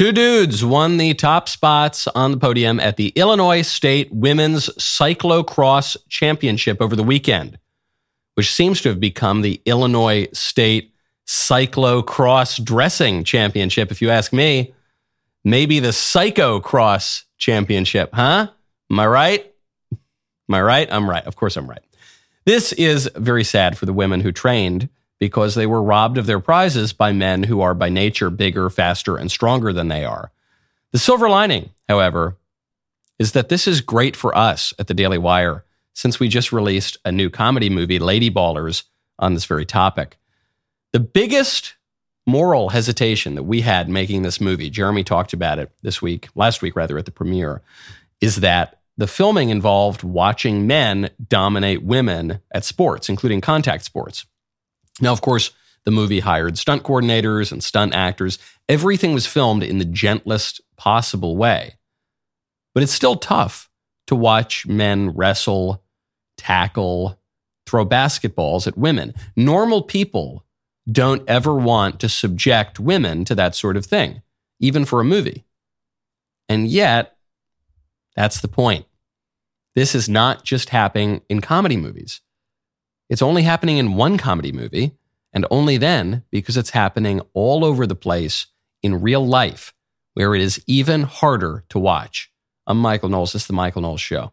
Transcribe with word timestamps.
Two 0.00 0.12
dudes 0.12 0.64
won 0.64 0.96
the 0.96 1.12
top 1.12 1.46
spots 1.46 2.08
on 2.14 2.30
the 2.30 2.38
podium 2.38 2.80
at 2.80 2.96
the 2.96 3.08
Illinois 3.16 3.60
State 3.60 4.10
Women's 4.10 4.70
Cyclocross 4.78 5.94
Championship 6.08 6.80
over 6.80 6.96
the 6.96 7.02
weekend, 7.02 7.58
which 8.32 8.50
seems 8.50 8.80
to 8.80 8.88
have 8.88 8.98
become 8.98 9.42
the 9.42 9.60
Illinois 9.66 10.26
State 10.32 10.94
Cyclocross 11.26 12.64
Dressing 12.64 13.24
Championship, 13.24 13.90
if 13.90 14.00
you 14.00 14.08
ask 14.08 14.32
me. 14.32 14.72
Maybe 15.44 15.80
the 15.80 15.92
Psycho 15.92 16.60
Cross 16.60 17.24
Championship, 17.36 18.08
huh? 18.14 18.48
Am 18.90 19.00
I 19.00 19.06
right? 19.06 19.52
Am 19.92 20.54
I 20.54 20.62
right? 20.62 20.88
I'm 20.90 21.10
right. 21.10 21.26
Of 21.26 21.36
course, 21.36 21.58
I'm 21.58 21.68
right. 21.68 21.84
This 22.46 22.72
is 22.72 23.10
very 23.16 23.44
sad 23.44 23.76
for 23.76 23.84
the 23.84 23.92
women 23.92 24.20
who 24.22 24.32
trained 24.32 24.88
because 25.20 25.54
they 25.54 25.66
were 25.66 25.82
robbed 25.82 26.18
of 26.18 26.26
their 26.26 26.40
prizes 26.40 26.92
by 26.92 27.12
men 27.12 27.44
who 27.44 27.60
are 27.60 27.74
by 27.74 27.88
nature 27.88 28.30
bigger, 28.30 28.68
faster, 28.68 29.16
and 29.16 29.30
stronger 29.30 29.72
than 29.72 29.88
they 29.88 30.04
are. 30.04 30.32
The 30.92 30.98
silver 30.98 31.28
lining, 31.28 31.70
however, 31.88 32.36
is 33.18 33.32
that 33.32 33.50
this 33.50 33.68
is 33.68 33.82
great 33.82 34.16
for 34.16 34.36
us 34.36 34.74
at 34.78 34.88
the 34.88 34.94
Daily 34.94 35.18
Wire 35.18 35.64
since 35.92 36.18
we 36.18 36.26
just 36.26 36.52
released 36.52 36.96
a 37.04 37.12
new 37.12 37.28
comedy 37.28 37.68
movie, 37.68 37.98
Lady 37.98 38.30
Ballers, 38.30 38.84
on 39.18 39.34
this 39.34 39.44
very 39.44 39.66
topic. 39.66 40.16
The 40.92 41.00
biggest 41.00 41.74
moral 42.26 42.70
hesitation 42.70 43.34
that 43.34 43.42
we 43.42 43.60
had 43.60 43.88
making 43.88 44.22
this 44.22 44.40
movie, 44.40 44.70
Jeremy 44.70 45.04
talked 45.04 45.34
about 45.34 45.58
it 45.58 45.70
this 45.82 46.00
week, 46.00 46.28
last 46.34 46.62
week 46.62 46.74
rather, 46.74 46.96
at 46.96 47.04
the 47.04 47.10
premiere, 47.10 47.60
is 48.22 48.36
that 48.36 48.80
the 48.96 49.06
filming 49.06 49.50
involved 49.50 50.02
watching 50.02 50.66
men 50.66 51.10
dominate 51.28 51.82
women 51.82 52.40
at 52.52 52.64
sports, 52.64 53.08
including 53.08 53.40
contact 53.40 53.84
sports. 53.84 54.24
Now, 55.00 55.12
of 55.12 55.20
course, 55.20 55.50
the 55.84 55.90
movie 55.90 56.20
hired 56.20 56.58
stunt 56.58 56.82
coordinators 56.82 57.52
and 57.52 57.64
stunt 57.64 57.94
actors. 57.94 58.38
Everything 58.68 59.14
was 59.14 59.26
filmed 59.26 59.62
in 59.62 59.78
the 59.78 59.84
gentlest 59.84 60.60
possible 60.76 61.36
way. 61.36 61.76
But 62.74 62.82
it's 62.82 62.92
still 62.92 63.16
tough 63.16 63.68
to 64.06 64.14
watch 64.14 64.66
men 64.66 65.10
wrestle, 65.10 65.82
tackle, 66.36 67.18
throw 67.66 67.86
basketballs 67.86 68.66
at 68.66 68.76
women. 68.76 69.14
Normal 69.36 69.82
people 69.82 70.44
don't 70.90 71.28
ever 71.28 71.54
want 71.54 72.00
to 72.00 72.08
subject 72.08 72.80
women 72.80 73.24
to 73.24 73.34
that 73.34 73.54
sort 73.54 73.76
of 73.76 73.86
thing, 73.86 74.22
even 74.58 74.84
for 74.84 75.00
a 75.00 75.04
movie. 75.04 75.44
And 76.48 76.66
yet, 76.66 77.16
that's 78.16 78.40
the 78.40 78.48
point. 78.48 78.86
This 79.74 79.94
is 79.94 80.08
not 80.08 80.44
just 80.44 80.70
happening 80.70 81.22
in 81.28 81.40
comedy 81.40 81.76
movies. 81.76 82.20
It's 83.10 83.22
only 83.22 83.42
happening 83.42 83.78
in 83.78 83.96
one 83.96 84.18
comedy 84.18 84.52
movie, 84.52 84.92
and 85.32 85.44
only 85.50 85.76
then 85.76 86.22
because 86.30 86.56
it's 86.56 86.70
happening 86.70 87.20
all 87.34 87.64
over 87.64 87.84
the 87.84 87.96
place 87.96 88.46
in 88.84 89.00
real 89.00 89.26
life, 89.26 89.74
where 90.14 90.32
it 90.32 90.40
is 90.40 90.62
even 90.68 91.02
harder 91.02 91.64
to 91.70 91.78
watch. 91.80 92.30
I'm 92.68 92.78
Michael 92.78 93.08
Knowles. 93.08 93.32
This 93.32 93.42
is 93.42 93.46
the 93.48 93.52
Michael 93.52 93.82
Knowles 93.82 94.00
Show. 94.00 94.32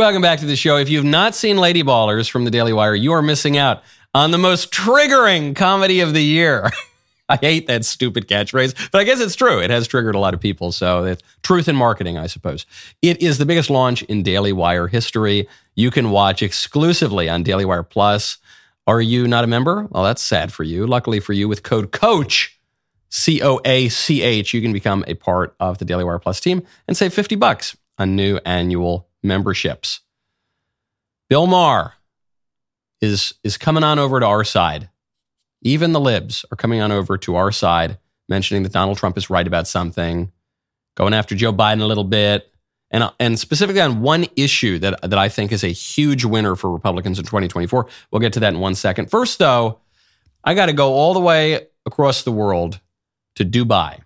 Welcome 0.00 0.22
back 0.22 0.38
to 0.38 0.46
the 0.46 0.56
show. 0.56 0.78
If 0.78 0.88
you've 0.88 1.04
not 1.04 1.34
seen 1.34 1.58
Lady 1.58 1.82
Ballers 1.82 2.30
from 2.30 2.46
the 2.46 2.50
Daily 2.50 2.72
Wire, 2.72 2.94
you 2.94 3.12
are 3.12 3.20
missing 3.20 3.58
out 3.58 3.82
on 4.14 4.30
the 4.30 4.38
most 4.38 4.72
triggering 4.72 5.54
comedy 5.54 6.00
of 6.00 6.14
the 6.14 6.22
year. 6.22 6.70
I 7.28 7.36
hate 7.36 7.66
that 7.66 7.84
stupid 7.84 8.26
catchphrase, 8.26 8.90
but 8.90 9.02
I 9.02 9.04
guess 9.04 9.20
it's 9.20 9.36
true. 9.36 9.60
It 9.60 9.68
has 9.68 9.86
triggered 9.86 10.14
a 10.14 10.18
lot 10.18 10.32
of 10.32 10.40
people. 10.40 10.72
So 10.72 11.04
it's 11.04 11.22
truth 11.42 11.68
in 11.68 11.76
marketing, 11.76 12.16
I 12.16 12.28
suppose. 12.28 12.64
It 13.02 13.20
is 13.20 13.36
the 13.36 13.44
biggest 13.44 13.68
launch 13.68 14.02
in 14.04 14.22
Daily 14.22 14.54
Wire 14.54 14.88
history. 14.88 15.46
You 15.74 15.90
can 15.90 16.10
watch 16.10 16.42
exclusively 16.42 17.28
on 17.28 17.42
Daily 17.42 17.66
Wire 17.66 17.82
Plus. 17.82 18.38
Are 18.86 19.02
you 19.02 19.28
not 19.28 19.44
a 19.44 19.48
member? 19.48 19.86
Well, 19.90 20.04
that's 20.04 20.22
sad 20.22 20.50
for 20.50 20.62
you. 20.62 20.86
Luckily 20.86 21.20
for 21.20 21.34
you, 21.34 21.46
with 21.46 21.62
code 21.62 21.92
COACH, 21.92 22.58
C 23.10 23.42
O 23.42 23.60
A 23.66 23.90
C 23.90 24.22
H, 24.22 24.54
you 24.54 24.62
can 24.62 24.72
become 24.72 25.04
a 25.06 25.12
part 25.12 25.54
of 25.60 25.76
the 25.76 25.84
Daily 25.84 26.04
Wire 26.04 26.18
Plus 26.18 26.40
team 26.40 26.62
and 26.88 26.96
save 26.96 27.12
50 27.12 27.36
bucks 27.36 27.76
on 27.98 28.16
new 28.16 28.40
annual 28.46 29.09
memberships. 29.22 30.00
Bill 31.28 31.46
Maher 31.46 31.94
is, 33.00 33.34
is 33.44 33.56
coming 33.56 33.84
on 33.84 33.98
over 33.98 34.20
to 34.20 34.26
our 34.26 34.44
side. 34.44 34.88
Even 35.62 35.92
the 35.92 36.00
libs 36.00 36.44
are 36.50 36.56
coming 36.56 36.80
on 36.80 36.90
over 36.90 37.18
to 37.18 37.36
our 37.36 37.52
side, 37.52 37.98
mentioning 38.28 38.62
that 38.62 38.72
Donald 38.72 38.98
Trump 38.98 39.16
is 39.16 39.30
right 39.30 39.46
about 39.46 39.68
something, 39.68 40.32
going 40.96 41.14
after 41.14 41.34
Joe 41.34 41.52
Biden 41.52 41.82
a 41.82 41.86
little 41.86 42.04
bit, 42.04 42.50
and, 42.90 43.10
and 43.20 43.38
specifically 43.38 43.80
on 43.80 44.02
one 44.02 44.26
issue 44.36 44.78
that, 44.80 45.00
that 45.02 45.18
I 45.18 45.28
think 45.28 45.52
is 45.52 45.62
a 45.62 45.68
huge 45.68 46.24
winner 46.24 46.56
for 46.56 46.70
Republicans 46.70 47.18
in 47.18 47.24
2024. 47.24 47.86
We'll 48.10 48.20
get 48.20 48.32
to 48.34 48.40
that 48.40 48.54
in 48.54 48.60
one 48.60 48.74
second. 48.74 49.10
First, 49.10 49.38
though, 49.38 49.78
I 50.42 50.54
got 50.54 50.66
to 50.66 50.72
go 50.72 50.92
all 50.94 51.14
the 51.14 51.20
way 51.20 51.68
across 51.86 52.22
the 52.22 52.32
world 52.32 52.80
to 53.36 53.44
Dubai. 53.44 54.00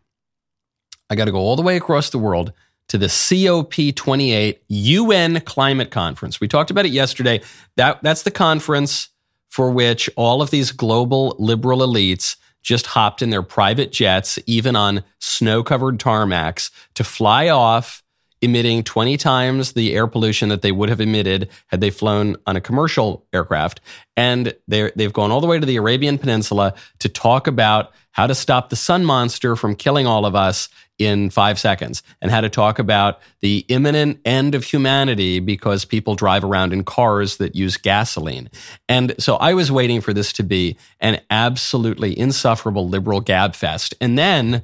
I 1.09 1.15
got 1.15 1.27
to 1.27 1.33
go 1.33 1.39
all 1.39 1.57
the 1.57 1.63
way 1.63 1.77
across 1.77 2.11
the 2.11 2.19
world 2.19 2.53
to 2.89 2.99
the 2.99 3.07
COP28 3.07 4.59
UN 4.69 5.41
Climate 5.41 5.91
Conference. 5.91 6.41
We 6.41 6.49
talked 6.49 6.71
about 6.71 6.87
it 6.87 6.93
yesterday. 6.93 7.41
That, 7.77 8.03
that's 8.03 8.23
the 8.23 8.31
conference 8.31 9.09
for 9.49 9.71
which 9.71 10.11
all 10.17 10.43
of 10.43 10.51
these 10.51 10.71
global 10.71 11.35
liberal 11.39 11.79
elites 11.79 12.37
just 12.63 12.87
hopped 12.87 13.23
in 13.23 13.31
their 13.31 13.43
private 13.43 13.93
jets, 13.93 14.39
even 14.47 14.77
on 14.77 15.05
snow 15.19 15.63
covered 15.63 15.99
tarmacs, 15.99 16.71
to 16.95 17.05
fly 17.05 17.49
off, 17.49 18.03
emitting 18.45 18.85
20 18.85 19.17
times 19.17 19.73
the 19.73 19.95
air 19.95 20.07
pollution 20.07 20.51
that 20.51 20.63
they 20.63 20.73
would 20.73 20.89
have 20.89 21.01
emitted 21.01 21.49
had 21.69 21.81
they 21.81 21.91
flown 21.91 22.37
on 22.47 22.57
a 22.57 22.61
commercial 22.61 23.27
aircraft. 23.33 23.81
And 24.17 24.55
they've 24.69 25.13
gone 25.13 25.33
all 25.33 25.41
the 25.41 25.47
way 25.47 25.59
to 25.59 25.67
the 25.67 25.77
Arabian 25.77 26.19
Peninsula 26.19 26.75
to 27.01 27.09
talk 27.09 27.47
about 27.47 27.93
how 28.13 28.27
to 28.29 28.35
stop 28.35 28.71
the 28.71 28.77
sun 28.77 29.05
monster 29.05 29.57
from 29.57 29.75
killing 29.75 30.07
all 30.07 30.25
of 30.25 30.37
us 30.37 30.69
in 30.99 31.29
five 31.31 31.59
seconds 31.59 32.05
and 32.23 32.31
how 32.31 32.41
to 32.41 32.49
talk 32.49 32.79
about 32.79 33.19
the 33.41 33.65
imminent 33.69 34.21
end 34.25 34.55
of 34.55 34.63
humanity 34.63 35.41
because 35.41 35.85
people 35.85 36.15
drive 36.15 36.45
around 36.45 36.73
in 36.73 36.85
cars 36.85 37.39
that 37.39 37.57
use 37.57 37.77
gasoline. 37.77 38.49
And 38.89 39.15
so 39.19 39.35
I 39.37 39.55
was 39.55 39.73
waiting 39.73 40.01
for 40.01 40.13
this 40.13 40.33
to 40.35 40.45
be 40.45 40.77
an 41.01 41.21
absolutely 41.31 42.17
insufferable 42.17 42.89
liberal 42.89 43.21
gab 43.21 43.57
fest. 43.57 43.95
And 44.01 44.17
then 44.17 44.63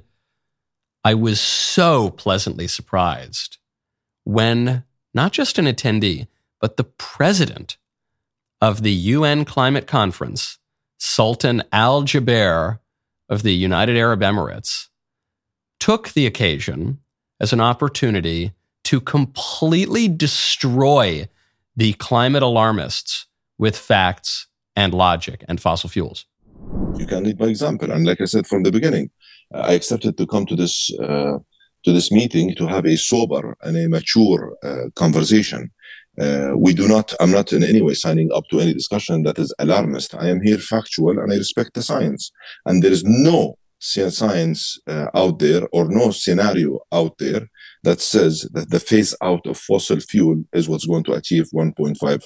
I 1.02 1.14
was 1.14 1.40
so 1.40 2.10
pleasantly 2.10 2.68
surprised 2.68 3.56
when 4.24 4.84
not 5.14 5.32
just 5.32 5.58
an 5.58 5.66
attendee, 5.66 6.26
but 6.60 6.76
the 6.76 6.84
president 6.84 7.76
of 8.60 8.82
the 8.82 8.92
UN 8.92 9.44
climate 9.44 9.86
conference, 9.86 10.58
Sultan 10.98 11.62
Al 11.72 12.02
Jaber 12.02 12.78
of 13.28 13.42
the 13.42 13.54
United 13.54 13.96
Arab 13.96 14.20
Emirates, 14.20 14.88
took 15.78 16.10
the 16.10 16.26
occasion 16.26 16.98
as 17.40 17.52
an 17.52 17.60
opportunity 17.60 18.52
to 18.84 19.00
completely 19.00 20.08
destroy 20.08 21.28
the 21.74 21.94
climate 21.94 22.42
alarmists 22.42 23.26
with 23.58 23.76
facts 23.76 24.46
and 24.76 24.92
logic 24.92 25.44
and 25.48 25.60
fossil 25.60 25.88
fuels. 25.88 26.26
You 26.98 27.06
can 27.06 27.24
lead 27.24 27.38
by 27.38 27.46
example. 27.46 27.90
And 27.90 28.06
like 28.06 28.20
I 28.20 28.26
said 28.26 28.46
from 28.46 28.62
the 28.62 28.72
beginning, 28.72 29.10
I 29.54 29.72
accepted 29.72 30.16
to 30.18 30.26
come 30.26 30.46
to 30.46 30.56
this 30.56 30.92
uh, 30.98 31.38
to 31.84 31.92
this 31.92 32.10
meeting 32.12 32.54
to 32.56 32.66
have 32.66 32.86
a 32.86 32.96
sober 32.96 33.56
and 33.62 33.76
a 33.76 33.88
mature 33.88 34.56
uh, 34.62 34.90
conversation. 34.96 35.70
Uh, 36.20 36.52
we 36.56 36.74
do 36.74 36.86
not, 36.86 37.14
I'm 37.20 37.30
not 37.30 37.52
in 37.52 37.62
any 37.62 37.80
way 37.80 37.94
signing 37.94 38.30
up 38.32 38.44
to 38.50 38.60
any 38.60 38.74
discussion 38.74 39.22
that 39.22 39.38
is 39.38 39.54
alarmist. 39.58 40.14
I 40.14 40.28
am 40.28 40.42
here 40.42 40.58
factual 40.58 41.18
and 41.18 41.32
I 41.32 41.36
respect 41.36 41.74
the 41.74 41.82
science. 41.82 42.30
And 42.66 42.82
there 42.82 42.92
is 42.92 43.04
no 43.04 43.56
science 43.80 44.78
uh, 44.86 45.06
out 45.14 45.38
there 45.38 45.66
or 45.72 45.86
no 45.88 46.10
scenario 46.10 46.80
out 46.92 47.16
there 47.18 47.48
that 47.82 48.00
says 48.00 48.46
that 48.52 48.70
the 48.70 48.80
phase 48.80 49.14
out 49.22 49.46
of 49.46 49.56
fossil 49.56 50.00
fuel 50.00 50.44
is 50.52 50.68
what's 50.68 50.86
going 50.86 51.04
to 51.04 51.14
achieve 51.14 51.48
1.5. 51.54 52.22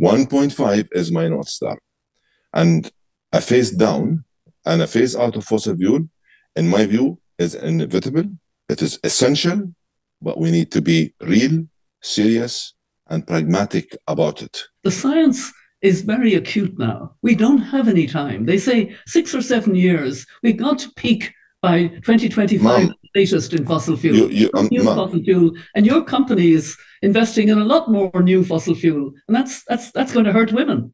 1.5 0.00 0.88
is 0.92 1.10
my 1.10 1.28
North 1.28 1.48
Star. 1.48 1.78
And 2.52 2.90
a 3.32 3.40
phase 3.40 3.70
down 3.70 4.24
and 4.66 4.82
a 4.82 4.86
phase 4.86 5.16
out 5.16 5.36
of 5.36 5.44
fossil 5.44 5.76
fuel, 5.76 6.08
in 6.56 6.68
my 6.68 6.84
view, 6.84 7.18
is 7.38 7.54
inevitable. 7.54 8.24
It 8.68 8.82
is 8.82 8.98
essential, 9.02 9.72
but 10.20 10.38
we 10.38 10.50
need 10.50 10.70
to 10.72 10.82
be 10.82 11.14
real, 11.20 11.66
serious, 12.02 12.74
and 13.08 13.26
pragmatic 13.26 13.96
about 14.06 14.42
it. 14.42 14.64
The 14.84 14.90
science 14.90 15.52
is 15.80 16.02
very 16.02 16.34
acute 16.34 16.78
now. 16.78 17.14
We 17.22 17.34
don't 17.34 17.58
have 17.58 17.88
any 17.88 18.06
time. 18.06 18.44
They 18.44 18.58
say 18.58 18.96
six 19.06 19.34
or 19.34 19.42
seven 19.42 19.74
years. 19.74 20.26
We 20.42 20.52
got 20.52 20.80
to 20.80 20.90
peak 20.96 21.32
by 21.62 21.88
2025 21.88 22.62
Mom, 22.62 22.94
latest 23.14 23.52
in 23.52 23.64
fossil 23.64 23.96
fuel. 23.96 24.16
You, 24.16 24.28
you, 24.28 24.50
um, 24.54 24.68
new 24.70 24.84
fossil 24.84 25.22
fuel. 25.22 25.52
And 25.74 25.86
your 25.86 26.04
company 26.04 26.52
is 26.52 26.76
investing 27.02 27.48
in 27.48 27.58
a 27.58 27.64
lot 27.64 27.90
more 27.90 28.22
new 28.22 28.44
fossil 28.44 28.74
fuel. 28.74 29.12
And 29.28 29.36
that's 29.36 29.64
that's 29.64 29.90
that's 29.92 30.12
going 30.12 30.24
to 30.26 30.32
hurt 30.32 30.52
women. 30.52 30.92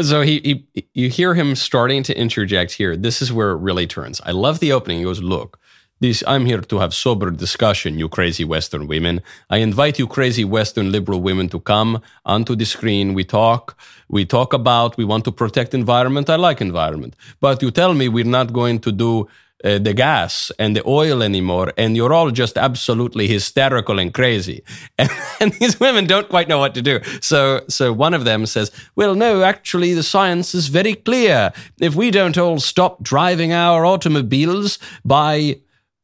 So 0.00 0.22
he, 0.22 0.66
he, 0.74 0.88
you 0.94 1.10
hear 1.10 1.34
him 1.34 1.54
starting 1.54 2.02
to 2.04 2.18
interject 2.18 2.72
here. 2.72 2.96
This 2.96 3.20
is 3.20 3.30
where 3.30 3.50
it 3.50 3.58
really 3.58 3.86
turns. 3.86 4.22
I 4.24 4.30
love 4.30 4.58
the 4.58 4.72
opening. 4.72 4.98
He 4.98 5.04
goes, 5.04 5.22
"Look, 5.22 5.60
this 6.02 6.22
I'm 6.26 6.44
here 6.44 6.60
to 6.60 6.78
have 6.80 6.92
sober 6.92 7.30
discussion, 7.30 7.98
you 7.98 8.08
crazy 8.08 8.44
Western 8.44 8.86
women. 8.88 9.22
I 9.48 9.58
invite 9.58 9.98
you 10.00 10.06
crazy 10.06 10.44
Western 10.44 10.90
liberal 10.90 11.22
women 11.22 11.48
to 11.50 11.60
come 11.60 12.02
onto 12.26 12.54
the 12.56 12.66
screen. 12.66 13.14
We 13.14 13.24
talk. 13.24 13.78
We 14.08 14.26
talk 14.26 14.52
about. 14.52 14.96
We 14.96 15.04
want 15.04 15.24
to 15.24 15.32
protect 15.32 15.74
environment. 15.74 16.28
I 16.28 16.36
like 16.36 16.60
environment, 16.60 17.14
but 17.40 17.62
you 17.62 17.70
tell 17.70 17.94
me 17.94 18.08
we're 18.08 18.36
not 18.40 18.52
going 18.52 18.80
to 18.80 18.92
do." 18.92 19.28
Uh, 19.64 19.78
the 19.78 19.94
gas 19.94 20.50
and 20.58 20.74
the 20.74 20.82
oil 20.88 21.22
anymore, 21.22 21.72
and 21.76 21.96
you're 21.96 22.12
all 22.12 22.32
just 22.32 22.58
absolutely 22.58 23.28
hysterical 23.28 24.00
and 24.00 24.12
crazy. 24.12 24.64
And, 24.98 25.08
and, 25.40 25.52
these 25.52 25.78
women 25.78 26.04
don't 26.04 26.28
quite 26.28 26.48
know 26.48 26.58
what 26.58 26.74
to 26.74 26.82
do. 26.82 26.98
So, 27.20 27.60
so 27.68 27.92
one 27.92 28.12
of 28.12 28.24
them 28.24 28.44
says, 28.44 28.72
"Well, 28.96 29.14
no, 29.14 29.44
actually, 29.44 29.94
the 29.94 30.02
science 30.02 30.52
is 30.52 30.66
very 30.66 30.94
clear. 30.96 31.52
If 31.80 31.94
we 31.94 32.10
don't 32.10 32.36
all 32.36 32.58
stop 32.58 33.04
driving 33.04 33.52
our 33.52 33.86
automobiles 33.86 34.80
by 35.04 35.60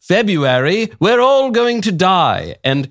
February, 0.08 0.90
we're 0.98 1.20
all 1.20 1.50
going 1.50 1.80
to 1.82 1.92
die." 1.92 2.56
And 2.64 2.90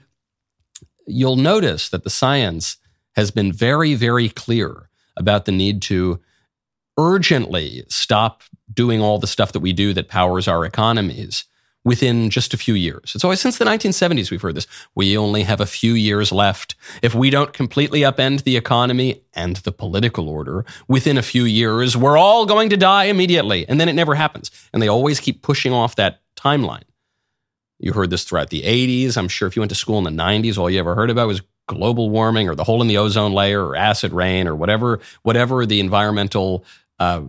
you'll 1.05 1.35
notice 1.35 1.89
that 1.89 2.03
the 2.03 2.09
science 2.09 2.77
has 3.15 3.31
been 3.31 3.51
very, 3.51 3.95
very 3.95 4.29
clear 4.29 4.89
about 5.17 5.45
the 5.45 5.51
need 5.51 5.81
to 5.81 6.19
urgently 6.97 7.83
stop 7.87 8.43
doing 8.73 9.01
all 9.01 9.19
the 9.19 9.27
stuff 9.27 9.51
that 9.51 9.59
we 9.59 9.73
do 9.73 9.93
that 9.93 10.07
powers 10.07 10.47
our 10.47 10.65
economies 10.65 11.45
within 11.83 12.29
just 12.29 12.53
a 12.53 12.57
few 12.57 12.73
years. 12.73 13.13
It's 13.15 13.23
always 13.23 13.39
since 13.39 13.57
the 13.57 13.65
1970s 13.65 14.29
we've 14.29 14.41
heard 14.41 14.55
this. 14.55 14.67
We 14.93 15.17
only 15.17 15.43
have 15.43 15.61
a 15.61 15.65
few 15.65 15.93
years 15.93 16.33
left. 16.33 16.75
If 17.01 17.15
we 17.15 17.29
don't 17.29 17.53
completely 17.53 18.01
upend 18.01 18.43
the 18.43 18.57
economy 18.57 19.23
and 19.33 19.55
the 19.57 19.71
political 19.71 20.27
order 20.27 20.65
within 20.89 21.17
a 21.17 21.21
few 21.21 21.45
years, 21.45 21.95
we're 21.95 22.17
all 22.17 22.45
going 22.45 22.69
to 22.71 22.77
die 22.77 23.05
immediately. 23.05 23.67
And 23.69 23.79
then 23.79 23.87
it 23.87 23.93
never 23.93 24.15
happens. 24.15 24.51
And 24.73 24.83
they 24.83 24.89
always 24.89 25.21
keep 25.21 25.41
pushing 25.41 25.71
off 25.71 25.95
that 25.95 26.19
timeline. 26.35 26.83
You 27.79 27.93
heard 27.93 28.09
this 28.09 28.23
throughout 28.23 28.49
the 28.49 28.63
80s. 28.63 29.17
I'm 29.17 29.27
sure 29.27 29.47
if 29.47 29.55
you 29.55 29.61
went 29.61 29.69
to 29.69 29.75
school 29.75 29.97
in 29.97 30.03
the 30.03 30.23
90s, 30.23 30.57
all 30.57 30.69
you 30.69 30.79
ever 30.79 30.95
heard 30.95 31.09
about 31.09 31.27
was 31.27 31.41
global 31.67 32.09
warming 32.09 32.49
or 32.49 32.55
the 32.55 32.63
hole 32.63 32.81
in 32.81 32.87
the 32.87 32.97
ozone 32.97 33.33
layer 33.33 33.65
or 33.65 33.75
acid 33.75 34.13
rain 34.13 34.47
or 34.47 34.55
whatever 34.55 35.01
whatever 35.23 35.65
the 35.65 35.81
environmental 35.81 36.63
uh, 36.99 37.21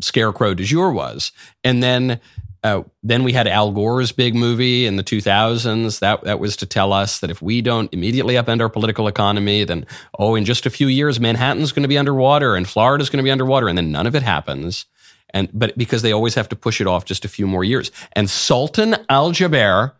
scarecrow 0.00 0.54
du 0.54 0.62
jour 0.64 0.92
was. 0.92 1.32
And 1.64 1.82
then 1.82 2.20
uh, 2.64 2.82
then 3.04 3.22
we 3.22 3.32
had 3.32 3.46
Al 3.46 3.70
Gore's 3.70 4.10
big 4.10 4.34
movie 4.34 4.84
in 4.84 4.96
the 4.96 5.04
2000s. 5.04 6.00
That 6.00 6.22
that 6.24 6.40
was 6.40 6.56
to 6.56 6.66
tell 6.66 6.92
us 6.92 7.20
that 7.20 7.30
if 7.30 7.40
we 7.40 7.62
don't 7.62 7.92
immediately 7.92 8.34
upend 8.34 8.60
our 8.60 8.68
political 8.68 9.06
economy, 9.06 9.64
then 9.64 9.86
oh, 10.18 10.34
in 10.34 10.44
just 10.44 10.66
a 10.66 10.70
few 10.70 10.88
years, 10.88 11.20
Manhattan's 11.20 11.72
going 11.72 11.82
to 11.82 11.88
be 11.88 11.98
underwater 11.98 12.56
and 12.56 12.68
Florida's 12.68 13.10
going 13.10 13.18
to 13.18 13.24
be 13.24 13.30
underwater, 13.30 13.68
and 13.68 13.78
then 13.78 13.92
none 13.92 14.06
of 14.06 14.14
it 14.14 14.22
happens. 14.22 14.86
And 15.34 15.48
but 15.52 15.76
because 15.76 16.02
they 16.02 16.12
always 16.12 16.34
have 16.34 16.48
to 16.50 16.56
push 16.56 16.80
it 16.80 16.86
off 16.86 17.04
just 17.04 17.24
a 17.24 17.28
few 17.28 17.46
more 17.46 17.64
years. 17.64 17.90
And 18.12 18.30
Sultan 18.30 18.96
Al 19.08 19.32
Jaber, 19.32 19.92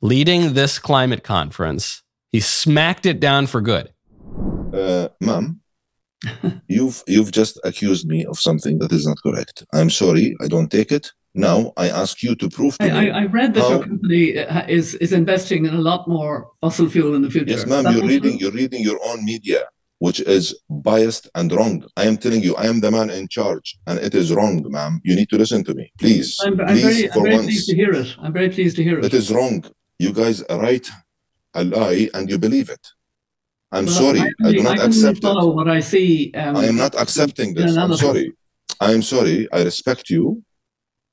leading 0.00 0.54
this 0.54 0.78
climate 0.78 1.24
conference, 1.24 2.02
he 2.30 2.40
smacked 2.40 3.06
it 3.06 3.20
down 3.20 3.46
for 3.46 3.60
good. 3.60 3.92
Uh, 4.72 5.08
Mom, 5.20 5.60
you've 6.68 7.02
you've 7.06 7.32
just 7.32 7.58
accused 7.64 8.06
me 8.06 8.24
of 8.24 8.38
something 8.38 8.78
that 8.78 8.92
is 8.92 9.06
not 9.06 9.18
correct. 9.22 9.64
I'm 9.72 9.90
sorry. 9.90 10.36
I 10.40 10.48
don't 10.48 10.70
take 10.70 10.92
it. 10.92 11.12
Now 11.34 11.72
I 11.76 11.88
ask 11.88 12.22
you 12.22 12.34
to 12.36 12.48
prove 12.48 12.76
to 12.78 12.84
I, 12.84 13.00
me. 13.00 13.10
I, 13.10 13.24
read 13.24 13.54
that 13.54 13.62
how, 13.62 13.70
your 13.70 13.82
company 13.84 14.38
uh, 14.38 14.66
is 14.68 14.94
is 14.96 15.12
investing 15.12 15.64
in 15.64 15.74
a 15.74 15.80
lot 15.80 16.06
more 16.06 16.50
fossil 16.60 16.88
fuel 16.88 17.14
in 17.14 17.22
the 17.22 17.30
future. 17.30 17.50
Yes, 17.50 17.66
ma'am. 17.66 17.84
You're 17.94 18.06
reading 18.06 18.38
you're 18.38 18.52
reading 18.52 18.82
your 18.82 18.98
own 19.06 19.24
media, 19.24 19.64
which 20.04 20.18
is 20.36 20.44
biased 20.68 21.30
and 21.36 21.52
wrong. 21.52 21.76
I 21.96 22.04
am 22.10 22.16
telling 22.16 22.42
you, 22.42 22.56
I 22.56 22.66
am 22.66 22.80
the 22.80 22.90
man 22.90 23.08
in 23.08 23.28
charge, 23.28 23.78
and 23.86 24.00
it 24.00 24.14
is 24.16 24.34
wrong, 24.36 24.54
ma'am. 24.76 25.00
You 25.04 25.14
need 25.14 25.28
to 25.28 25.38
listen 25.38 25.62
to 25.68 25.74
me, 25.74 25.92
please. 25.96 26.28
I'm, 26.44 26.60
I'm 26.60 26.66
please, 26.66 26.82
very, 26.82 27.10
I'm 27.12 27.22
very 27.22 27.38
pleased 27.44 27.68
to 27.68 27.76
hear 27.76 27.92
it. 27.92 28.08
I'm 28.20 28.32
very 28.32 28.50
pleased 28.50 28.74
to 28.78 28.82
hear 28.82 28.98
it. 28.98 29.04
It 29.04 29.14
is 29.14 29.32
wrong. 29.32 29.64
You 30.00 30.12
guys 30.12 30.42
write 30.50 30.88
a 31.54 31.62
lie 31.62 32.08
and 32.14 32.28
you 32.28 32.36
believe 32.36 32.68
it. 32.68 32.84
I'm 33.70 33.86
well, 33.86 33.94
sorry. 33.94 34.20
I, 34.20 34.48
I, 34.48 34.52
do 34.52 34.62
not 34.64 34.80
I 34.80 34.86
accept 34.86 35.22
follow 35.22 35.52
it. 35.52 35.54
what 35.54 35.68
I 35.68 35.78
see. 35.78 36.32
Um, 36.34 36.56
I 36.56 36.64
am 36.64 36.78
not 36.84 36.94
accepting 37.00 37.54
this. 37.54 37.76
I'm 37.76 37.94
sorry. 37.94 38.32
I 38.80 38.90
am 38.96 39.02
sorry. 39.02 39.48
I 39.52 39.62
respect 39.62 40.10
you, 40.10 40.42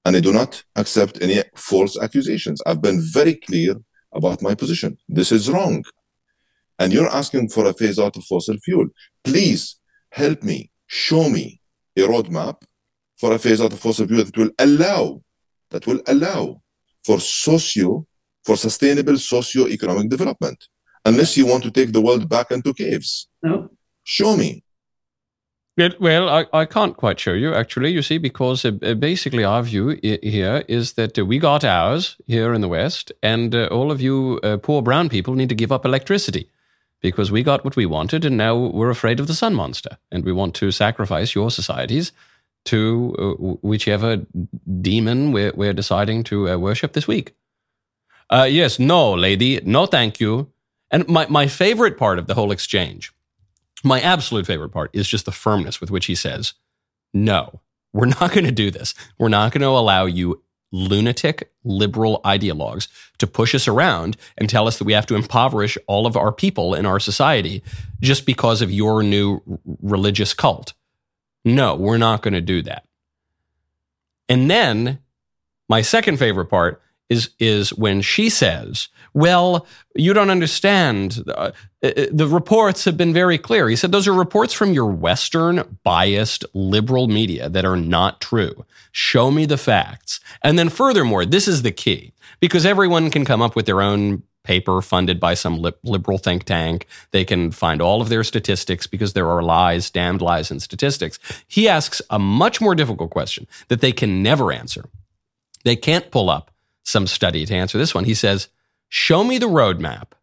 and 0.06 0.15
I 0.15 0.19
do 0.19 0.33
not 0.33 0.63
accept 0.75 1.21
any 1.21 1.44
false 1.53 1.94
accusations. 2.06 2.59
I've 2.65 2.81
been 2.81 3.00
very 3.19 3.35
clear 3.35 3.75
about 4.13 4.42
my 4.42 4.56
position. 4.56 4.97
This 5.07 5.31
is 5.31 5.47
wrong, 5.47 5.83
and 6.79 6.93
you're 6.93 7.09
asking 7.09 7.49
for 7.49 7.65
a 7.67 7.73
phase 7.73 7.99
out 7.99 8.15
of 8.15 8.23
fossil 8.23 8.57
fuel. 8.63 8.87
Please 9.23 9.75
help 10.11 10.41
me. 10.41 10.71
Show 10.87 11.29
me 11.29 11.61
a 11.95 12.01
roadmap 12.01 12.63
for 13.17 13.33
a 13.33 13.39
phase 13.39 13.61
out 13.61 13.73
of 13.73 13.79
fossil 13.79 14.07
fuel 14.07 14.23
that 14.23 14.37
will 14.37 14.51
allow 14.57 15.21
that 15.69 15.85
will 15.85 16.01
allow 16.07 16.61
for 17.05 17.19
socio 17.19 18.07
for 18.43 18.55
sustainable 18.55 19.17
socio-economic 19.17 20.09
development 20.09 20.67
unless 21.05 21.37
you 21.37 21.45
want 21.45 21.61
to 21.63 21.69
take 21.69 21.91
the 21.91 22.01
world 22.01 22.27
back 22.27 22.49
into 22.49 22.73
caves. 22.73 23.27
No. 23.43 23.69
Show 24.03 24.35
me. 24.35 24.63
Well, 25.99 26.27
I, 26.27 26.45
I 26.51 26.65
can't 26.65 26.97
quite 26.97 27.19
show 27.19 27.31
you, 27.31 27.53
actually, 27.53 27.91
you 27.91 28.01
see, 28.01 28.17
because 28.17 28.65
uh, 28.65 28.71
uh 28.81 28.95
basically 28.95 29.45
our 29.45 29.63
view 29.63 29.91
I- 30.03 30.19
here 30.21 30.63
is 30.67 30.93
that 30.93 31.17
uh, 31.17 31.25
we 31.25 31.39
got 31.39 31.63
ours 31.63 32.17
here 32.27 32.53
in 32.53 32.61
the 32.61 32.67
West, 32.67 33.13
and 33.23 33.55
uh, 33.55 33.67
all 33.67 33.89
of 33.91 34.01
you 34.01 34.41
uh, 34.43 34.57
poor 34.57 34.81
brown 34.81 35.07
people 35.07 35.35
need 35.35 35.49
to 35.49 35.55
give 35.55 35.71
up 35.71 35.85
electricity 35.85 36.49
because 37.01 37.31
we 37.31 37.43
got 37.43 37.63
what 37.63 37.75
we 37.75 37.85
wanted, 37.85 38.25
and 38.25 38.37
now 38.37 38.55
we're 38.55 38.89
afraid 38.89 39.19
of 39.19 39.27
the 39.27 39.33
sun 39.33 39.53
monster, 39.53 39.97
and 40.11 40.25
we 40.25 40.31
want 40.31 40.55
to 40.55 40.71
sacrifice 40.71 41.35
your 41.35 41.49
societies 41.51 42.11
to 42.65 43.15
uh, 43.17 43.43
whichever 43.61 44.25
demon 44.81 45.31
we're, 45.31 45.53
we're 45.55 45.73
deciding 45.73 46.23
to 46.25 46.57
worship 46.57 46.93
this 46.93 47.07
week. 47.07 47.35
yes, 48.31 48.79
no, 48.79 49.13
lady, 49.13 49.61
no 49.63 49.85
thank 49.85 50.19
you. 50.19 50.51
And 50.91 51.07
my, 51.07 51.27
my 51.27 51.47
favorite 51.47 51.97
part 51.97 52.19
of 52.19 52.27
the 52.27 52.33
whole 52.33 52.51
exchange, 52.51 53.13
my 53.83 54.01
absolute 54.01 54.45
favorite 54.45 54.69
part, 54.69 54.89
is 54.93 55.07
just 55.07 55.25
the 55.25 55.31
firmness 55.31 55.79
with 55.79 55.91
which 55.91 56.07
he 56.07 56.15
says, 56.15 56.53
No, 57.13 57.61
we're 57.93 58.07
not 58.07 58.31
going 58.31 58.45
to 58.45 58.51
do 58.51 58.71
this. 58.71 58.93
We're 59.17 59.29
not 59.29 59.51
going 59.51 59.61
to 59.61 59.67
allow 59.67 60.05
you 60.05 60.43
lunatic 60.71 61.51
liberal 61.63 62.21
ideologues 62.24 62.88
to 63.18 63.27
push 63.27 63.56
us 63.56 63.68
around 63.68 64.18
and 64.38 64.50
tell 64.50 64.68
us 64.68 64.77
that 64.77 64.86
we 64.86 64.94
have 64.94 65.06
to 65.07 65.16
impoverish 65.16 65.77
all 65.88 66.06
of 66.06 66.16
our 66.16 66.31
people 66.31 66.74
in 66.74 66.86
our 66.86 67.00
society 67.00 67.63
just 68.01 68.25
because 68.25 68.62
of 68.62 68.71
your 68.71 69.04
new 69.04 69.42
religious 69.81 70.33
cult. 70.33 70.74
No, 71.44 71.75
we're 71.75 71.98
not 71.98 72.21
going 72.21 72.33
to 72.33 72.42
do 72.42 72.62
that. 72.63 72.86
And 74.27 74.50
then 74.50 75.00
my 75.68 75.81
second 75.81 76.18
favorite 76.18 76.47
part 76.47 76.81
is 77.09 77.30
is 77.39 77.73
when 77.73 78.01
she 78.01 78.30
says, 78.30 78.87
"Well, 79.13 79.66
you 79.95 80.13
don't 80.13 80.30
understand. 80.30 81.23
Uh, 81.28 81.51
uh, 81.81 81.92
the 82.11 82.28
reports 82.28 82.85
have 82.85 82.97
been 82.97 83.13
very 83.13 83.37
clear." 83.37 83.69
He 83.69 83.75
said, 83.75 83.92
"Those 83.92 84.07
are 84.07 84.13
reports 84.13 84.54
from 84.54 84.73
your 84.73 84.87
Western 84.87 85.78
biased 85.83 86.45
liberal 86.54 87.07
media 87.07 87.49
that 87.49 87.66
are 87.66 87.78
not 87.78 88.21
true. 88.21 88.66
Show 88.92 89.31
me 89.31 89.45
the 89.45 89.57
facts." 89.57 90.19
And 90.44 90.57
then, 90.57 90.69
furthermore, 90.69 91.25
this 91.25 91.47
is 91.47 91.61
the 91.61 91.71
key 91.71 92.13
because 92.39 92.66
everyone 92.66 93.09
can 93.09 93.25
come 93.25 93.42
up 93.42 93.56
with 93.56 93.66
their 93.66 93.81
own 93.81 94.23
paper 94.44 94.81
funded 94.81 95.19
by 95.19 95.33
some 95.33 95.63
liberal 95.83 96.18
think 96.18 96.44
tank. 96.44 96.87
They 97.11 97.25
can 97.25 97.51
find 97.51 97.81
all 97.81 98.01
of 98.01 98.09
their 98.09 98.23
statistics 98.23 98.87
because 98.87 99.13
there 99.13 99.30
are 99.30 99.44
lies, 99.44 99.92
damned 99.92 100.21
lies 100.21 100.49
and 100.49 100.61
statistics. 100.61 101.19
He 101.47 101.68
asks 101.68 102.01
a 102.09 102.18
much 102.18 102.61
more 102.61 102.73
difficult 102.73 103.11
question 103.11 103.47
that 103.68 103.81
they 103.81 103.92
can 103.92 104.23
never 104.23 104.51
answer. 104.51 104.85
They 105.66 105.75
can't 105.75 106.09
pull 106.09 106.30
up 106.30 106.51
some 106.89 107.07
study 107.07 107.45
to 107.45 107.55
answer 107.55 107.77
this 107.77 107.93
one. 107.93 108.05
He 108.05 108.13
says, 108.13 108.49
Show 108.89 109.23
me 109.23 109.37
the 109.37 109.47
roadmap 109.47 110.13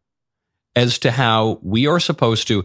as 0.74 0.98
to 0.98 1.12
how 1.12 1.60
we 1.62 1.86
are 1.86 2.00
supposed 2.00 2.48
to 2.48 2.64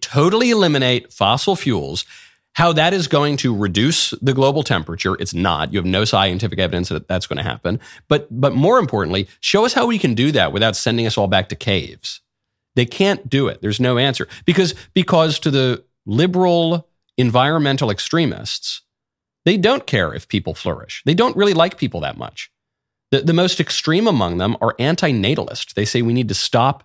totally 0.00 0.50
eliminate 0.50 1.12
fossil 1.12 1.56
fuels, 1.56 2.04
how 2.52 2.72
that 2.72 2.92
is 2.92 3.08
going 3.08 3.36
to 3.38 3.56
reduce 3.56 4.10
the 4.22 4.34
global 4.34 4.62
temperature. 4.62 5.16
It's 5.18 5.34
not. 5.34 5.72
You 5.72 5.78
have 5.78 5.86
no 5.86 6.04
scientific 6.04 6.58
evidence 6.58 6.90
that 6.90 7.08
that's 7.08 7.26
going 7.26 7.38
to 7.38 7.42
happen. 7.42 7.80
But, 8.08 8.28
but 8.30 8.54
more 8.54 8.78
importantly, 8.78 9.28
show 9.40 9.64
us 9.64 9.72
how 9.72 9.86
we 9.86 9.98
can 9.98 10.14
do 10.14 10.30
that 10.32 10.52
without 10.52 10.76
sending 10.76 11.06
us 11.06 11.16
all 11.16 11.26
back 11.26 11.48
to 11.48 11.56
caves. 11.56 12.20
They 12.76 12.86
can't 12.86 13.28
do 13.28 13.48
it. 13.48 13.62
There's 13.62 13.80
no 13.80 13.98
answer. 13.98 14.28
Because, 14.44 14.74
because 14.94 15.38
to 15.40 15.50
the 15.50 15.84
liberal 16.06 16.88
environmental 17.16 17.90
extremists, 17.90 18.82
they 19.44 19.56
don't 19.56 19.86
care 19.86 20.12
if 20.12 20.28
people 20.28 20.54
flourish. 20.54 21.02
They 21.06 21.14
don't 21.14 21.36
really 21.36 21.54
like 21.54 21.78
people 21.78 22.00
that 22.00 22.18
much. 22.18 22.50
The, 23.10 23.22
the 23.22 23.32
most 23.32 23.60
extreme 23.60 24.06
among 24.06 24.38
them 24.38 24.56
are 24.60 24.74
anti-natalist. 24.78 25.74
They 25.74 25.84
say 25.84 26.02
we 26.02 26.12
need 26.12 26.28
to 26.28 26.34
stop 26.34 26.84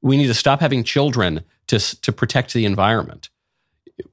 we 0.00 0.16
need 0.16 0.28
to 0.28 0.34
stop 0.34 0.60
having 0.60 0.84
children 0.84 1.44
to, 1.66 1.78
to 2.00 2.12
protect 2.12 2.52
the 2.52 2.64
environment. 2.64 3.30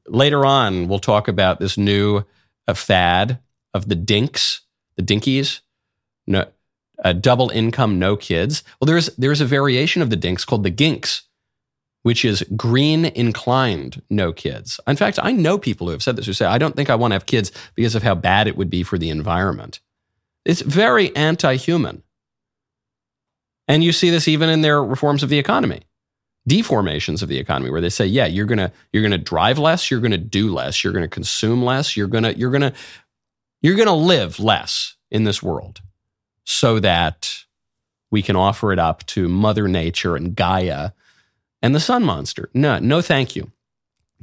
Later 0.07 0.45
on, 0.45 0.87
we'll 0.87 0.99
talk 0.99 1.27
about 1.27 1.59
this 1.59 1.77
new 1.77 2.23
uh, 2.67 2.73
fad 2.73 3.39
of 3.73 3.87
the 3.87 3.95
dinks, 3.95 4.61
the 4.97 5.03
dinkies, 5.03 5.61
no, 6.25 6.47
double 7.19 7.49
income, 7.49 7.99
no 7.99 8.15
kids. 8.15 8.63
Well, 8.79 8.87
there's 8.87 9.07
there's 9.15 9.41
a 9.41 9.45
variation 9.45 10.01
of 10.01 10.09
the 10.09 10.15
dinks 10.15 10.43
called 10.43 10.63
the 10.63 10.71
ginks, 10.71 11.23
which 12.01 12.25
is 12.25 12.43
green 12.55 13.05
inclined 13.05 14.01
no 14.09 14.33
kids. 14.33 14.79
In 14.87 14.95
fact, 14.95 15.19
I 15.21 15.31
know 15.31 15.59
people 15.59 15.87
who 15.87 15.91
have 15.91 16.03
said 16.03 16.15
this 16.15 16.25
who 16.25 16.33
say, 16.33 16.45
I 16.45 16.57
don't 16.57 16.75
think 16.75 16.89
I 16.89 16.95
want 16.95 17.11
to 17.11 17.15
have 17.15 17.27
kids 17.27 17.51
because 17.75 17.93
of 17.93 18.01
how 18.01 18.15
bad 18.15 18.47
it 18.47 18.57
would 18.57 18.69
be 18.69 18.81
for 18.81 18.97
the 18.97 19.09
environment. 19.09 19.81
It's 20.45 20.61
very 20.61 21.15
anti 21.15 21.55
human. 21.55 22.03
And 23.67 23.83
you 23.83 23.91
see 23.91 24.11
this 24.11 24.27
even 24.27 24.49
in 24.49 24.61
their 24.61 24.83
reforms 24.83 25.23
of 25.23 25.29
the 25.29 25.39
economy, 25.39 25.81
deformations 26.47 27.23
of 27.23 27.29
the 27.29 27.39
economy, 27.39 27.71
where 27.71 27.81
they 27.81 27.89
say, 27.89 28.05
yeah, 28.05 28.27
you're 28.27 28.45
gonna 28.45 28.71
you're 28.93 29.03
gonna 29.03 29.17
drive 29.17 29.57
less, 29.57 29.89
you're 29.89 29.99
gonna 29.99 30.17
do 30.17 30.53
less, 30.53 30.83
you're 30.83 30.93
gonna 30.93 31.07
consume 31.07 31.63
less, 31.63 31.97
you're 31.97 32.07
gonna 32.07 32.31
you're 32.31 32.51
gonna 32.51 32.73
you're 33.61 33.75
gonna 33.75 33.95
live 33.95 34.39
less 34.39 34.95
in 35.09 35.23
this 35.23 35.41
world 35.41 35.81
so 36.43 36.79
that 36.79 37.45
we 38.11 38.21
can 38.21 38.35
offer 38.35 38.71
it 38.71 38.79
up 38.79 39.05
to 39.07 39.27
Mother 39.27 39.67
Nature 39.67 40.15
and 40.15 40.35
Gaia 40.35 40.91
and 41.61 41.73
the 41.73 41.79
sun 41.79 42.03
monster. 42.03 42.49
No, 42.53 42.77
no, 42.77 43.01
thank 43.01 43.35
you. 43.35 43.51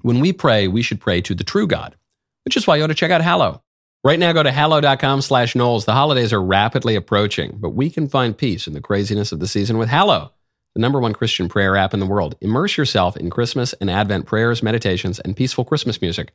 When 0.02 0.20
we 0.20 0.32
pray, 0.32 0.68
we 0.68 0.82
should 0.82 1.00
pray 1.00 1.20
to 1.22 1.34
the 1.34 1.44
true 1.44 1.66
God, 1.66 1.96
which 2.44 2.56
is 2.56 2.66
why 2.66 2.76
you 2.76 2.84
ought 2.84 2.88
to 2.88 2.94
check 2.94 3.10
out 3.10 3.20
Hallow. 3.20 3.62
Right 4.04 4.18
now, 4.18 4.32
go 4.32 4.42
to 4.42 4.50
hallow.com 4.50 5.22
slash 5.22 5.54
Knowles. 5.54 5.84
The 5.84 5.92
holidays 5.92 6.32
are 6.32 6.42
rapidly 6.42 6.96
approaching, 6.96 7.58
but 7.60 7.70
we 7.70 7.88
can 7.88 8.08
find 8.08 8.36
peace 8.36 8.66
in 8.66 8.72
the 8.72 8.80
craziness 8.80 9.30
of 9.30 9.38
the 9.38 9.46
season 9.46 9.78
with 9.78 9.88
Hallow, 9.88 10.32
the 10.74 10.80
number 10.80 10.98
one 10.98 11.12
Christian 11.12 11.48
prayer 11.48 11.76
app 11.76 11.94
in 11.94 12.00
the 12.00 12.06
world. 12.06 12.34
Immerse 12.40 12.76
yourself 12.76 13.16
in 13.16 13.30
Christmas 13.30 13.74
and 13.74 13.88
Advent 13.88 14.26
prayers, 14.26 14.60
meditations, 14.60 15.20
and 15.20 15.36
peaceful 15.36 15.64
Christmas 15.64 16.02
music. 16.02 16.32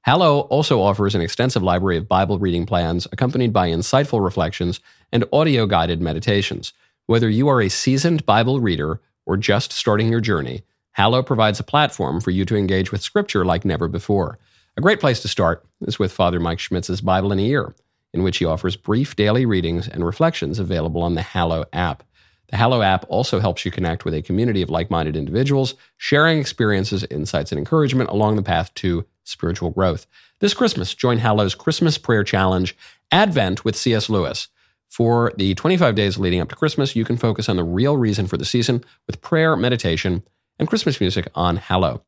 Hallow 0.00 0.40
also 0.48 0.80
offers 0.80 1.14
an 1.14 1.20
extensive 1.20 1.62
library 1.62 1.98
of 1.98 2.08
Bible 2.08 2.38
reading 2.38 2.64
plans 2.64 3.06
accompanied 3.12 3.52
by 3.52 3.68
insightful 3.68 4.24
reflections 4.24 4.80
and 5.12 5.26
audio 5.30 5.66
guided 5.66 6.00
meditations. 6.00 6.72
Whether 7.04 7.28
you 7.28 7.48
are 7.48 7.60
a 7.60 7.68
seasoned 7.68 8.24
Bible 8.24 8.60
reader 8.60 8.98
or 9.26 9.36
just 9.36 9.74
starting 9.74 10.10
your 10.10 10.22
journey, 10.22 10.62
Hallow 10.92 11.22
provides 11.22 11.60
a 11.60 11.64
platform 11.64 12.22
for 12.22 12.30
you 12.30 12.46
to 12.46 12.56
engage 12.56 12.90
with 12.90 13.02
Scripture 13.02 13.44
like 13.44 13.66
never 13.66 13.88
before. 13.88 14.38
A 14.76 14.80
great 14.80 15.00
place 15.00 15.20
to 15.20 15.28
start 15.28 15.66
is 15.82 15.98
with 15.98 16.12
Father 16.12 16.38
Mike 16.38 16.60
Schmitz's 16.60 17.00
Bible 17.00 17.32
in 17.32 17.38
a 17.38 17.42
Year, 17.42 17.74
in 18.14 18.22
which 18.22 18.38
he 18.38 18.44
offers 18.44 18.76
brief 18.76 19.16
daily 19.16 19.44
readings 19.44 19.88
and 19.88 20.04
reflections 20.06 20.58
available 20.58 21.02
on 21.02 21.14
the 21.14 21.22
Hallow 21.22 21.64
app. 21.72 22.04
The 22.50 22.56
Hallow 22.56 22.82
app 22.82 23.04
also 23.08 23.40
helps 23.40 23.64
you 23.64 23.70
connect 23.70 24.04
with 24.04 24.14
a 24.14 24.22
community 24.22 24.62
of 24.62 24.70
like 24.70 24.90
minded 24.90 25.16
individuals, 25.16 25.74
sharing 25.96 26.38
experiences, 26.38 27.04
insights, 27.10 27.52
and 27.52 27.58
encouragement 27.58 28.10
along 28.10 28.36
the 28.36 28.42
path 28.42 28.72
to 28.76 29.04
spiritual 29.24 29.70
growth. 29.70 30.06
This 30.38 30.54
Christmas, 30.54 30.94
join 30.94 31.18
Hallow's 31.18 31.54
Christmas 31.54 31.98
Prayer 31.98 32.24
Challenge, 32.24 32.76
Advent 33.12 33.64
with 33.64 33.76
C.S. 33.76 34.08
Lewis. 34.08 34.48
For 34.88 35.32
the 35.36 35.54
25 35.54 35.94
days 35.94 36.18
leading 36.18 36.40
up 36.40 36.48
to 36.48 36.56
Christmas, 36.56 36.96
you 36.96 37.04
can 37.04 37.16
focus 37.16 37.48
on 37.48 37.56
the 37.56 37.64
real 37.64 37.96
reason 37.96 38.26
for 38.26 38.36
the 38.36 38.44
season 38.44 38.84
with 39.06 39.20
prayer, 39.20 39.56
meditation, 39.56 40.22
and 40.58 40.68
Christmas 40.68 41.00
music 41.00 41.28
on 41.34 41.56
Hallow. 41.56 42.02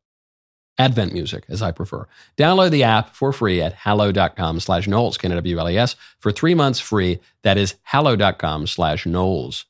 Advent 0.77 1.13
music, 1.13 1.45
as 1.49 1.61
I 1.61 1.71
prefer. 1.71 2.07
Download 2.37 2.71
the 2.71 2.83
app 2.83 3.15
for 3.15 3.31
free 3.31 3.61
at 3.61 3.73
hallow.com 3.73 4.59
slash 4.59 4.87
Knowles, 4.87 5.17
K-N-W-L-E-S, 5.17 5.95
for 6.19 6.31
three 6.31 6.55
months 6.55 6.79
free. 6.79 7.19
That 7.43 7.57
is 7.57 7.75
hallow.com 7.83 8.67
slash 8.67 9.05
Knowles. 9.05 9.65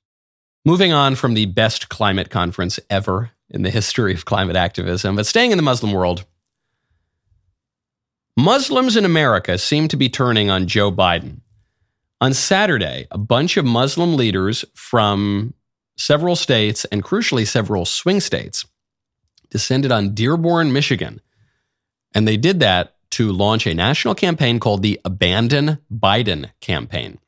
Moving 0.66 0.94
on 0.94 1.16
from 1.16 1.34
the 1.34 1.46
best 1.46 1.90
climate 1.90 2.30
conference 2.30 2.80
ever 2.90 3.32
in 3.50 3.64
the 3.64 3.70
history 3.70 4.14
of 4.14 4.26
climate 4.26 4.56
activism, 4.56 5.16
but 5.18 5.26
staying 5.26 5.52
in 5.52 5.58
the 5.58 5.64
Muslim 5.64 5.92
world, 5.92 6.26
Muslims 8.38 8.96
in 8.96 9.06
America 9.06 9.58
seem 9.58 9.88
to 9.90 9.98
be 9.98 10.10
turning 10.10 10.50
on 10.50 10.68
Joe 10.68 10.92
Biden. 10.92 11.42
On 12.22 12.34
Saturday, 12.34 13.06
a 13.12 13.18
bunch 13.18 13.58
of 13.58 13.66
Muslim 13.66 14.16
leaders 14.16 14.64
from 14.74 15.54
several 15.98 16.36
states 16.36 16.86
and 16.86 17.04
crucially 17.04 17.46
several 17.46 17.86
swing 17.86 18.20
states 18.20 18.66
descended 19.54 19.92
on 19.92 20.16
Dearborn, 20.16 20.74
Michigan. 20.74 21.22
And 22.16 22.28
they 22.28 22.38
did 22.38 22.60
that 22.60 22.96
to 23.12 23.32
launch 23.32 23.68
a 23.68 23.76
national 23.76 24.16
campaign 24.16 24.60
called 24.60 24.82
the 24.82 25.00
Abandon 25.06 25.78
Biden 25.94 26.50
campaign. 26.60 27.20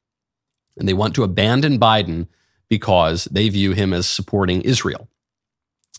And 0.75 0.89
they 0.89 0.93
want 0.93 1.13
to 1.15 1.23
abandon 1.23 1.79
Biden 1.79 2.27
because 2.67 3.25
they 3.25 3.47
view 3.47 3.73
him 3.73 3.93
as 3.93 4.07
supporting 4.07 4.63
Israel. 4.63 5.07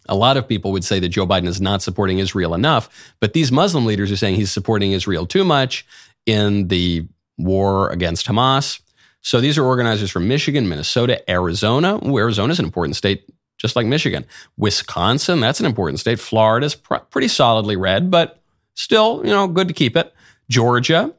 A 0.08 0.16
lot 0.16 0.36
of 0.36 0.48
people 0.48 0.72
would 0.72 0.84
say 0.84 0.98
that 0.98 1.10
Joe 1.10 1.26
Biden 1.26 1.46
is 1.46 1.60
not 1.60 1.82
supporting 1.82 2.18
Israel 2.18 2.54
enough, 2.54 3.14
but 3.20 3.32
these 3.32 3.52
Muslim 3.52 3.86
leaders 3.86 4.10
are 4.10 4.16
saying 4.16 4.34
he's 4.34 4.50
supporting 4.50 4.90
Israel 4.90 5.26
too 5.26 5.44
much 5.44 5.86
in 6.26 6.66
the 6.66 7.06
war 7.38 7.90
against 7.90 8.26
Hamas. 8.26 8.80
So 9.20 9.40
these 9.40 9.56
are 9.58 9.64
organizers 9.64 10.10
from 10.10 10.26
Michigan, 10.26 10.68
Minnesota, 10.68 11.28
Arizona. 11.30 12.00
Arizona 12.04 12.52
is 12.52 12.58
an 12.58 12.64
important 12.64 12.96
state 12.96 13.24
just 13.66 13.76
like 13.76 13.86
Michigan. 13.86 14.24
Wisconsin, 14.56 15.40
that's 15.40 15.60
an 15.60 15.66
important 15.66 15.98
state. 15.98 16.20
Florida's 16.20 16.76
pr- 16.76 16.96
pretty 17.10 17.28
solidly 17.28 17.76
red, 17.76 18.10
but 18.10 18.40
still, 18.74 19.22
you 19.24 19.30
know, 19.30 19.48
good 19.48 19.68
to 19.68 19.74
keep 19.74 19.96
it. 19.96 20.14
Georgia, 20.48 21.12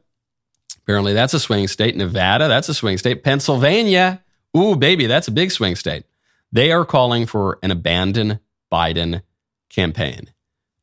apparently 0.78 1.12
that's 1.12 1.34
a 1.34 1.40
swing 1.40 1.68
state. 1.68 1.94
Nevada, 1.94 2.48
that's 2.48 2.68
a 2.70 2.74
swing 2.74 2.96
state. 2.96 3.22
Pennsylvania, 3.22 4.22
ooh, 4.56 4.76
baby, 4.76 5.06
that's 5.06 5.28
a 5.28 5.32
big 5.32 5.50
swing 5.50 5.76
state. 5.76 6.04
They 6.50 6.72
are 6.72 6.86
calling 6.86 7.26
for 7.26 7.58
an 7.62 7.70
abandon 7.70 8.40
Biden 8.72 9.22
campaign. 9.68 10.32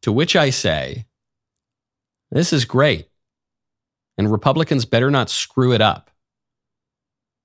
To 0.04 0.12
which 0.12 0.36
I 0.36 0.52
say, 0.52 1.06
this 2.32 2.54
is 2.54 2.66
great. 2.66 3.08
And 4.18 4.32
Republicans 4.32 4.86
better 4.86 5.10
not 5.10 5.32
screw 5.32 5.74
it 5.74 5.82
up. 5.82 6.12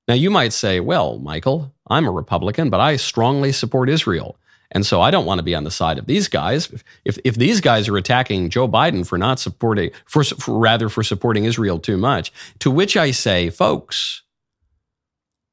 Now, 0.06 0.14
you 0.14 0.30
might 0.30 0.52
say, 0.52 0.80
well, 0.80 1.18
Michael, 1.18 1.72
I'm 1.90 2.06
a 2.06 2.10
Republican, 2.10 2.70
but 2.70 2.80
I 2.80 2.96
strongly 2.96 3.52
support 3.52 3.88
Israel. 3.88 4.36
And 4.72 4.86
so 4.86 5.00
I 5.00 5.10
don't 5.10 5.26
want 5.26 5.40
to 5.40 5.44
be 5.44 5.54
on 5.54 5.64
the 5.64 5.70
side 5.70 5.98
of 5.98 6.06
these 6.06 6.28
guys. 6.28 6.72
If, 7.04 7.18
if 7.24 7.34
these 7.34 7.60
guys 7.60 7.88
are 7.88 7.96
attacking 7.96 8.50
Joe 8.50 8.68
Biden 8.68 9.04
for 9.06 9.18
not 9.18 9.40
supporting, 9.40 9.90
for, 10.04 10.22
for 10.22 10.58
rather 10.58 10.88
for 10.88 11.02
supporting 11.02 11.44
Israel 11.44 11.80
too 11.80 11.96
much, 11.96 12.32
to 12.60 12.70
which 12.70 12.96
I 12.96 13.10
say, 13.10 13.50
folks, 13.50 14.22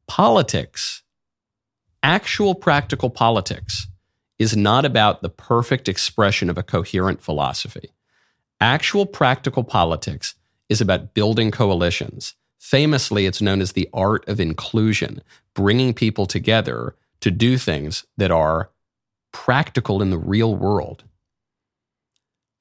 politics, 0.08 1.02
actual 2.04 2.54
practical 2.54 3.10
politics, 3.10 3.88
is 4.38 4.56
not 4.56 4.86
about 4.86 5.24
the 5.24 5.30
perfect 5.30 5.90
expression 5.90 6.48
of 6.50 6.58
a 6.58 6.64
coherent 6.64 7.22
philosophy. 7.22 7.90
Actual 8.62 9.08
practical 9.08 9.64
politics 9.64 10.36
is 10.70 10.80
about 10.80 11.16
building 11.16 11.50
coalitions. 11.50 12.36
Famously, 12.60 13.26
it's 13.26 13.42
known 13.42 13.62
as 13.62 13.72
the 13.72 13.90
art 13.94 14.28
of 14.28 14.40
inclusion, 14.40 15.22
bringing 15.58 15.92
people 15.92 16.28
together 16.28 16.96
to 17.20 17.32
do 17.32 17.58
things 17.58 18.06
that 18.16 18.30
are 18.30 18.70
practical 19.34 20.04
in 20.04 20.12
the 20.12 20.18
real 20.18 20.56
world. 20.56 21.04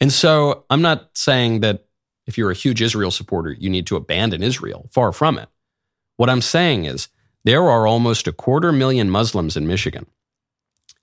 And 0.01 0.11
so 0.11 0.65
I'm 0.71 0.81
not 0.81 1.11
saying 1.13 1.61
that 1.61 1.85
if 2.27 2.39
you're 2.39 2.51
a 2.51 2.55
huge 2.55 2.81
Israel 2.81 3.11
supporter, 3.11 3.53
you 3.53 3.69
need 3.69 3.87
to 3.89 3.97
abandon 3.97 4.43
Israel. 4.43 4.89
Far 4.91 5.13
from 5.13 5.37
it. 5.37 5.51
What 6.17 6.31
I'm 6.31 6.41
saying 6.41 6.87
is 6.87 7.09
there 7.45 7.65
are 7.65 7.87
almost 7.87 8.27
a 8.27 8.33
quarter 8.33 8.73
million 8.73 9.11
Muslims 9.11 9.59
in 9.59 9.67
Michigan. 9.67 10.07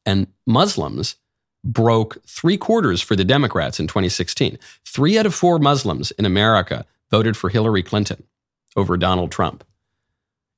And 0.04 0.26
Muslims 0.48 1.18
broke 1.64 2.18
three 2.26 2.58
quarters 2.58 3.02
for 3.02 3.16
the 3.16 3.24
Democrats 3.24 3.80
in 3.80 3.86
2016. 3.86 4.58
Three 4.84 5.20
out 5.20 5.28
of 5.28 5.36
four 5.36 5.60
Muslims 5.60 6.10
in 6.12 6.26
America 6.26 6.86
voted 7.12 7.38
for 7.38 7.50
Hillary 7.50 7.84
Clinton 7.84 8.24
over 8.76 8.98
Donald 8.98 9.32
Trump. 9.32 9.64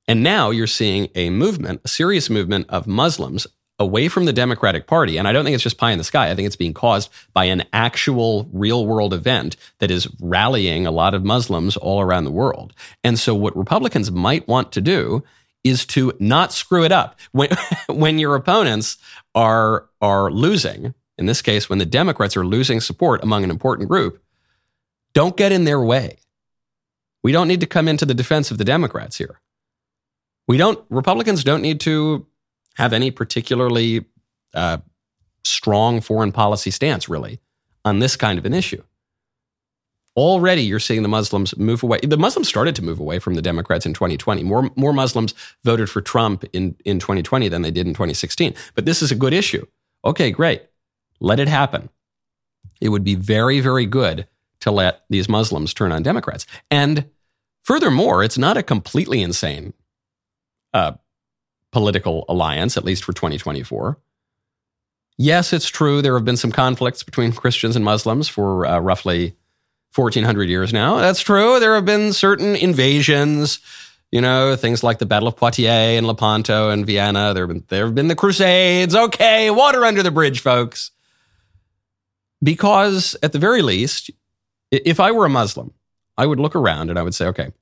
And 0.08 0.22
now 0.22 0.50
you're 0.50 0.66
seeing 0.66 1.08
a 1.14 1.30
movement, 1.30 1.80
a 1.84 1.88
serious 1.88 2.30
movement 2.30 2.66
of 2.68 2.86
Muslims 2.86 3.46
away 3.78 4.08
from 4.08 4.24
the 4.24 4.32
Democratic 4.32 4.86
Party. 4.86 5.18
And 5.18 5.28
I 5.28 5.32
don't 5.32 5.44
think 5.44 5.54
it's 5.54 5.62
just 5.62 5.78
pie 5.78 5.90
in 5.90 5.98
the 5.98 6.04
sky. 6.04 6.30
I 6.30 6.34
think 6.34 6.46
it's 6.46 6.56
being 6.56 6.72
caused 6.72 7.10
by 7.34 7.44
an 7.44 7.64
actual 7.72 8.48
real 8.52 8.86
world 8.86 9.12
event 9.12 9.56
that 9.80 9.90
is 9.90 10.08
rallying 10.20 10.86
a 10.86 10.90
lot 10.90 11.14
of 11.14 11.24
Muslims 11.24 11.76
all 11.76 12.00
around 12.00 12.24
the 12.24 12.30
world. 12.30 12.72
And 13.04 13.18
so 13.18 13.34
what 13.34 13.56
Republicans 13.56 14.10
might 14.10 14.48
want 14.48 14.72
to 14.72 14.80
do 14.80 15.24
is 15.62 15.84
to 15.84 16.12
not 16.18 16.52
screw 16.52 16.84
it 16.84 16.92
up. 16.92 17.18
When, 17.32 17.50
when 17.88 18.18
your 18.18 18.34
opponents 18.34 18.96
are, 19.34 19.86
are 20.00 20.30
losing, 20.30 20.94
in 21.18 21.26
this 21.26 21.42
case, 21.42 21.68
when 21.68 21.78
the 21.78 21.86
Democrats 21.86 22.36
are 22.36 22.46
losing 22.46 22.80
support 22.80 23.22
among 23.22 23.44
an 23.44 23.50
important 23.50 23.88
group, 23.88 24.22
don't 25.12 25.36
get 25.36 25.52
in 25.52 25.64
their 25.64 25.80
way. 25.80 26.18
We 27.22 27.32
don't 27.32 27.48
need 27.48 27.60
to 27.60 27.66
come 27.66 27.88
into 27.88 28.06
the 28.06 28.14
defense 28.14 28.50
of 28.50 28.58
the 28.58 28.64
Democrats 28.64 29.16
here. 29.18 29.40
We 30.46 30.56
don't, 30.56 30.84
Republicans 30.90 31.44
don't 31.44 31.62
need 31.62 31.80
to 31.80 32.26
have 32.74 32.92
any 32.92 33.10
particularly 33.10 34.04
uh, 34.54 34.78
strong 35.44 36.00
foreign 36.00 36.32
policy 36.32 36.70
stance, 36.70 37.08
really, 37.08 37.40
on 37.84 37.98
this 37.98 38.16
kind 38.16 38.38
of 38.38 38.44
an 38.44 38.54
issue. 38.54 38.82
Already, 40.16 40.62
you're 40.62 40.80
seeing 40.80 41.02
the 41.02 41.08
Muslims 41.08 41.56
move 41.58 41.82
away. 41.82 41.98
The 42.00 42.16
Muslims 42.16 42.48
started 42.48 42.74
to 42.76 42.84
move 42.84 42.98
away 42.98 43.18
from 43.18 43.34
the 43.34 43.42
Democrats 43.42 43.84
in 43.84 43.92
2020. 43.92 44.44
More, 44.44 44.70
more 44.74 44.92
Muslims 44.92 45.34
voted 45.62 45.90
for 45.90 46.00
Trump 46.00 46.44
in, 46.52 46.74
in 46.84 46.98
2020 46.98 47.48
than 47.48 47.62
they 47.62 47.70
did 47.70 47.86
in 47.86 47.92
2016. 47.92 48.54
But 48.74 48.86
this 48.86 49.02
is 49.02 49.10
a 49.10 49.16
good 49.16 49.34
issue. 49.34 49.66
Okay, 50.04 50.30
great. 50.30 50.62
Let 51.20 51.38
it 51.38 51.48
happen. 51.48 51.90
It 52.80 52.88
would 52.88 53.04
be 53.04 53.14
very, 53.14 53.60
very 53.60 53.84
good 53.84 54.26
to 54.60 54.70
let 54.70 55.04
these 55.10 55.28
Muslims 55.28 55.74
turn 55.74 55.92
on 55.92 56.02
Democrats. 56.02 56.46
And 56.70 57.10
Furthermore, 57.66 58.22
it's 58.22 58.38
not 58.38 58.56
a 58.56 58.62
completely 58.62 59.20
insane 59.20 59.72
uh, 60.76 60.92
political 61.72 62.24
alliance, 62.28 62.76
at 62.76 62.84
least 62.84 63.04
for 63.04 63.12
2024. 63.12 63.98
Yes, 65.18 65.52
it's 65.52 65.68
true. 65.68 66.02
There 66.02 66.14
have 66.14 66.24
been 66.24 66.36
some 66.36 66.52
conflicts 66.52 67.02
between 67.02 67.32
Christians 67.32 67.76
and 67.76 67.84
Muslims 67.84 68.28
for 68.28 68.66
uh, 68.66 68.78
roughly 68.78 69.34
1400 69.94 70.48
years 70.48 70.72
now. 70.74 70.98
That's 70.98 71.20
true. 71.20 71.58
There 71.58 71.74
have 71.74 71.86
been 71.86 72.12
certain 72.12 72.54
invasions, 72.54 73.60
you 74.12 74.20
know, 74.20 74.54
things 74.56 74.84
like 74.84 74.98
the 74.98 75.06
Battle 75.06 75.28
of 75.28 75.36
Poitiers 75.36 75.96
and 75.98 76.06
Lepanto 76.06 76.68
and 76.70 76.84
Vienna. 76.84 77.32
There 77.32 77.46
have 77.46 77.54
been, 77.54 77.64
there 77.68 77.86
have 77.86 77.94
been 77.94 78.08
the 78.08 78.14
Crusades. 78.14 78.94
Okay, 78.94 79.50
water 79.50 79.86
under 79.86 80.02
the 80.02 80.10
bridge, 80.10 80.40
folks. 80.40 80.90
Because 82.42 83.16
at 83.22 83.32
the 83.32 83.38
very 83.38 83.62
least, 83.62 84.10
if 84.70 85.00
I 85.00 85.12
were 85.12 85.24
a 85.24 85.30
Muslim, 85.30 85.72
I 86.18 86.26
would 86.26 86.38
look 86.38 86.54
around 86.54 86.90
and 86.90 86.98
I 86.98 87.02
would 87.02 87.14
say, 87.14 87.26
okay, 87.28 87.52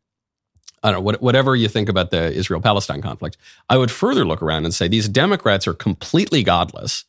I 0.84 0.92
don't 0.92 1.02
know, 1.02 1.16
whatever 1.18 1.56
you 1.56 1.66
think 1.66 1.88
about 1.88 2.10
the 2.10 2.30
Israel 2.30 2.60
Palestine 2.60 3.00
conflict, 3.00 3.38
I 3.70 3.78
would 3.78 3.90
further 3.90 4.26
look 4.26 4.42
around 4.42 4.66
and 4.66 4.74
say 4.74 4.86
these 4.86 5.08
Democrats 5.08 5.66
are 5.66 5.72
completely 5.72 6.42
godless. 6.42 7.04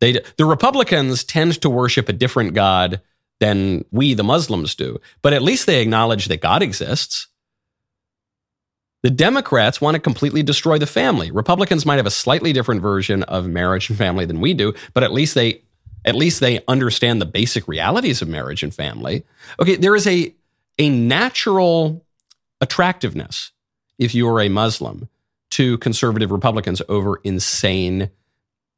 They, 0.00 0.20
the 0.36 0.44
Republicans 0.44 1.24
tend 1.24 1.60
to 1.62 1.70
worship 1.70 2.10
a 2.10 2.12
different 2.12 2.52
God 2.52 3.00
than 3.40 3.86
we, 3.90 4.12
the 4.12 4.22
Muslims, 4.22 4.74
do, 4.74 5.00
but 5.22 5.32
at 5.32 5.42
least 5.42 5.64
they 5.64 5.80
acknowledge 5.80 6.26
that 6.26 6.42
God 6.42 6.62
exists. 6.62 7.28
The 9.02 9.10
Democrats 9.10 9.80
want 9.80 9.94
to 9.94 10.00
completely 10.00 10.42
destroy 10.42 10.78
the 10.78 10.86
family. 10.86 11.30
Republicans 11.30 11.86
might 11.86 11.96
have 11.96 12.06
a 12.06 12.10
slightly 12.10 12.52
different 12.52 12.82
version 12.82 13.22
of 13.24 13.46
marriage 13.46 13.88
and 13.88 13.98
family 13.98 14.26
than 14.26 14.40
we 14.40 14.52
do, 14.54 14.74
but 14.92 15.02
at 15.02 15.12
least 15.12 15.34
they 15.34 15.62
at 16.06 16.14
least 16.14 16.40
they 16.40 16.62
understand 16.68 17.18
the 17.20 17.26
basic 17.26 17.66
realities 17.66 18.20
of 18.20 18.28
marriage 18.28 18.62
and 18.62 18.74
family. 18.74 19.24
Okay, 19.58 19.76
there 19.76 19.96
is 19.96 20.06
a 20.06 20.34
a 20.78 20.90
natural 20.90 22.03
attractiveness 22.64 23.52
if 23.98 24.14
you're 24.14 24.40
a 24.40 24.48
Muslim 24.48 25.08
to 25.50 25.78
conservative 25.78 26.32
Republicans 26.32 26.82
over 26.88 27.20
insane, 27.22 28.10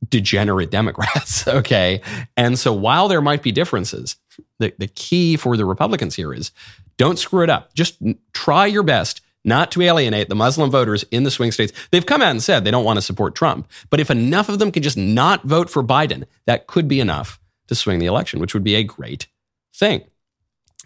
degenerate 0.07 0.71
Democrats. 0.71 1.47
okay. 1.49 2.03
And 2.37 2.59
so 2.59 2.73
while 2.73 3.09
there 3.09 3.23
might 3.23 3.43
be 3.43 3.53
differences, 3.53 4.17
the, 4.59 4.75
the 4.77 4.89
key 4.89 5.37
for 5.37 5.57
the 5.57 5.65
Republicans 5.65 6.17
here 6.17 6.35
is 6.35 6.51
don't 6.99 7.19
screw 7.19 7.43
it 7.43 7.51
up. 7.51 7.73
Just 7.75 7.97
try 8.33 8.67
your 8.67 8.83
best 8.83 9.21
not 9.45 9.71
to 9.71 9.83
alienate 9.83 10.29
the 10.29 10.35
Muslim 10.35 10.71
voters 10.71 11.05
in 11.13 11.23
the 11.23 11.31
swing 11.31 11.53
states. 11.53 11.73
They've 11.93 12.05
come 12.05 12.21
out 12.21 12.33
and 12.33 12.43
said 12.43 12.65
they 12.65 12.73
don't 12.73 12.85
want 12.85 12.97
to 12.97 13.03
support 13.03 13.37
Trump. 13.37 13.71
But 13.89 14.01
if 14.01 14.11
enough 14.11 14.49
of 14.49 14.59
them 14.59 14.73
can 14.73 14.83
just 14.83 14.97
not 14.97 15.45
vote 15.45 15.71
for 15.71 15.85
Biden, 15.85 16.25
that 16.47 16.67
could 16.67 16.89
be 16.89 16.99
enough 16.99 17.39
to 17.69 17.77
swing 17.77 18.01
the 18.01 18.07
election, 18.07 18.41
which 18.41 18.55
would 18.55 18.65
be 18.65 18.75
a 18.75 18.83
great 18.83 19.29
thing. 19.73 20.03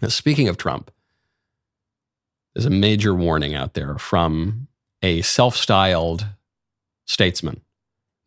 Now, 0.01 0.09
speaking 0.09 0.47
of 0.47 0.57
Trump, 0.57 0.91
there's 2.53 2.65
a 2.65 2.69
major 2.69 3.13
warning 3.13 3.55
out 3.55 3.73
there 3.73 3.97
from 3.97 4.67
a 5.01 5.21
self 5.21 5.55
styled 5.55 6.25
statesman. 7.05 7.61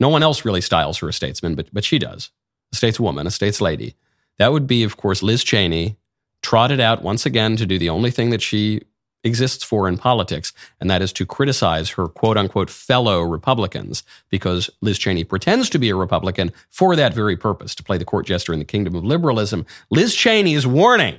No 0.00 0.08
one 0.08 0.22
else 0.22 0.44
really 0.44 0.60
styles 0.60 0.98
her 0.98 1.08
a 1.08 1.12
statesman, 1.12 1.54
but, 1.54 1.68
but 1.72 1.84
she 1.84 1.98
does. 1.98 2.30
A 2.72 2.76
stateswoman, 2.76 3.22
a 3.22 3.30
stateslady. 3.30 3.94
That 4.38 4.52
would 4.52 4.66
be, 4.66 4.82
of 4.82 4.96
course, 4.96 5.22
Liz 5.22 5.44
Cheney, 5.44 5.96
trotted 6.42 6.80
out 6.80 7.02
once 7.02 7.24
again 7.24 7.56
to 7.56 7.66
do 7.66 7.78
the 7.78 7.88
only 7.88 8.10
thing 8.10 8.30
that 8.30 8.42
she 8.42 8.82
exists 9.22 9.64
for 9.64 9.88
in 9.88 9.96
politics, 9.96 10.52
and 10.80 10.90
that 10.90 11.00
is 11.00 11.12
to 11.14 11.24
criticize 11.24 11.90
her 11.90 12.06
quote 12.08 12.36
unquote 12.36 12.68
fellow 12.68 13.22
Republicans 13.22 14.02
because 14.28 14.68
Liz 14.82 14.98
Cheney 14.98 15.24
pretends 15.24 15.70
to 15.70 15.78
be 15.78 15.88
a 15.88 15.96
Republican 15.96 16.52
for 16.68 16.94
that 16.94 17.14
very 17.14 17.36
purpose, 17.36 17.74
to 17.76 17.82
play 17.82 17.96
the 17.96 18.04
court 18.04 18.26
jester 18.26 18.52
in 18.52 18.58
the 18.58 18.64
kingdom 18.64 18.94
of 18.94 19.04
liberalism. 19.04 19.64
Liz 19.90 20.14
Cheney 20.14 20.54
is 20.54 20.66
warning 20.66 21.18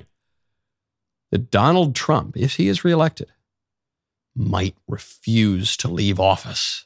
that 1.35 1.51
Donald 1.51 1.93
Trump, 1.93 2.37
if 2.37 2.55
he 2.55 2.69
is 2.69 2.85
reelected, 2.85 3.29
might 4.37 4.73
refuse 4.87 5.75
to 5.75 5.89
leave 5.89 6.17
office. 6.17 6.85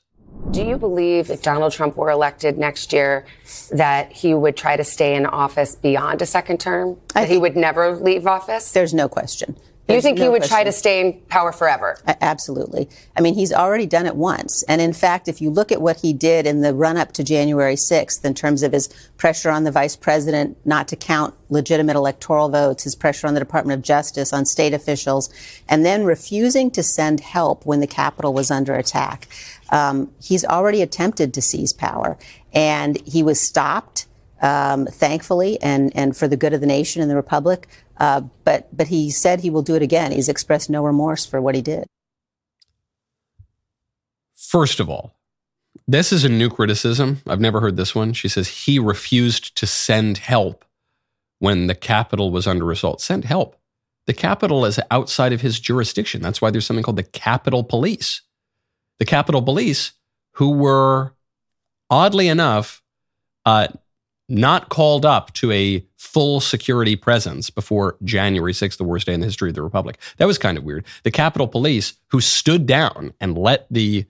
Do 0.50 0.64
you 0.64 0.76
believe 0.76 1.30
if 1.30 1.44
Donald 1.44 1.72
Trump 1.72 1.96
were 1.96 2.10
elected 2.10 2.58
next 2.58 2.92
year 2.92 3.28
that 3.72 4.12
he 4.12 4.34
would 4.34 4.58
try 4.58 4.76
to 4.76 4.84
stay 4.84 5.16
in 5.16 5.28
office 5.28 5.76
beyond 5.76 6.24
a 6.24 6.26
second 6.26 6.60
term? 6.60 6.98
That 7.14 7.30
he 7.30 7.38
would 7.38 7.56
never 7.56 7.96
leave 7.96 8.26
office? 8.26 8.72
There's 8.72 8.92
no 8.92 9.08
question. 9.08 9.56
You 9.96 10.02
think 10.02 10.18
no 10.18 10.24
he 10.26 10.30
would 10.30 10.42
question. 10.42 10.56
try 10.56 10.64
to 10.64 10.72
stay 10.72 11.02
in 11.02 11.14
power 11.30 11.52
forever? 11.52 11.98
Absolutely. 12.22 12.90
I 13.18 13.22
mean, 13.22 13.34
he's 13.34 13.52
already 13.52 13.86
done 13.86 14.06
it 14.06 14.16
once. 14.16 14.64
And 14.68 14.82
in 14.82 14.94
fact, 14.94 15.28
if 15.28 15.42
you 15.42 15.50
look 15.50 15.72
at 15.72 15.82
what 15.82 16.02
he 16.02 16.14
did 16.14 16.46
in 16.46 16.62
the 16.62 16.74
run 16.74 16.98
up 16.98 17.12
to 17.14 17.24
January 17.24 17.76
6th 17.76 18.24
in 18.24 18.34
terms 18.34 18.64
of 18.64 18.72
his 18.72 18.88
pressure 19.18 19.50
on 19.50 19.64
the 19.64 19.72
vice 19.72 19.96
president 19.96 20.58
not 20.66 20.88
to 20.90 20.96
count 20.96 21.34
legitimate 21.50 21.96
electoral 21.96 22.50
votes, 22.50 22.84
his 22.84 22.96
pressure 22.96 23.28
on 23.28 23.34
the 23.34 23.40
Department 23.40 23.80
of 23.80 23.84
Justice, 23.84 24.32
on 24.32 24.46
state 24.46 24.74
officials, 24.74 25.30
and 25.68 25.86
then 25.86 26.04
refusing 26.04 26.70
to 26.72 26.84
send 26.84 27.20
help 27.20 27.66
when 27.66 27.80
the 27.80 27.88
Capitol 27.88 28.34
was 28.34 28.52
under 28.52 28.76
attack, 28.76 29.28
um, 29.72 30.12
he's 30.22 30.46
already 30.46 30.82
attempted 30.82 31.34
to 31.34 31.42
seize 31.42 31.74
power. 31.74 32.18
And 32.54 32.98
he 33.08 33.24
was 33.24 33.40
stopped. 33.40 34.08
Um, 34.42 34.86
thankfully, 34.86 35.62
and, 35.62 35.92
and 35.96 36.16
for 36.16 36.28
the 36.28 36.38
good 36.38 36.54
of 36.54 36.62
the 36.62 36.68
nation 36.68 37.02
and 37.02 37.12
the 37.12 37.16
republic, 37.16 37.68
uh, 37.98 38.22
but 38.46 38.70
but 38.76 38.88
he 38.88 39.12
said 39.12 39.42
he 39.42 39.50
will 39.50 39.62
do 39.62 39.76
it 39.76 39.82
again. 39.82 40.14
He's 40.14 40.30
expressed 40.30 40.70
no 40.70 40.86
remorse 40.86 41.26
for 41.26 41.42
what 41.42 41.56
he 41.56 41.62
did. 41.62 41.86
First 44.34 44.80
of 44.80 44.90
all, 44.90 45.20
this 45.88 46.12
is 46.14 46.24
a 46.24 46.30
new 46.30 46.50
criticism. 46.50 47.22
I've 47.28 47.42
never 47.42 47.60
heard 47.60 47.76
this 47.76 47.94
one. 47.94 48.14
She 48.14 48.28
says 48.28 48.48
he 48.48 48.80
refused 48.80 49.56
to 49.58 49.68
send 49.68 50.20
help 50.20 50.64
when 51.40 51.68
the 51.68 51.76
Capitol 51.76 52.32
was 52.32 52.48
under 52.48 52.72
assault. 52.72 53.02
Send 53.02 53.26
help. 53.26 53.58
The 54.06 54.14
Capitol 54.14 54.66
is 54.66 54.80
outside 54.90 55.34
of 55.34 55.42
his 55.42 55.60
jurisdiction. 55.60 56.22
That's 56.22 56.42
why 56.42 56.50
there's 56.50 56.66
something 56.66 56.84
called 56.84 56.98
the 56.98 57.04
Capitol 57.04 57.64
Police. 57.64 58.22
The 58.98 59.06
Capitol 59.06 59.42
Police, 59.42 59.94
who 60.34 60.52
were 60.52 61.14
oddly 61.90 62.28
enough 62.28 62.82
uh, 63.46 63.68
not 64.30 64.70
called 64.70 65.06
up 65.06 65.34
to 65.34 65.52
a 65.52 65.86
full 65.98 66.40
security 66.40 66.96
presence 66.96 67.50
before 67.50 67.98
January 68.04 68.54
6th, 68.54 68.78
the 68.78 68.84
worst 68.84 69.06
day 69.06 69.14
in 69.14 69.20
the 69.20 69.26
history 69.26 69.50
of 69.50 69.56
the 69.56 69.62
Republic. 69.62 69.98
That 70.18 70.26
was 70.26 70.38
kind 70.38 70.58
of 70.58 70.64
weird. 70.64 70.86
The 71.04 71.12
Capitol 71.12 71.48
Police, 71.48 71.94
who 72.08 72.22
stood 72.22 72.66
down 72.66 73.14
and 73.20 73.38
let 73.38 73.68
the 73.70 74.06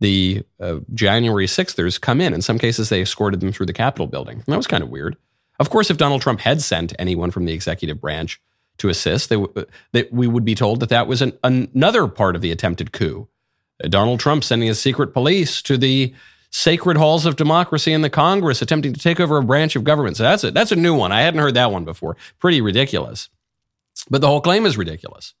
the 0.00 0.42
uh, 0.60 0.80
January 0.92 1.46
6thers 1.46 2.00
come 2.00 2.20
in. 2.20 2.34
In 2.34 2.42
some 2.42 2.58
cases, 2.58 2.88
they 2.88 3.00
escorted 3.00 3.40
them 3.40 3.52
through 3.52 3.66
the 3.66 3.72
Capitol 3.72 4.06
building. 4.06 4.36
And 4.36 4.46
that 4.46 4.56
was 4.56 4.66
kind 4.66 4.82
of 4.82 4.90
weird. 4.90 5.16
Of 5.58 5.70
course, 5.70 5.88
if 5.88 5.96
Donald 5.96 6.20
Trump 6.20 6.40
had 6.40 6.60
sent 6.60 6.92
anyone 6.98 7.30
from 7.30 7.44
the 7.44 7.52
executive 7.52 8.00
branch 8.00 8.40
to 8.78 8.88
assist, 8.88 9.28
they, 9.30 9.36
uh, 9.36 9.64
they, 9.92 10.08
we 10.10 10.26
would 10.26 10.44
be 10.44 10.54
told 10.54 10.80
that 10.80 10.88
that 10.88 11.06
was 11.06 11.22
an, 11.22 11.32
another 11.42 12.08
part 12.08 12.36
of 12.36 12.42
the 12.42 12.50
attempted 12.50 12.92
coup. 12.92 13.28
Uh, 13.82 13.88
Donald 13.88 14.20
Trump 14.20 14.44
sending 14.44 14.68
his 14.68 14.80
secret 14.80 15.12
police 15.14 15.62
to 15.62 15.78
the 15.78 16.12
sacred 16.54 16.96
halls 16.96 17.26
of 17.26 17.34
democracy 17.34 17.92
in 17.92 18.02
the 18.02 18.08
Congress 18.08 18.62
attempting 18.62 18.92
to 18.92 19.00
take 19.00 19.18
over 19.18 19.38
a 19.38 19.42
branch 19.42 19.74
of 19.74 19.82
government. 19.82 20.16
So 20.16 20.22
that's 20.22 20.44
a, 20.44 20.52
that's 20.52 20.70
a 20.70 20.76
new 20.76 20.94
one. 20.94 21.10
I 21.10 21.22
hadn't 21.22 21.40
heard 21.40 21.54
that 21.54 21.72
one 21.72 21.84
before. 21.84 22.16
Pretty 22.38 22.60
ridiculous. 22.60 23.28
But 24.08 24.20
the 24.20 24.28
whole 24.28 24.40
claim 24.40 24.64
is 24.64 24.78
ridiculous 24.78 25.34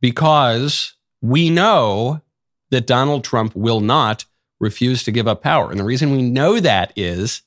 because 0.00 0.94
we 1.20 1.50
know 1.50 2.22
that 2.70 2.86
Donald 2.86 3.22
Trump 3.22 3.54
will 3.54 3.80
not 3.80 4.24
refuse 4.60 5.02
to 5.02 5.12
give 5.12 5.28
up 5.28 5.42
power. 5.42 5.70
And 5.70 5.78
the 5.78 5.84
reason 5.84 6.12
we 6.12 6.22
know 6.22 6.58
that 6.58 6.94
is 6.96 7.42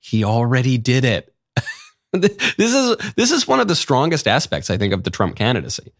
he 0.00 0.24
already 0.24 0.78
did 0.78 1.04
it. 1.04 1.34
this 2.12 2.74
is 2.74 2.96
this 3.14 3.30
is 3.30 3.46
one 3.46 3.60
of 3.60 3.68
the 3.68 3.76
strongest 3.76 4.26
aspects 4.26 4.70
I 4.70 4.78
think 4.78 4.94
of 4.94 5.02
the 5.02 5.10
Trump 5.10 5.36
candidacy 5.36 5.92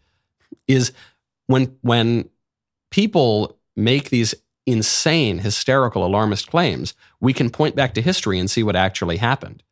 is 0.67 0.93
when 1.45 1.77
when 1.81 2.29
people 2.89 3.59
make 3.75 4.09
these 4.09 4.33
insane, 4.65 5.39
hysterical, 5.39 6.05
alarmist 6.05 6.49
claims, 6.49 6.93
we 7.19 7.33
can 7.33 7.49
point 7.49 7.75
back 7.75 7.93
to 7.93 8.01
history 8.01 8.39
and 8.39 8.49
see 8.49 8.63
what 8.63 8.75
actually 8.75 9.17
happened. 9.17 9.63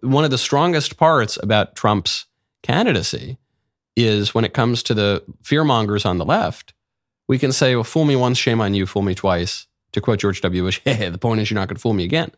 One 0.00 0.24
of 0.24 0.30
the 0.30 0.38
strongest 0.38 0.96
parts 0.96 1.38
about 1.42 1.76
Trump's 1.76 2.26
candidacy 2.62 3.38
is 3.94 4.34
when 4.34 4.44
it 4.44 4.52
comes 4.54 4.82
to 4.84 4.94
the 4.94 5.22
fearmongers 5.42 6.04
on 6.04 6.18
the 6.18 6.24
left, 6.24 6.74
we 7.28 7.38
can 7.38 7.52
say, 7.52 7.74
well, 7.74 7.84
fool 7.84 8.04
me 8.04 8.16
once, 8.16 8.38
shame 8.38 8.60
on 8.60 8.74
you, 8.74 8.86
fool 8.86 9.02
me 9.02 9.14
twice. 9.14 9.66
To 9.92 10.00
quote 10.00 10.18
George 10.18 10.40
W. 10.42 10.62
Bush, 10.62 10.80
hey, 10.84 11.08
the 11.10 11.18
point 11.18 11.40
is 11.40 11.50
you're 11.50 11.58
not 11.58 11.68
going 11.68 11.76
to 11.76 11.80
fool 11.80 11.94
me 11.94 12.04
again. 12.04 12.30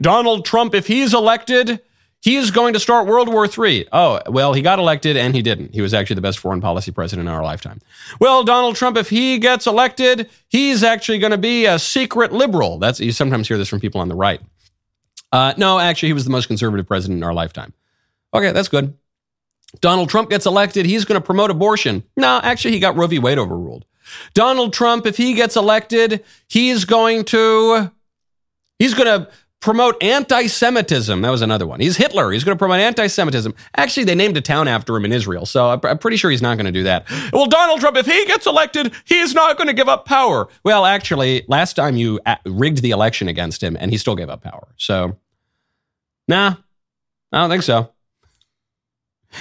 Donald 0.00 0.46
Trump, 0.46 0.74
if 0.74 0.86
he's 0.86 1.12
elected, 1.12 1.80
he 2.24 2.36
is 2.36 2.50
going 2.50 2.72
to 2.72 2.80
start 2.80 3.06
World 3.06 3.28
War 3.28 3.46
III. 3.46 3.86
Oh, 3.92 4.18
well, 4.28 4.54
he 4.54 4.62
got 4.62 4.78
elected 4.78 5.14
and 5.14 5.34
he 5.34 5.42
didn't. 5.42 5.74
He 5.74 5.82
was 5.82 5.92
actually 5.92 6.14
the 6.14 6.22
best 6.22 6.38
foreign 6.38 6.62
policy 6.62 6.90
president 6.90 7.28
in 7.28 7.34
our 7.34 7.42
lifetime. 7.42 7.82
Well, 8.18 8.44
Donald 8.44 8.76
Trump, 8.76 8.96
if 8.96 9.10
he 9.10 9.36
gets 9.36 9.66
elected, 9.66 10.30
he's 10.48 10.82
actually 10.82 11.18
going 11.18 11.32
to 11.32 11.38
be 11.38 11.66
a 11.66 11.78
secret 11.78 12.32
liberal. 12.32 12.78
That's 12.78 12.98
you 12.98 13.12
sometimes 13.12 13.46
hear 13.46 13.58
this 13.58 13.68
from 13.68 13.78
people 13.78 14.00
on 14.00 14.08
the 14.08 14.14
right. 14.14 14.40
Uh, 15.32 15.52
no, 15.58 15.78
actually, 15.78 16.08
he 16.08 16.12
was 16.14 16.24
the 16.24 16.30
most 16.30 16.46
conservative 16.46 16.86
president 16.86 17.18
in 17.18 17.24
our 17.24 17.34
lifetime. 17.34 17.74
Okay, 18.32 18.52
that's 18.52 18.68
good. 18.68 18.96
Donald 19.82 20.08
Trump 20.08 20.30
gets 20.30 20.46
elected, 20.46 20.86
he's 20.86 21.04
going 21.04 21.20
to 21.20 21.24
promote 21.24 21.50
abortion. 21.50 22.04
No, 22.16 22.40
actually, 22.42 22.72
he 22.72 22.80
got 22.80 22.96
Roe 22.96 23.06
v. 23.06 23.18
Wade 23.18 23.36
overruled. 23.36 23.84
Donald 24.32 24.72
Trump, 24.72 25.04
if 25.04 25.18
he 25.18 25.34
gets 25.34 25.56
elected, 25.56 26.24
he's 26.48 26.86
going 26.86 27.24
to 27.24 27.92
he's 28.78 28.94
going 28.94 29.08
to 29.08 29.28
promote 29.64 30.00
anti 30.02 30.46
Semitism. 30.46 31.22
That 31.22 31.30
was 31.30 31.40
another 31.40 31.66
one. 31.66 31.80
He's 31.80 31.96
Hitler. 31.96 32.30
He's 32.32 32.44
going 32.44 32.54
to 32.54 32.58
promote 32.58 32.80
anti 32.80 33.06
Semitism. 33.06 33.54
Actually, 33.74 34.04
they 34.04 34.14
named 34.14 34.36
a 34.36 34.42
town 34.42 34.68
after 34.68 34.94
him 34.94 35.06
in 35.06 35.12
Israel, 35.12 35.46
so 35.46 35.80
I'm 35.82 35.96
pretty 35.96 36.18
sure 36.18 36.30
he's 36.30 36.42
not 36.42 36.58
going 36.58 36.66
to 36.66 36.72
do 36.72 36.82
that. 36.82 37.10
Well, 37.32 37.46
Donald 37.46 37.80
Trump, 37.80 37.96
if 37.96 38.04
he 38.04 38.26
gets 38.26 38.46
elected, 38.46 38.92
he's 39.06 39.32
not 39.32 39.56
going 39.56 39.68
to 39.68 39.72
give 39.72 39.88
up 39.88 40.04
power. 40.04 40.48
Well, 40.64 40.84
actually, 40.84 41.46
last 41.48 41.76
time 41.76 41.96
you 41.96 42.20
uh, 42.26 42.36
rigged 42.44 42.82
the 42.82 42.90
election 42.90 43.26
against 43.26 43.62
him, 43.62 43.74
and 43.80 43.90
he 43.90 43.96
still 43.96 44.14
gave 44.14 44.28
up 44.28 44.42
power. 44.42 44.68
So, 44.76 45.16
nah, 46.28 46.56
I 47.32 47.38
don't 47.38 47.48
think 47.48 47.62
so. 47.62 47.90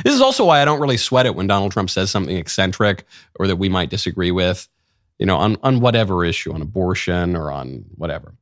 This 0.05 0.13
is 0.13 0.21
also 0.21 0.45
why 0.45 0.61
I 0.61 0.65
don't 0.65 0.79
really 0.79 0.97
sweat 0.97 1.25
it 1.25 1.35
when 1.35 1.47
Donald 1.47 1.73
Trump 1.73 1.89
says 1.89 2.09
something 2.09 2.37
eccentric 2.37 3.05
or 3.35 3.47
that 3.47 3.57
we 3.57 3.67
might 3.67 3.89
disagree 3.89 4.31
with, 4.31 4.69
you 5.19 5.25
know, 5.25 5.35
on, 5.35 5.57
on 5.63 5.81
whatever 5.81 6.23
issue, 6.23 6.53
on 6.53 6.61
abortion 6.61 7.35
or 7.35 7.51
on 7.51 7.83
whatever 7.95 8.35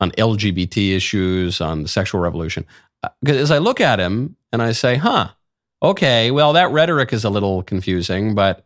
on 0.00 0.10
LGBT 0.12 0.94
issues, 0.94 1.60
on 1.60 1.82
the 1.82 1.88
sexual 1.88 2.20
revolution. 2.20 2.64
Because 3.20 3.38
uh, 3.38 3.42
as 3.42 3.50
I 3.50 3.58
look 3.58 3.80
at 3.80 4.00
him 4.00 4.36
and 4.52 4.62
I 4.62 4.72
say, 4.72 4.96
huh, 4.96 5.28
okay, 5.82 6.30
well, 6.30 6.52
that 6.52 6.70
rhetoric 6.70 7.12
is 7.12 7.24
a 7.24 7.30
little 7.30 7.62
confusing, 7.62 8.34
but 8.34 8.64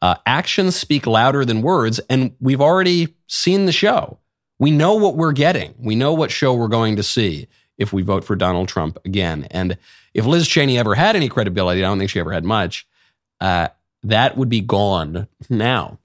uh, 0.00 0.16
actions 0.26 0.76
speak 0.76 1.06
louder 1.06 1.44
than 1.44 1.62
words. 1.62 2.00
And 2.10 2.34
we've 2.40 2.60
already 2.60 3.14
seen 3.26 3.66
the 3.66 3.72
show. 3.72 4.18
We 4.58 4.70
know 4.70 4.94
what 4.94 5.16
we're 5.16 5.32
getting. 5.32 5.74
We 5.78 5.94
know 5.94 6.12
what 6.12 6.30
show 6.30 6.54
we're 6.54 6.68
going 6.68 6.96
to 6.96 7.02
see 7.02 7.48
if 7.78 7.92
we 7.92 8.02
vote 8.02 8.24
for 8.24 8.36
Donald 8.36 8.68
Trump 8.68 8.98
again. 9.04 9.46
And 9.50 9.76
if 10.14 10.24
Liz 10.24 10.46
Cheney 10.46 10.78
ever 10.78 10.94
had 10.94 11.16
any 11.16 11.28
credibility, 11.28 11.82
I 11.82 11.88
don't 11.88 11.98
think 11.98 12.10
she 12.10 12.20
ever 12.20 12.32
had 12.32 12.44
much, 12.44 12.86
uh, 13.40 13.68
that 14.04 14.36
would 14.36 14.48
be 14.48 14.60
gone 14.60 15.28
now 15.48 15.98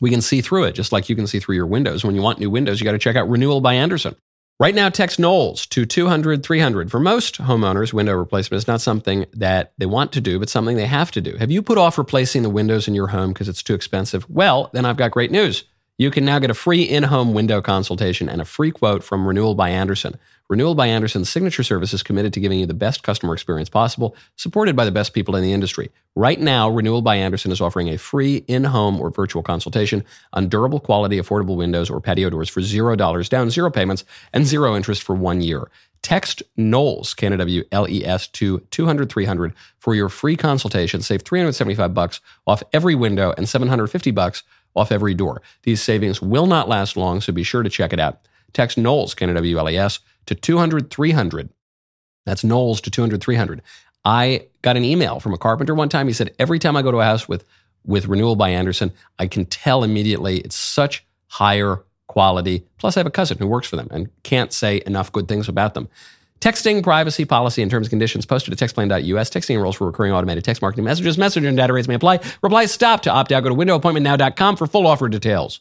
we 0.00 0.10
can 0.10 0.20
see 0.20 0.40
through 0.40 0.64
it, 0.64 0.72
just 0.72 0.92
like 0.92 1.08
you 1.08 1.16
can 1.16 1.26
see 1.26 1.40
through 1.40 1.56
your 1.56 1.66
windows. 1.66 2.04
When 2.04 2.14
you 2.14 2.22
want 2.22 2.38
new 2.38 2.50
windows, 2.50 2.80
you 2.80 2.84
got 2.84 2.92
to 2.92 2.98
check 2.98 3.16
out 3.16 3.28
Renewal 3.28 3.60
by 3.60 3.74
Andersen. 3.74 4.16
Right 4.60 4.74
now, 4.74 4.88
text 4.88 5.20
Knowles 5.20 5.66
to 5.66 5.86
200 5.86 6.42
300. 6.42 6.90
For 6.90 6.98
most 6.98 7.38
homeowners, 7.38 7.92
window 7.92 8.14
replacement 8.14 8.58
is 8.58 8.66
not 8.66 8.80
something 8.80 9.26
that 9.34 9.72
they 9.78 9.86
want 9.86 10.10
to 10.12 10.20
do, 10.20 10.40
but 10.40 10.48
something 10.48 10.76
they 10.76 10.86
have 10.86 11.12
to 11.12 11.20
do. 11.20 11.36
Have 11.36 11.52
you 11.52 11.62
put 11.62 11.78
off 11.78 11.96
replacing 11.96 12.42
the 12.42 12.50
windows 12.50 12.88
in 12.88 12.94
your 12.94 13.06
home 13.06 13.32
because 13.32 13.48
it's 13.48 13.62
too 13.62 13.74
expensive? 13.74 14.28
Well, 14.28 14.70
then 14.72 14.84
I've 14.84 14.96
got 14.96 15.12
great 15.12 15.30
news. 15.30 15.62
You 16.00 16.12
can 16.12 16.24
now 16.24 16.38
get 16.38 16.48
a 16.48 16.54
free 16.54 16.82
in 16.84 17.02
home 17.02 17.34
window 17.34 17.60
consultation 17.60 18.28
and 18.28 18.40
a 18.40 18.44
free 18.44 18.70
quote 18.70 19.02
from 19.02 19.26
Renewal 19.26 19.56
by 19.56 19.70
Andersen. 19.70 20.16
Renewal 20.48 20.76
by 20.76 20.86
Andersen's 20.86 21.28
signature 21.28 21.64
service 21.64 21.92
is 21.92 22.04
committed 22.04 22.32
to 22.34 22.40
giving 22.40 22.60
you 22.60 22.66
the 22.66 22.72
best 22.72 23.02
customer 23.02 23.34
experience 23.34 23.68
possible, 23.68 24.14
supported 24.36 24.76
by 24.76 24.84
the 24.84 24.92
best 24.92 25.12
people 25.12 25.34
in 25.34 25.42
the 25.42 25.52
industry. 25.52 25.90
Right 26.14 26.38
now, 26.38 26.68
Renewal 26.68 27.02
by 27.02 27.16
Andersen 27.16 27.50
is 27.50 27.60
offering 27.60 27.88
a 27.88 27.98
free 27.98 28.44
in 28.46 28.62
home 28.62 29.00
or 29.00 29.10
virtual 29.10 29.42
consultation 29.42 30.04
on 30.32 30.48
durable 30.48 30.78
quality, 30.78 31.16
affordable 31.18 31.56
windows 31.56 31.90
or 31.90 32.00
patio 32.00 32.30
doors 32.30 32.48
for 32.48 32.60
$0 32.60 33.28
down, 33.28 33.50
zero 33.50 33.68
payments, 33.68 34.04
and 34.32 34.46
zero 34.46 34.76
interest 34.76 35.02
for 35.02 35.16
one 35.16 35.40
year. 35.40 35.68
Text 36.02 36.44
Knowles, 36.56 37.12
K 37.12 37.26
N 37.26 37.38
W 37.38 37.64
L 37.72 37.88
E 37.88 38.04
S, 38.04 38.28
to 38.28 38.60
200 38.70 39.10
300 39.10 39.52
for 39.80 39.96
your 39.96 40.08
free 40.08 40.36
consultation. 40.36 41.02
Save 41.02 41.22
375 41.22 41.92
bucks 41.92 42.20
off 42.46 42.62
every 42.72 42.94
window 42.94 43.34
and 43.36 43.48
750 43.48 44.12
bucks 44.12 44.44
off 44.78 44.92
every 44.92 45.14
door. 45.14 45.42
These 45.62 45.82
savings 45.82 46.22
will 46.22 46.46
not 46.46 46.68
last 46.68 46.96
long, 46.96 47.20
so 47.20 47.32
be 47.32 47.42
sure 47.42 47.62
to 47.62 47.70
check 47.70 47.92
it 47.92 48.00
out. 48.00 48.20
Text 48.52 48.78
Knowles, 48.78 49.14
K 49.14 49.24
N 49.24 49.30
O 49.30 49.34
W 49.34 49.58
L 49.58 49.68
E 49.68 49.76
S, 49.76 50.00
to 50.26 50.34
200 50.34 50.90
300. 50.90 51.50
That's 52.24 52.44
Knowles 52.44 52.80
to 52.82 52.90
200 52.90 53.20
300. 53.20 53.62
I 54.04 54.46
got 54.62 54.76
an 54.76 54.84
email 54.84 55.20
from 55.20 55.34
a 55.34 55.38
carpenter 55.38 55.74
one 55.74 55.88
time. 55.88 56.06
He 56.06 56.14
said, 56.14 56.34
Every 56.38 56.58
time 56.58 56.76
I 56.76 56.82
go 56.82 56.90
to 56.90 57.00
a 57.00 57.04
house 57.04 57.28
with, 57.28 57.44
with 57.84 58.06
Renewal 58.06 58.36
by 58.36 58.50
Andersen, 58.50 58.92
I 59.18 59.26
can 59.26 59.44
tell 59.44 59.84
immediately 59.84 60.38
it's 60.38 60.56
such 60.56 61.04
higher 61.26 61.84
quality. 62.06 62.66
Plus, 62.78 62.96
I 62.96 63.00
have 63.00 63.06
a 63.06 63.10
cousin 63.10 63.38
who 63.38 63.46
works 63.46 63.68
for 63.68 63.76
them 63.76 63.88
and 63.90 64.08
can't 64.22 64.52
say 64.52 64.82
enough 64.86 65.12
good 65.12 65.28
things 65.28 65.48
about 65.48 65.74
them. 65.74 65.88
Texting, 66.40 66.82
privacy, 66.82 67.24
policy, 67.24 67.62
and 67.62 67.70
terms 67.70 67.86
and 67.86 67.90
conditions 67.90 68.26
posted 68.26 68.52
at 68.52 68.58
textplan.us. 68.58 69.30
Texting 69.30 69.56
enrolls 69.56 69.76
for 69.76 69.86
recurring 69.86 70.12
automated 70.12 70.44
text 70.44 70.62
marketing 70.62 70.84
messages. 70.84 71.18
Message 71.18 71.44
and 71.44 71.56
data 71.56 71.72
rates 71.72 71.88
may 71.88 71.94
apply. 71.94 72.20
Reply 72.42 72.66
stop 72.66 73.02
to 73.02 73.10
opt 73.10 73.32
out. 73.32 73.42
Go 73.42 73.48
to 73.48 73.54
windowappointmentnow.com 73.54 74.56
for 74.56 74.66
full 74.66 74.86
offer 74.86 75.08
details. 75.08 75.60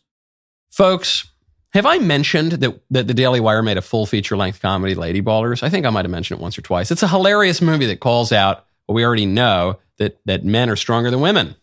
Folks, 0.69 1.27
have 1.73 1.85
I 1.85 1.97
mentioned 1.97 2.53
that, 2.53 2.81
that 2.91 3.07
the 3.07 3.13
Daily 3.13 3.39
Wire 3.39 3.63
made 3.63 3.77
a 3.77 3.81
full 3.81 4.05
feature 4.05 4.37
length 4.37 4.61
comedy, 4.61 4.95
Lady 4.95 5.21
Ballers? 5.21 5.63
I 5.63 5.69
think 5.69 5.85
I 5.85 5.89
might 5.89 6.05
have 6.05 6.11
mentioned 6.11 6.39
it 6.39 6.43
once 6.43 6.57
or 6.57 6.61
twice. 6.61 6.91
It's 6.91 7.03
a 7.03 7.07
hilarious 7.07 7.61
movie 7.61 7.87
that 7.87 7.99
calls 7.99 8.31
out 8.31 8.65
what 8.85 8.95
we 8.95 9.03
already 9.03 9.25
know 9.25 9.79
that, 9.97 10.19
that 10.25 10.45
men 10.45 10.69
are 10.69 10.75
stronger 10.75 11.09
than 11.11 11.21
women 11.21 11.55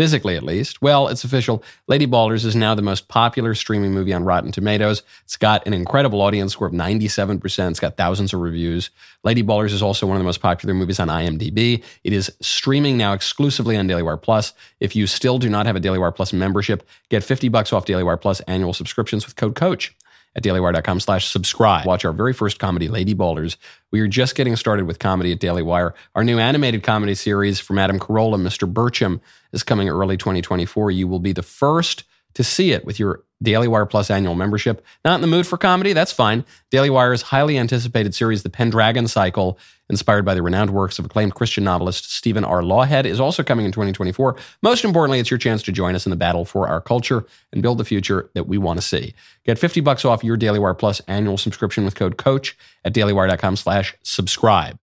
physically 0.00 0.34
at 0.34 0.42
least. 0.42 0.80
Well, 0.80 1.08
it's 1.08 1.24
official. 1.24 1.62
Lady 1.86 2.06
Ballers 2.06 2.46
is 2.46 2.56
now 2.56 2.74
the 2.74 2.80
most 2.80 3.08
popular 3.08 3.54
streaming 3.54 3.92
movie 3.92 4.14
on 4.14 4.24
Rotten 4.24 4.50
Tomatoes. 4.50 5.02
It's 5.24 5.36
got 5.36 5.66
an 5.66 5.74
incredible 5.74 6.22
audience 6.22 6.54
score 6.54 6.68
of 6.68 6.72
97%. 6.72 7.70
It's 7.70 7.80
got 7.80 7.98
thousands 7.98 8.32
of 8.32 8.40
reviews. 8.40 8.88
Lady 9.24 9.42
Ballers 9.42 9.72
is 9.72 9.82
also 9.82 10.06
one 10.06 10.16
of 10.16 10.20
the 10.20 10.24
most 10.24 10.40
popular 10.40 10.72
movies 10.72 11.00
on 11.00 11.08
IMDb. 11.08 11.84
It 12.02 12.14
is 12.14 12.32
streaming 12.40 12.96
now 12.96 13.12
exclusively 13.12 13.76
on 13.76 13.88
Daily 13.88 14.02
Wire 14.02 14.16
Plus. 14.16 14.54
If 14.80 14.96
you 14.96 15.06
still 15.06 15.38
do 15.38 15.50
not 15.50 15.66
have 15.66 15.76
a 15.76 15.80
Daily 15.80 15.98
Wire 15.98 16.12
Plus 16.12 16.32
membership, 16.32 16.82
get 17.10 17.22
50 17.22 17.50
bucks 17.50 17.70
off 17.70 17.84
Daily 17.84 18.02
Wire 18.02 18.16
Plus 18.16 18.40
annual 18.48 18.72
subscriptions 18.72 19.26
with 19.26 19.36
code 19.36 19.54
COACH 19.54 19.94
at 20.36 20.42
dailywire.com 20.42 21.00
slash 21.00 21.28
subscribe. 21.28 21.86
Watch 21.86 22.04
our 22.04 22.12
very 22.12 22.32
first 22.32 22.58
comedy, 22.58 22.88
Lady 22.88 23.14
Ballers. 23.14 23.56
We 23.90 24.00
are 24.00 24.08
just 24.08 24.34
getting 24.34 24.56
started 24.56 24.86
with 24.86 24.98
comedy 24.98 25.32
at 25.32 25.40
Daily 25.40 25.62
Wire. 25.62 25.94
Our 26.14 26.24
new 26.24 26.38
animated 26.38 26.82
comedy 26.82 27.14
series 27.14 27.58
from 27.58 27.78
Adam 27.78 27.98
Carolla, 27.98 28.40
Mr. 28.40 28.72
Birchum, 28.72 29.20
is 29.52 29.62
coming 29.62 29.88
early 29.88 30.16
2024. 30.16 30.90
You 30.90 31.08
will 31.08 31.18
be 31.18 31.32
the 31.32 31.42
first 31.42 32.04
to 32.34 32.44
see 32.44 32.72
it 32.72 32.84
with 32.84 32.98
your 32.98 33.24
Daily 33.42 33.68
Wire 33.68 33.86
Plus 33.86 34.10
annual 34.10 34.34
membership. 34.34 34.84
Not 35.04 35.16
in 35.16 35.20
the 35.22 35.26
mood 35.26 35.46
for 35.46 35.56
comedy? 35.56 35.92
That's 35.92 36.12
fine. 36.12 36.44
Daily 36.70 36.90
Wire's 36.90 37.22
highly 37.22 37.58
anticipated 37.58 38.14
series, 38.14 38.42
The 38.42 38.50
Pendragon 38.50 39.08
Cycle, 39.08 39.58
inspired 39.88 40.24
by 40.24 40.34
the 40.34 40.42
renowned 40.42 40.70
works 40.70 40.98
of 40.98 41.06
acclaimed 41.06 41.34
Christian 41.34 41.64
novelist 41.64 42.12
Stephen 42.12 42.44
R. 42.44 42.60
Lawhead, 42.60 43.06
is 43.06 43.18
also 43.18 43.42
coming 43.42 43.64
in 43.64 43.72
2024. 43.72 44.36
Most 44.62 44.84
importantly, 44.84 45.18
it's 45.18 45.30
your 45.30 45.38
chance 45.38 45.62
to 45.62 45.72
join 45.72 45.94
us 45.94 46.06
in 46.06 46.10
the 46.10 46.16
battle 46.16 46.44
for 46.44 46.68
our 46.68 46.80
culture 46.80 47.24
and 47.52 47.62
build 47.62 47.78
the 47.78 47.84
future 47.84 48.30
that 48.34 48.46
we 48.46 48.58
want 48.58 48.78
to 48.78 48.86
see. 48.86 49.14
Get 49.44 49.58
50 49.58 49.80
bucks 49.80 50.04
off 50.04 50.22
your 50.22 50.36
Daily 50.36 50.58
Wire 50.58 50.74
Plus 50.74 51.00
annual 51.08 51.38
subscription 51.38 51.84
with 51.84 51.94
code 51.94 52.18
COACH 52.18 52.56
at 52.84 52.92
dailywire.com 52.92 53.56
slash 53.56 53.96
subscribe. 54.02 54.78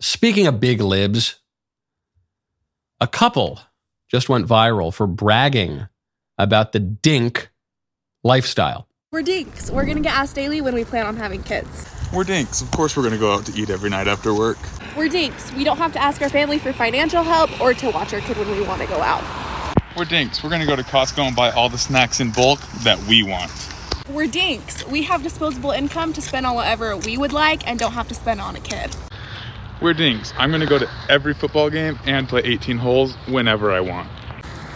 Speaking 0.00 0.46
of 0.46 0.60
big 0.60 0.80
libs, 0.80 1.40
a 3.00 3.08
couple 3.08 3.60
just 4.08 4.28
went 4.28 4.46
viral 4.46 4.94
for 4.94 5.06
bragging 5.06 5.88
about 6.38 6.72
the 6.72 6.80
dink 6.80 7.50
lifestyle. 8.24 8.86
We're 9.10 9.22
dinks. 9.22 9.70
We're 9.70 9.84
going 9.84 9.96
to 9.96 10.02
get 10.02 10.14
asked 10.14 10.34
daily 10.34 10.60
when 10.60 10.74
we 10.74 10.84
plan 10.84 11.06
on 11.06 11.16
having 11.16 11.42
kids. 11.42 11.88
We're 12.12 12.24
dinks. 12.24 12.60
Of 12.60 12.70
course, 12.70 12.96
we're 12.96 13.02
going 13.02 13.14
to 13.14 13.18
go 13.18 13.32
out 13.32 13.46
to 13.46 13.58
eat 13.58 13.70
every 13.70 13.90
night 13.90 14.06
after 14.06 14.34
work. 14.34 14.58
We're 14.96 15.08
dinks. 15.08 15.52
We 15.52 15.64
don't 15.64 15.78
have 15.78 15.92
to 15.94 16.02
ask 16.02 16.20
our 16.22 16.28
family 16.28 16.58
for 16.58 16.72
financial 16.72 17.22
help 17.22 17.60
or 17.60 17.74
to 17.74 17.90
watch 17.90 18.12
our 18.12 18.20
kid 18.20 18.36
when 18.36 18.50
we 18.50 18.62
want 18.62 18.82
to 18.82 18.88
go 18.88 19.00
out. 19.00 19.24
We're 19.96 20.04
dinks. 20.04 20.42
We're 20.42 20.50
going 20.50 20.60
to 20.60 20.66
go 20.66 20.76
to 20.76 20.82
Costco 20.82 21.26
and 21.26 21.36
buy 21.36 21.50
all 21.50 21.68
the 21.68 21.78
snacks 21.78 22.20
in 22.20 22.32
bulk 22.32 22.60
that 22.82 22.98
we 23.04 23.22
want. 23.22 23.50
We're 24.10 24.26
dinks. 24.26 24.86
We 24.86 25.02
have 25.02 25.22
disposable 25.22 25.70
income 25.70 26.12
to 26.14 26.22
spend 26.22 26.46
on 26.46 26.54
whatever 26.54 26.96
we 26.96 27.16
would 27.18 27.32
like 27.32 27.66
and 27.66 27.78
don't 27.78 27.92
have 27.92 28.08
to 28.08 28.14
spend 28.14 28.40
on 28.40 28.56
a 28.56 28.60
kid. 28.60 28.94
We're 29.80 29.94
dinks. 29.94 30.32
I'm 30.36 30.50
going 30.50 30.60
to 30.60 30.66
go 30.66 30.78
to 30.78 30.90
every 31.08 31.34
football 31.34 31.70
game 31.70 31.98
and 32.04 32.28
play 32.28 32.42
18 32.44 32.78
holes 32.78 33.16
whenever 33.26 33.70
I 33.70 33.80
want. 33.80 34.08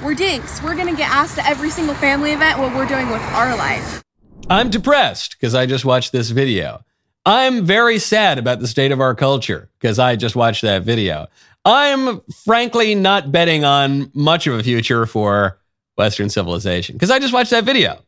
We're 0.03 0.15
dinks. 0.15 0.61
We're 0.63 0.75
going 0.75 0.89
to 0.89 0.97
get 0.97 1.09
asked 1.09 1.37
to 1.37 1.47
every 1.47 1.71
single 1.71 1.95
family 1.95 2.33
event 2.33 2.59
what 2.59 2.75
we're 2.75 2.87
doing 2.87 3.09
with 3.09 3.23
our 3.23 3.57
life. 3.57 4.03
I'm 4.51 4.69
depressed 4.69 5.37
because 5.39 5.55
I 5.55 5.67
just 5.67 5.85
watched 5.85 6.11
this 6.11 6.31
video. 6.31 6.85
I'm 7.25 7.65
very 7.65 8.01
sad 8.01 8.39
about 8.39 8.59
the 8.59 8.67
state 8.67 8.91
of 8.91 9.01
our 9.01 9.15
culture 9.15 9.71
because 9.79 10.01
I 10.01 10.17
just 10.17 10.35
watched 10.35 10.63
that 10.63 10.83
video. 10.83 11.29
I'm 11.65 12.21
frankly 12.45 12.97
not 12.97 13.31
betting 13.31 13.65
on 13.65 14.11
much 14.13 14.49
of 14.49 14.59
a 14.59 14.63
future 14.65 15.07
for 15.07 15.61
Western 15.97 16.29
civilization 16.29 16.97
because 16.97 17.13
I 17.13 17.21
just 17.21 17.33
watched 17.33 17.51
that 17.51 17.63
video. 17.63 18.03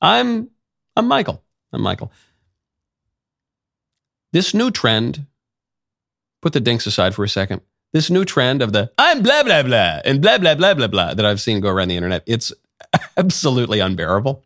I'm 0.00 0.48
I'm 0.94 1.08
Michael. 1.08 1.42
I'm 1.72 1.82
Michael. 1.82 2.12
This 4.32 4.54
new 4.54 4.70
trend, 4.70 5.26
put 6.40 6.52
the 6.52 6.60
dinks 6.60 6.86
aside 6.86 7.16
for 7.16 7.24
a 7.24 7.28
second 7.28 7.62
this 7.92 8.10
new 8.10 8.24
trend 8.24 8.62
of 8.62 8.72
the 8.72 8.90
I'm 8.98 9.22
blah, 9.22 9.42
blah, 9.42 9.62
blah, 9.62 10.00
and 10.04 10.20
blah, 10.20 10.38
blah, 10.38 10.54
blah, 10.54 10.74
blah, 10.74 10.86
blah 10.86 11.14
that 11.14 11.24
I've 11.24 11.40
seen 11.40 11.60
go 11.60 11.68
around 11.70 11.88
the 11.88 11.96
internet, 11.96 12.22
it's 12.26 12.52
absolutely 13.16 13.80
unbearable. 13.80 14.42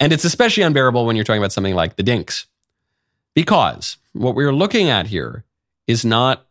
And 0.00 0.12
it's 0.12 0.24
especially 0.24 0.62
unbearable 0.62 1.06
when 1.06 1.16
you're 1.16 1.24
talking 1.24 1.40
about 1.40 1.52
something 1.52 1.74
like 1.74 1.96
the 1.96 2.02
dinks. 2.02 2.46
Because 3.34 3.96
what 4.12 4.34
we're 4.34 4.52
looking 4.52 4.88
at 4.88 5.06
here 5.06 5.44
is 5.86 6.04
not 6.04 6.46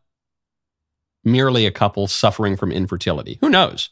merely 1.24 1.66
a 1.66 1.72
couple 1.72 2.08
suffering 2.08 2.58
from 2.58 2.72
infertility. 2.72 3.38
Who 3.42 3.50
knows? 3.50 3.90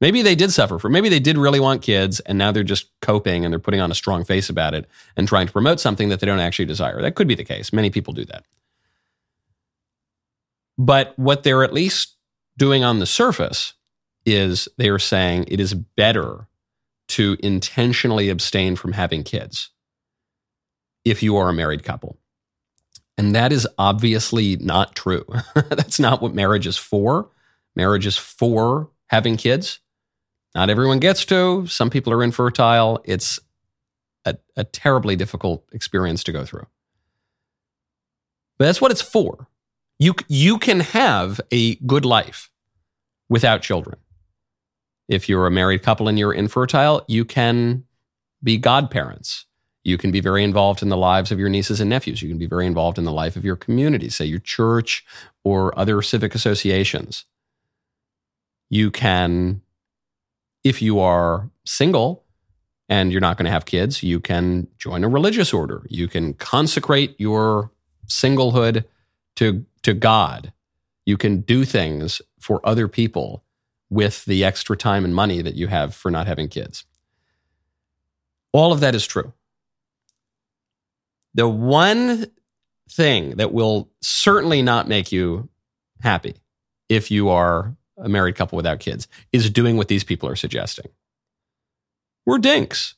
Maybe 0.00 0.20
they 0.20 0.34
did 0.34 0.52
suffer 0.52 0.78
from, 0.78 0.92
maybe 0.92 1.08
they 1.08 1.20
did 1.20 1.38
really 1.38 1.60
want 1.60 1.80
kids 1.80 2.20
and 2.20 2.36
now 2.36 2.52
they're 2.52 2.62
just 2.62 2.88
coping 3.00 3.44
and 3.44 3.52
they're 3.52 3.58
putting 3.58 3.80
on 3.80 3.90
a 3.90 3.94
strong 3.94 4.24
face 4.24 4.50
about 4.50 4.74
it 4.74 4.86
and 5.16 5.26
trying 5.26 5.46
to 5.46 5.52
promote 5.52 5.80
something 5.80 6.10
that 6.10 6.20
they 6.20 6.26
don't 6.26 6.40
actually 6.40 6.66
desire. 6.66 7.00
That 7.00 7.14
could 7.14 7.26
be 7.26 7.34
the 7.34 7.44
case. 7.44 7.72
Many 7.72 7.88
people 7.88 8.12
do 8.12 8.26
that. 8.26 8.44
But 10.78 11.18
what 11.18 11.42
they're 11.42 11.64
at 11.64 11.72
least 11.72 12.16
doing 12.58 12.84
on 12.84 12.98
the 13.00 13.06
surface 13.06 13.74
is 14.26 14.68
they're 14.78 14.98
saying 14.98 15.46
it 15.48 15.60
is 15.60 15.74
better 15.74 16.48
to 17.08 17.36
intentionally 17.42 18.28
abstain 18.30 18.76
from 18.76 18.92
having 18.92 19.24
kids. 19.24 19.70
if 21.04 21.22
you 21.22 21.36
are 21.36 21.48
a 21.48 21.54
married 21.54 21.84
couple. 21.84 22.18
And 23.18 23.34
that 23.34 23.52
is 23.52 23.66
obviously 23.78 24.56
not 24.56 24.94
true. 24.96 25.24
That's 25.54 26.00
not 26.00 26.20
what 26.20 26.34
marriage 26.34 26.66
is 26.66 26.76
for. 26.76 27.30
Marriage 27.76 28.06
is 28.06 28.16
for 28.18 28.90
having 29.08 29.36
kids. 29.36 29.80
Not 30.54 30.70
everyone 30.70 30.98
gets 30.98 31.24
to. 31.26 31.66
Some 31.68 31.90
people 31.90 32.12
are 32.12 32.22
infertile. 32.24 33.00
It's 33.04 33.38
a, 34.24 34.36
a 34.56 34.64
terribly 34.64 35.16
difficult 35.16 35.64
experience 35.72 36.24
to 36.24 36.32
go 36.32 36.44
through. 36.44 36.66
But 38.58 38.66
that's 38.66 38.80
what 38.80 38.90
it's 38.90 39.02
for. 39.02 39.48
You, 39.98 40.14
you 40.28 40.58
can 40.58 40.80
have 40.80 41.40
a 41.50 41.76
good 41.76 42.04
life 42.04 42.50
without 43.28 43.62
children. 43.62 43.98
If 45.08 45.28
you're 45.28 45.46
a 45.46 45.50
married 45.50 45.82
couple 45.82 46.08
and 46.08 46.18
you're 46.18 46.32
infertile, 46.32 47.04
you 47.08 47.24
can 47.24 47.84
be 48.42 48.58
godparents. 48.58 49.46
You 49.84 49.96
can 49.96 50.10
be 50.10 50.20
very 50.20 50.42
involved 50.42 50.82
in 50.82 50.88
the 50.88 50.96
lives 50.96 51.30
of 51.30 51.38
your 51.38 51.48
nieces 51.48 51.80
and 51.80 51.88
nephews. 51.88 52.20
You 52.20 52.28
can 52.28 52.38
be 52.38 52.46
very 52.46 52.66
involved 52.66 52.98
in 52.98 53.04
the 53.04 53.12
life 53.12 53.36
of 53.36 53.44
your 53.44 53.54
community, 53.54 54.08
say 54.08 54.24
your 54.24 54.40
church 54.40 55.04
or 55.44 55.76
other 55.78 56.02
civic 56.02 56.34
associations. 56.34 57.24
You 58.68 58.90
can, 58.90 59.62
if 60.64 60.82
you 60.82 60.98
are 60.98 61.50
single 61.64 62.24
and 62.88 63.12
you're 63.12 63.20
not 63.20 63.36
going 63.36 63.44
to 63.44 63.52
have 63.52 63.64
kids, 63.64 64.02
you 64.02 64.18
can 64.18 64.66
join 64.76 65.04
a 65.04 65.08
religious 65.08 65.52
order. 65.52 65.86
You 65.88 66.08
can 66.08 66.34
consecrate 66.34 67.14
your 67.18 67.70
singlehood 68.08 68.84
to, 69.36 69.64
to 69.86 69.94
God. 69.94 70.52
You 71.04 71.16
can 71.16 71.42
do 71.42 71.64
things 71.64 72.20
for 72.40 72.60
other 72.66 72.88
people 72.88 73.44
with 73.88 74.24
the 74.24 74.42
extra 74.42 74.76
time 74.76 75.04
and 75.04 75.14
money 75.14 75.40
that 75.42 75.54
you 75.54 75.68
have 75.68 75.94
for 75.94 76.10
not 76.10 76.26
having 76.26 76.48
kids. 76.48 76.84
All 78.52 78.72
of 78.72 78.80
that 78.80 78.96
is 78.96 79.06
true. 79.06 79.32
The 81.34 81.46
one 81.48 82.26
thing 82.90 83.36
that 83.36 83.52
will 83.52 83.88
certainly 84.02 84.60
not 84.60 84.88
make 84.88 85.12
you 85.12 85.48
happy 86.00 86.34
if 86.88 87.12
you 87.12 87.28
are 87.28 87.76
a 87.96 88.08
married 88.08 88.34
couple 88.34 88.56
without 88.56 88.80
kids 88.80 89.06
is 89.32 89.48
doing 89.50 89.76
what 89.76 89.86
these 89.86 90.02
people 90.02 90.28
are 90.28 90.34
suggesting. 90.34 90.90
We're 92.24 92.38
dinks. 92.38 92.96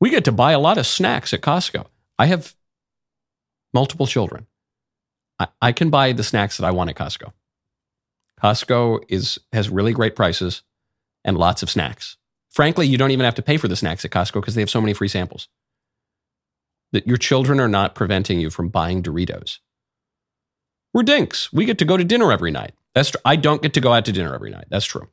We 0.00 0.08
get 0.08 0.24
to 0.24 0.32
buy 0.32 0.52
a 0.52 0.58
lot 0.58 0.78
of 0.78 0.86
snacks 0.86 1.34
at 1.34 1.42
Costco. 1.42 1.84
I 2.18 2.24
have 2.24 2.54
multiple 3.74 4.06
children. 4.06 4.46
I, 5.38 5.48
I 5.60 5.72
can 5.72 5.90
buy 5.90 6.12
the 6.12 6.24
snacks 6.24 6.56
that 6.56 6.66
I 6.66 6.70
want 6.70 6.90
at 6.90 6.96
Costco. 6.96 7.32
Costco 8.42 9.04
is 9.08 9.38
has 9.52 9.70
really 9.70 9.92
great 9.92 10.14
prices 10.14 10.62
and 11.24 11.36
lots 11.38 11.62
of 11.62 11.70
snacks. 11.70 12.16
Frankly, 12.50 12.86
you 12.86 12.98
don't 12.98 13.10
even 13.10 13.24
have 13.24 13.34
to 13.34 13.42
pay 13.42 13.56
for 13.56 13.68
the 13.68 13.76
snacks 13.76 14.04
at 14.04 14.10
Costco 14.10 14.34
because 14.34 14.54
they 14.54 14.62
have 14.62 14.70
so 14.70 14.80
many 14.80 14.94
free 14.94 15.08
samples. 15.08 15.48
That 16.92 17.06
your 17.06 17.16
children 17.16 17.60
are 17.60 17.68
not 17.68 17.94
preventing 17.94 18.40
you 18.40 18.50
from 18.50 18.68
buying 18.68 19.02
Doritos. 19.02 19.58
We're 20.94 21.02
dinks. 21.02 21.52
We 21.52 21.64
get 21.64 21.78
to 21.78 21.84
go 21.84 21.96
to 21.96 22.04
dinner 22.04 22.32
every 22.32 22.50
night. 22.50 22.72
That's 22.94 23.10
true. 23.10 23.20
I 23.24 23.36
don't 23.36 23.60
get 23.60 23.74
to 23.74 23.80
go 23.80 23.92
out 23.92 24.06
to 24.06 24.12
dinner 24.12 24.34
every 24.34 24.50
night. 24.50 24.66
That's 24.70 24.86
true. 24.86 25.08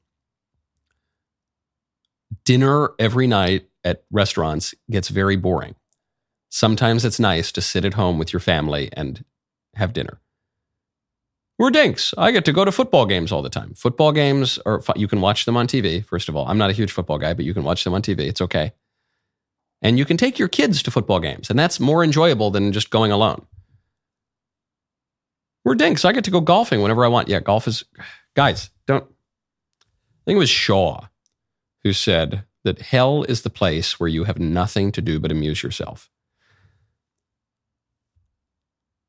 Dinner 2.45 2.91
every 2.99 3.27
night 3.27 3.67
at 3.83 4.03
restaurants 4.11 4.73
gets 4.89 5.09
very 5.09 5.35
boring. 5.35 5.75
Sometimes 6.49 7.03
it's 7.03 7.19
nice 7.19 7.51
to 7.51 7.61
sit 7.61 7.83
at 7.83 7.95
home 7.95 8.17
with 8.17 8.31
your 8.31 8.39
family 8.39 8.89
and 8.93 9.25
have 9.75 9.93
dinner. 9.93 10.19
We're 11.59 11.69
dinks. 11.69 12.13
I 12.17 12.31
get 12.31 12.45
to 12.45 12.51
go 12.51 12.65
to 12.65 12.71
football 12.71 13.05
games 13.05 13.31
all 13.31 13.41
the 13.41 13.49
time. 13.49 13.73
Football 13.75 14.11
games 14.11 14.59
are 14.65 14.81
you 14.95 15.07
can 15.07 15.21
watch 15.21 15.45
them 15.45 15.55
on 15.55 15.67
TV. 15.67 16.03
First 16.03 16.27
of 16.27 16.35
all, 16.35 16.47
I'm 16.47 16.57
not 16.57 16.69
a 16.69 16.73
huge 16.73 16.91
football 16.91 17.19
guy, 17.19 17.33
but 17.33 17.45
you 17.45 17.53
can 17.53 17.63
watch 17.63 17.83
them 17.83 17.93
on 17.93 18.01
TV. 18.01 18.21
It's 18.21 18.41
okay. 18.41 18.73
And 19.81 19.97
you 19.97 20.05
can 20.05 20.17
take 20.17 20.39
your 20.39 20.47
kids 20.47 20.81
to 20.83 20.91
football 20.91 21.19
games, 21.19 21.49
and 21.49 21.59
that's 21.59 21.79
more 21.79 22.03
enjoyable 22.03 22.49
than 22.51 22.71
just 22.71 22.89
going 22.89 23.11
alone. 23.11 23.45
We're 25.63 25.75
dinks. 25.75 26.03
I 26.05 26.11
get 26.11 26.23
to 26.25 26.31
go 26.31 26.41
golfing 26.41 26.81
whenever 26.81 27.05
I 27.05 27.09
want. 27.09 27.29
Yeah, 27.29 27.39
golf 27.39 27.67
is 27.67 27.83
guys, 28.35 28.69
don't 28.87 29.03
I 29.03 30.25
think 30.25 30.37
it 30.37 30.39
was 30.39 30.49
Shaw 30.49 31.07
who 31.83 31.93
said 31.93 32.43
that 32.63 32.79
hell 32.79 33.23
is 33.23 33.41
the 33.41 33.49
place 33.49 33.99
where 33.99 34.07
you 34.07 34.23
have 34.23 34.39
nothing 34.39 34.91
to 34.93 35.01
do 35.01 35.19
but 35.19 35.31
amuse 35.31 35.61
yourself. 35.61 36.09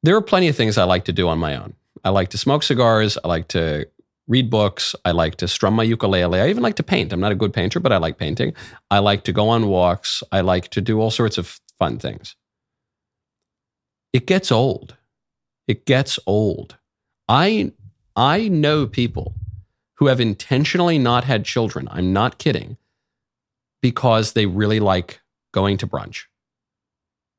There 0.05 0.14
are 0.14 0.21
plenty 0.21 0.49
of 0.49 0.57
things 0.57 0.77
I 0.77 0.85
like 0.85 1.07
to 1.07 1.14
do 1.14 1.29
on 1.29 1.38
my 1.38 1.57
own. 1.57 1.73
I 2.05 2.11
like 2.11 2.29
to 2.31 2.38
smoke 2.38 2.62
cigars. 2.62 3.17
I 3.25 3.27
like 3.27 3.49
to 3.49 3.88
read 4.29 4.51
books. 4.51 4.95
I 5.03 5.12
like 5.12 5.37
to 5.37 5.49
strum 5.49 5.73
my 5.73 5.83
ukulele. 5.83 6.43
I 6.43 6.51
even 6.51 6.62
like 6.62 6.77
to 6.77 6.83
paint. 6.83 7.11
I'm 7.11 7.21
not 7.21 7.33
a 7.33 7.35
good 7.35 7.55
painter, 7.55 7.81
but 7.81 7.90
I 7.90 7.97
like 7.97 8.19
painting. 8.19 8.53
I 8.90 8.99
like 8.99 9.25
to 9.25 9.33
go 9.33 9.49
on 9.49 9.67
walks. 9.67 10.23
I 10.31 10.43
like 10.43 10.69
to 10.73 10.83
do 10.83 11.01
all 11.01 11.11
sorts 11.11 11.38
of 11.38 11.59
fun 11.79 11.99
things. 11.99 12.37
It 14.12 14.27
gets 14.27 14.53
old. 14.53 14.95
It 15.67 15.87
gets 15.87 16.19
old. 16.27 16.77
I 17.27 17.73
I 18.14 18.49
know 18.49 18.87
people 18.87 19.35
who 19.95 20.09
have 20.09 20.21
intentionally 20.21 20.99
not 20.99 21.25
had 21.25 21.47
children. 21.47 21.88
I'm 21.90 22.12
not 22.12 22.37
kidding. 22.37 22.77
Because 23.81 24.35
they 24.35 24.45
really 24.45 24.81
like 24.81 25.23
going 25.55 25.79
to 25.79 25.87
brunch. 25.87 26.25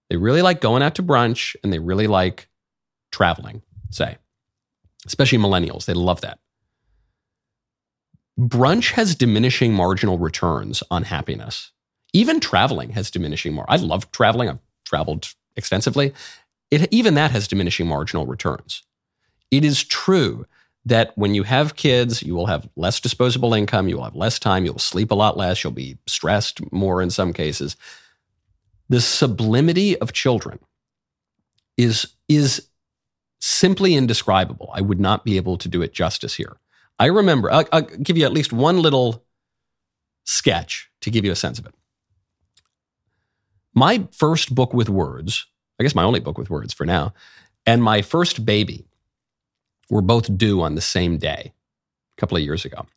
They 0.09 0.17
really 0.17 0.41
like 0.41 0.61
going 0.61 0.81
out 0.81 0.95
to 0.95 1.03
brunch 1.03 1.55
and 1.63 1.71
they 1.71 1.77
really 1.77 2.07
like 2.07 2.47
traveling, 3.15 3.61
say 3.89 4.17
especially 5.05 5.37
millennials. 5.37 5.85
They 5.85 5.93
love 5.93 6.21
that. 6.21 6.39
Brunch 8.39 8.91
has 8.91 9.15
diminishing 9.15 9.73
marginal 9.73 10.17
returns 10.17 10.83
on 10.91 11.03
happiness. 11.03 11.71
Even 12.11 12.39
traveling 12.39 12.91
has 12.91 13.11
diminishing 13.11 13.53
more. 13.53 13.65
I 13.69 13.77
love 13.77 14.11
traveling. 14.11 14.49
I've 14.49 14.59
traveled 14.83 15.33
extensively. 15.55 16.13
It, 16.71 16.91
even 16.91 17.13
that 17.13 17.31
has 17.31 17.47
diminishing 17.47 17.87
marginal 17.87 18.25
returns. 18.25 18.83
It 19.51 19.63
is 19.63 19.83
true 19.83 20.45
that 20.85 21.11
when 21.15 21.33
you 21.33 21.43
have 21.43 21.75
kids, 21.75 22.21
you 22.21 22.35
will 22.35 22.47
have 22.47 22.67
less 22.75 22.99
disposable 22.99 23.53
income, 23.53 23.87
you 23.87 23.97
will 23.97 24.03
have 24.03 24.15
less 24.15 24.37
time, 24.37 24.65
you'll 24.65 24.77
sleep 24.77 25.11
a 25.11 25.15
lot 25.15 25.37
less, 25.37 25.63
you'll 25.63 25.73
be 25.73 25.97
stressed 26.05 26.59
more 26.71 27.01
in 27.01 27.09
some 27.09 27.33
cases. 27.33 27.75
The 28.89 29.01
sublimity 29.01 29.97
of 29.97 30.13
children 30.13 30.59
is, 31.77 32.13
is 32.27 32.67
simply 33.45 33.93
indescribable. 33.95 34.71
I 34.73 34.81
would 34.81 34.99
not 34.99 35.23
be 35.23 35.37
able 35.37 35.57
to 35.57 35.69
do 35.69 35.83
it 35.83 35.93
justice 35.93 36.35
here. 36.35 36.57
I 36.97 37.05
remember, 37.05 37.51
I'll, 37.51 37.67
I'll, 37.71 37.81
give 37.81 38.17
you 38.17 38.25
at 38.25 38.33
least 38.33 38.51
one 38.51 38.81
little 38.81 39.23
sketch 40.23 40.89
to 41.01 41.11
give 41.11 41.23
you 41.23 41.31
a 41.31 41.35
sense 41.35 41.59
of 41.59 41.67
it. 41.67 41.75
My 43.75 44.07
first 44.11 44.55
book 44.55 44.73
with 44.73 44.89
words, 44.89 45.45
I 45.79 45.83
guess 45.83 45.93
my 45.93 46.03
only 46.03 46.21
book 46.21 46.37
with 46.37 46.49
words 46.49 46.73
for 46.73 46.85
now, 46.85 47.13
and 47.67 47.83
my 47.83 48.01
first 48.01 48.45
baby 48.45 48.87
were 49.89 50.01
both 50.01 50.37
due 50.37 50.61
on 50.61 50.73
the 50.73 50.81
same 50.81 51.17
day 51.17 51.53
a 52.17 52.19
couple 52.19 52.37
of 52.37 52.43
years 52.43 52.65
ago. 52.65 52.87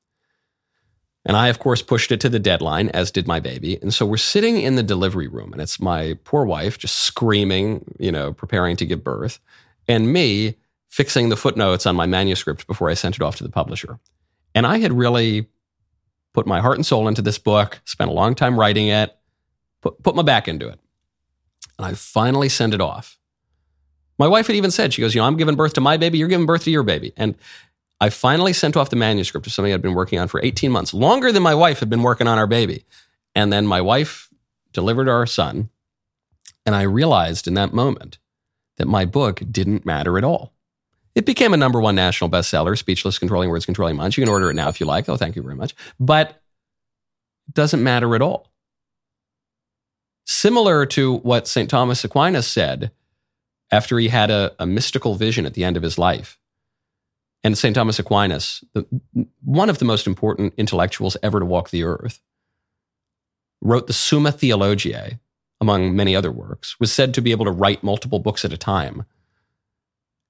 And 1.27 1.37
I, 1.37 1.49
of 1.49 1.59
course, 1.59 1.83
pushed 1.83 2.11
it 2.11 2.21
to 2.21 2.31
the 2.31 2.39
deadline, 2.39 2.89
as 2.91 3.11
did 3.11 3.27
my 3.27 3.41
baby. 3.41 3.79
And 3.83 3.93
so 3.93 4.07
we're 4.07 4.17
sitting 4.17 4.59
in 4.63 4.77
the 4.77 4.83
delivery 4.83 5.29
room, 5.29 5.53
and 5.53 5.61
it's 5.61 5.79
my 5.79 6.17
poor 6.25 6.47
wife 6.47 6.79
just 6.79 6.97
screaming, 6.97 7.85
you 7.99 8.13
know, 8.13 8.33
preparing 8.33 8.77
to 8.77 8.87
give 8.87 9.05
birth 9.05 9.41
and 9.89 10.13
me 10.13 10.57
fixing 10.89 11.29
the 11.29 11.37
footnotes 11.37 11.87
on 11.87 11.97
my 11.97 12.07
manuscript 12.07 12.67
before 12.67 12.91
I 12.91 12.95
sent 12.95 13.17
it 13.17 13.23
off 13.23 13.37
to 13.37 13.45
the 13.45 13.51
publisher. 13.51 13.99
And 14.55 14.67
I 14.67 14.79
had 14.79 14.93
really 14.93 15.49
put 16.33 16.47
my 16.47 16.61
heart 16.61 16.77
and 16.77 16.87
soul 16.87 17.09
into 17.09 17.23
this 17.23 17.39
book, 17.39 17.81
spent 17.85 18.11
a 18.11 18.15
long 18.15 18.35
time 18.35 18.59
writing 18.59 18.89
it, 18.89 19.17
put, 19.81 20.03
put 20.03 20.15
my 20.15 20.23
back 20.23 20.49
into 20.49 20.69
it. 20.69 20.79
And 21.79 21.87
I 21.87 21.95
finally 21.95 22.49
sent 22.49 22.75
it 22.75 22.81
off. 22.81 23.19
My 24.19 24.27
wife 24.27 24.49
had 24.49 24.57
even 24.57 24.71
said, 24.71 24.93
she 24.93 25.03
goes, 25.03 25.15
You 25.15 25.21
know, 25.21 25.27
I'm 25.27 25.37
giving 25.37 25.57
birth 25.57 25.75
to 25.75 25.81
my 25.81 25.97
baby, 25.97 26.19
you're 26.19 26.29
giving 26.29 26.47
birth 26.47 26.65
to 26.65 26.71
your 26.71 26.83
baby. 26.83 27.13
And 27.17 27.37
I 28.01 28.11
finally 28.11 28.53
sent 28.53 28.77
off 28.77 28.91
the 28.91 28.97
manuscript 28.97 29.47
of 29.47 29.53
something 29.53 29.73
I'd 29.73 29.83
been 29.83 29.95
working 29.95 30.19
on 30.19 30.29
for 30.29 30.41
18 30.43 30.71
months, 30.71 30.95
longer 30.95 31.33
than 31.33 31.43
my 31.43 31.55
wife 31.55 31.81
had 31.81 31.91
been 31.91 32.03
working 32.03 32.29
on 32.29 32.39
our 32.39 32.47
baby. 32.47 32.85
And 33.35 33.53
then 33.53 33.67
my 33.67 33.81
wife 33.81 34.29
delivered 34.73 35.09
our 35.09 35.27
son. 35.27 35.71
And 36.65 36.75
I 36.75 36.83
realized 36.83 37.47
in 37.47 37.55
that 37.55 37.73
moment 37.73 38.19
that 38.79 38.89
my 38.89 39.05
book 39.05 39.43
didn't 39.51 39.85
matter 39.85 40.19
at 40.19 40.25
all. 40.25 40.53
It 41.15 41.27
became 41.27 41.53
a 41.53 41.57
number 41.57 41.81
one 41.81 41.95
national 41.95 42.31
bestseller, 42.31 42.79
Speechless 42.79 43.19
Controlling 43.19 43.51
Words, 43.51 43.67
Controlling 43.67 43.97
Minds. 43.97 44.17
You 44.17 44.25
can 44.25 44.31
order 44.31 44.51
it 44.51 44.55
now 44.55 44.69
if 44.69 44.81
you 44.81 44.87
like. 44.87 45.09
Oh, 45.09 45.17
thank 45.17 45.37
you 45.37 45.43
very 45.43 45.57
much. 45.57 45.75
But 45.99 46.41
it 47.49 47.55
doesn't 47.55 47.83
matter 47.83 48.15
at 48.15 48.23
all. 48.23 48.53
Similar 50.27 50.87
to 50.87 51.17
what 51.19 51.49
St. 51.49 51.69
Thomas 51.69 52.05
Aquinas 52.05 52.47
said 52.47 52.93
after 53.71 53.99
he 53.99 54.09
had 54.09 54.31
a, 54.31 54.55
a 54.59 54.67
mystical 54.67 55.15
vision 55.15 55.47
at 55.47 55.55
the 55.55 55.65
end 55.65 55.77
of 55.77 55.83
his 55.83 55.99
life. 55.99 56.39
And 57.45 57.57
St. 57.57 57.75
Thomas 57.75 57.99
Aquinas, 57.99 58.65
the, 58.75 58.87
one 59.43 59.71
of 59.71 59.79
the 59.79 59.85
most 59.85 60.07
important 60.07 60.55
intellectuals 60.57 61.17
ever 61.23 61.41
to 61.41 61.47
walk 61.47 61.71
the 61.71 61.85
earth, 61.85 62.21
wrote 63.61 63.87
the 63.87 63.93
Summa 63.93 64.33
Theologiae, 64.33 65.19
among 65.61 65.97
many 65.97 66.15
other 66.15 66.31
works, 66.31 66.79
was 66.79 66.93
said 66.93 67.15
to 67.15 67.21
be 67.21 67.31
able 67.31 67.45
to 67.45 67.51
write 67.51 67.83
multiple 67.83 68.19
books 68.19 68.45
at 68.45 68.53
a 68.53 68.59
time. 68.59 69.05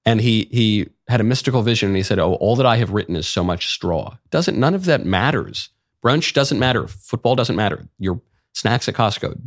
And 0.05 0.21
he 0.21 0.47
he 0.51 0.87
had 1.07 1.21
a 1.21 1.25
mystical 1.25 1.61
vision 1.61 1.89
and 1.89 1.97
he 1.97 2.03
said, 2.03 2.19
Oh, 2.19 2.33
all 2.35 2.55
that 2.55 2.65
I 2.65 2.77
have 2.77 2.91
written 2.91 3.15
is 3.15 3.27
so 3.27 3.43
much 3.43 3.69
straw. 3.69 4.17
Doesn't 4.31 4.57
none 4.57 4.73
of 4.73 4.85
that 4.85 5.05
matters. 5.05 5.69
Brunch 6.03 6.33
doesn't 6.33 6.59
matter. 6.59 6.87
Football 6.87 7.35
doesn't 7.35 7.55
matter. 7.55 7.87
Your 7.97 8.21
snacks 8.53 8.87
at 8.87 8.95
Costco, 8.95 9.39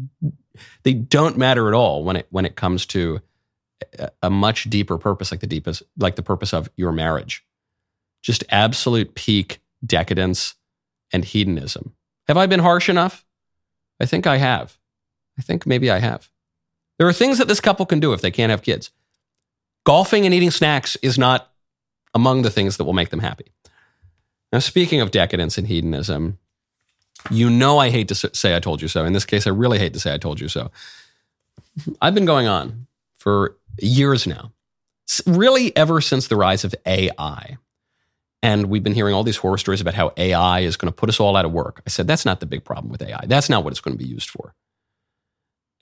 they 0.83 0.93
don't 0.93 1.37
matter 1.37 1.69
at 1.69 1.75
all 1.75 2.05
when 2.05 2.17
it 2.17 2.27
when 2.31 2.45
it 2.45 2.57
comes 2.57 2.87
to 2.87 3.21
a, 3.99 4.11
a 4.25 4.31
much 4.31 4.65
deeper 4.71 4.99
purpose, 4.99 5.31
like 5.31 5.41
the 5.41 5.47
deepest, 5.47 5.83
like 5.99 6.17
the 6.17 6.23
purpose 6.23 6.53
of 6.53 6.71
your 6.77 6.93
marriage. 6.93 7.45
Just 8.23 8.45
absolute 8.51 9.15
peak 9.15 9.61
decadence 9.85 10.55
and 11.13 11.25
hedonism. 11.25 11.95
Have 12.29 12.37
I 12.37 12.47
been 12.47 12.61
harsh 12.61 12.89
enough? 12.89 13.25
I 14.01 14.07
think 14.07 14.27
I 14.27 14.37
have. 14.37 14.79
I 15.43 15.45
think 15.45 15.67
maybe 15.67 15.91
I 15.91 15.99
have. 15.99 16.31
There 16.99 17.09
are 17.09 17.13
things 17.13 17.39
that 17.39 17.49
this 17.49 17.61
couple 17.61 17.85
can 17.85 17.99
do 17.99 18.13
if 18.13 18.21
they 18.21 18.31
can't 18.31 18.51
have 18.51 18.63
kids. 18.63 18.93
Golfing 19.85 20.25
and 20.25 20.33
eating 20.33 20.53
snacks 20.53 20.97
is 21.03 21.19
not 21.19 21.51
among 22.15 22.43
the 22.43 22.51
things 22.51 22.77
that 22.77 22.85
will 22.85 22.93
make 22.93 23.11
them 23.11 23.19
happy. 23.19 23.47
Now, 24.53 24.61
speaking 24.61 25.01
of 25.01 25.11
decadence 25.11 25.59
and 25.59 25.67
hedonism, 25.67 26.39
you 27.29 27.51
know 27.51 27.79
I 27.79 27.91
hate 27.91 28.07
to 28.09 28.15
say 28.15 28.55
I 28.55 28.61
told 28.61 28.81
you 28.81 28.87
so. 28.87 29.05
In 29.05 29.15
this 29.15 29.25
case, 29.25 29.49
I 29.49 29.51
really 29.51 29.81
hate 29.81 29.95
to 29.95 30.01
say 30.01 30.15
I 30.15 30.19
told 30.19 30.41
you 30.41 30.47
so. 30.47 30.71
I've 32.01 32.15
been 32.15 32.25
going 32.25 32.47
on 32.47 32.87
for 33.17 33.57
years 33.81 34.25
now, 34.25 34.53
really 35.27 35.77
ever 35.77 36.01
since 36.01 36.29
the 36.29 36.37
rise 36.37 36.63
of 36.63 36.73
AI. 36.87 37.57
And 38.45 38.67
we've 38.67 38.85
been 38.85 38.95
hearing 38.95 39.15
all 39.15 39.25
these 39.25 39.39
horror 39.39 39.59
stories 39.59 39.81
about 39.81 39.95
how 39.95 40.13
AI 40.17 40.61
is 40.61 40.77
going 40.77 40.93
to 40.93 40.97
put 40.97 41.09
us 41.09 41.19
all 41.19 41.37
out 41.37 41.45
of 41.45 41.53
work. 41.53 41.83
I 41.85 41.91
said, 41.91 42.07
that's 42.07 42.25
not 42.25 42.39
the 42.39 42.47
big 42.47 42.65
problem 42.65 42.93
with 42.93 43.03
AI. 43.03 43.25
That's 43.27 43.49
not 43.49 43.65
what 43.65 43.73
it's 43.73 43.81
going 43.81 43.99
to 43.99 44.05
be 44.05 44.09
used 44.09 44.31
for. 44.31 44.55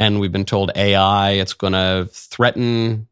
And 0.00 0.18
we've 0.18 0.32
been 0.32 0.46
told 0.46 0.72
AI, 0.74 1.32
it's 1.32 1.52
going 1.52 1.74
to 1.74 2.08
threaten 2.10 3.06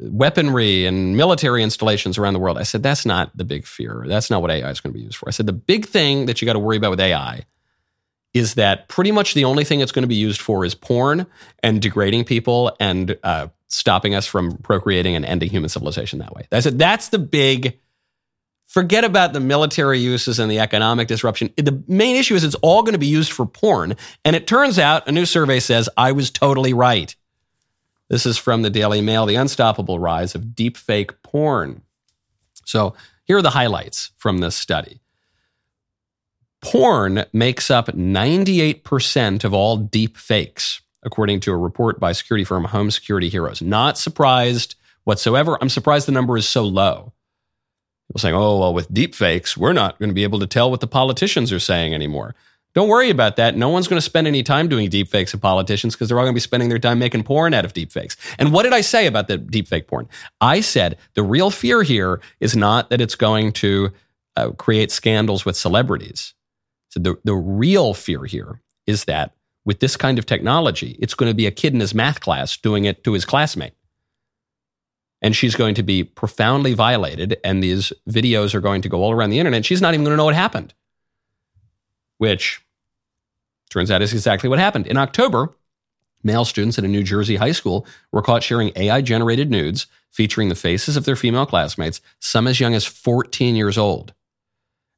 weaponry 0.00 0.84
and 0.84 1.16
military 1.16 1.62
installations 1.62 2.18
around 2.18 2.34
the 2.34 2.40
world. 2.40 2.58
I 2.58 2.64
said, 2.64 2.82
that's 2.82 3.06
not 3.06 3.34
the 3.36 3.44
big 3.44 3.64
fear. 3.64 4.04
That's 4.06 4.30
not 4.30 4.42
what 4.42 4.50
AI 4.50 4.68
is 4.70 4.80
going 4.80 4.92
to 4.92 4.98
be 4.98 5.04
used 5.04 5.16
for. 5.16 5.28
I 5.28 5.30
said, 5.30 5.46
the 5.46 5.52
big 5.52 5.86
thing 5.86 6.26
that 6.26 6.42
you 6.42 6.46
got 6.46 6.52
to 6.54 6.58
worry 6.58 6.76
about 6.76 6.90
with 6.90 7.00
AI 7.00 7.46
is 8.34 8.54
that 8.54 8.88
pretty 8.88 9.12
much 9.12 9.34
the 9.34 9.44
only 9.44 9.64
thing 9.64 9.80
it's 9.80 9.92
going 9.92 10.02
to 10.02 10.08
be 10.08 10.16
used 10.16 10.40
for 10.40 10.64
is 10.64 10.74
porn 10.74 11.24
and 11.62 11.80
degrading 11.80 12.24
people 12.24 12.76
and 12.80 13.16
uh, 13.22 13.46
stopping 13.68 14.14
us 14.14 14.26
from 14.26 14.58
procreating 14.58 15.14
and 15.14 15.24
ending 15.24 15.50
human 15.50 15.68
civilization 15.68 16.18
that 16.18 16.34
way. 16.34 16.48
I 16.50 16.60
said, 16.60 16.78
that's 16.78 17.10
the 17.10 17.20
big. 17.20 17.78
Forget 18.74 19.04
about 19.04 19.32
the 19.32 19.38
military 19.38 20.00
uses 20.00 20.40
and 20.40 20.50
the 20.50 20.58
economic 20.58 21.06
disruption. 21.06 21.48
The 21.56 21.80
main 21.86 22.16
issue 22.16 22.34
is 22.34 22.42
it's 22.42 22.56
all 22.56 22.82
going 22.82 22.94
to 22.94 22.98
be 22.98 23.06
used 23.06 23.30
for 23.30 23.46
porn. 23.46 23.94
And 24.24 24.34
it 24.34 24.48
turns 24.48 24.80
out 24.80 25.06
a 25.06 25.12
new 25.12 25.26
survey 25.26 25.60
says 25.60 25.88
I 25.96 26.10
was 26.10 26.28
totally 26.28 26.72
right. 26.72 27.14
This 28.08 28.26
is 28.26 28.36
from 28.36 28.62
the 28.62 28.70
Daily 28.70 29.00
Mail 29.00 29.26
The 29.26 29.36
Unstoppable 29.36 30.00
Rise 30.00 30.34
of 30.34 30.56
Deepfake 30.56 31.12
Porn. 31.22 31.82
So 32.64 32.96
here 33.22 33.36
are 33.36 33.42
the 33.42 33.50
highlights 33.50 34.10
from 34.16 34.38
this 34.38 34.56
study. 34.56 35.00
Porn 36.60 37.26
makes 37.32 37.70
up 37.70 37.86
98% 37.86 39.44
of 39.44 39.54
all 39.54 39.76
deep 39.76 40.16
fakes, 40.16 40.82
according 41.04 41.38
to 41.38 41.52
a 41.52 41.56
report 41.56 42.00
by 42.00 42.10
security 42.10 42.42
firm 42.42 42.64
Home 42.64 42.90
Security 42.90 43.28
Heroes. 43.28 43.62
Not 43.62 43.98
surprised 43.98 44.74
whatsoever. 45.04 45.56
I'm 45.60 45.68
surprised 45.68 46.08
the 46.08 46.12
number 46.12 46.36
is 46.36 46.48
so 46.48 46.64
low. 46.64 47.12
People 48.08 48.20
saying, 48.20 48.34
oh, 48.34 48.58
well, 48.58 48.74
with 48.74 48.92
deep 48.92 49.14
fakes, 49.14 49.56
we're 49.56 49.72
not 49.72 49.98
going 49.98 50.10
to 50.10 50.14
be 50.14 50.24
able 50.24 50.38
to 50.40 50.46
tell 50.46 50.70
what 50.70 50.80
the 50.80 50.86
politicians 50.86 51.52
are 51.52 51.60
saying 51.60 51.94
anymore. 51.94 52.34
Don't 52.74 52.88
worry 52.88 53.08
about 53.08 53.36
that. 53.36 53.56
No 53.56 53.68
one's 53.68 53.86
going 53.86 53.98
to 53.98 54.04
spend 54.04 54.26
any 54.26 54.42
time 54.42 54.68
doing 54.68 54.90
deepfakes 54.90 55.32
of 55.32 55.40
politicians 55.40 55.94
because 55.94 56.08
they're 56.08 56.18
all 56.18 56.24
going 56.24 56.34
to 56.34 56.36
be 56.36 56.40
spending 56.40 56.68
their 56.68 56.80
time 56.80 56.98
making 56.98 57.22
porn 57.22 57.54
out 57.54 57.64
of 57.64 57.72
deepfakes. 57.72 58.16
And 58.36 58.52
what 58.52 58.64
did 58.64 58.72
I 58.72 58.80
say 58.80 59.06
about 59.06 59.28
the 59.28 59.38
deepfake 59.38 59.86
porn? 59.86 60.08
I 60.40 60.60
said 60.60 60.98
the 61.14 61.22
real 61.22 61.50
fear 61.50 61.84
here 61.84 62.20
is 62.40 62.56
not 62.56 62.90
that 62.90 63.00
it's 63.00 63.14
going 63.14 63.52
to 63.52 63.92
uh, 64.36 64.50
create 64.50 64.90
scandals 64.90 65.44
with 65.44 65.56
celebrities. 65.56 66.34
So 66.88 66.98
the, 66.98 67.16
the 67.22 67.34
real 67.34 67.94
fear 67.94 68.24
here 68.24 68.60
is 68.86 69.04
that 69.04 69.34
with 69.64 69.78
this 69.78 69.96
kind 69.96 70.18
of 70.18 70.26
technology, 70.26 70.96
it's 70.98 71.14
going 71.14 71.30
to 71.30 71.34
be 71.34 71.46
a 71.46 71.52
kid 71.52 71.74
in 71.74 71.80
his 71.80 71.94
math 71.94 72.20
class 72.20 72.56
doing 72.56 72.84
it 72.84 73.04
to 73.04 73.12
his 73.12 73.24
classmate. 73.24 73.74
And 75.24 75.34
she's 75.34 75.56
going 75.56 75.74
to 75.74 75.82
be 75.82 76.04
profoundly 76.04 76.74
violated, 76.74 77.38
and 77.42 77.62
these 77.62 77.92
videos 78.08 78.54
are 78.54 78.60
going 78.60 78.82
to 78.82 78.88
go 78.88 79.02
all 79.02 79.10
around 79.10 79.30
the 79.30 79.40
internet. 79.40 79.64
She's 79.64 79.80
not 79.80 79.94
even 79.94 80.04
going 80.04 80.12
to 80.12 80.16
know 80.16 80.26
what 80.26 80.36
happened 80.36 80.74
which 82.18 82.62
turns 83.70 83.90
out 83.90 84.02
is 84.02 84.12
exactly 84.12 84.48
what 84.48 84.58
happened. 84.58 84.86
In 84.86 84.96
October, 84.96 85.54
male 86.22 86.44
students 86.44 86.78
at 86.78 86.84
a 86.84 86.88
New 86.88 87.02
Jersey 87.02 87.36
high 87.36 87.52
school 87.52 87.86
were 88.12 88.22
caught 88.22 88.42
sharing 88.42 88.72
AI 88.76 89.00
generated 89.00 89.50
nudes 89.50 89.86
featuring 90.10 90.48
the 90.48 90.54
faces 90.54 90.96
of 90.96 91.04
their 91.04 91.16
female 91.16 91.46
classmates, 91.46 92.00
some 92.20 92.46
as 92.46 92.60
young 92.60 92.74
as 92.74 92.84
14 92.84 93.56
years 93.56 93.76
old. 93.76 94.14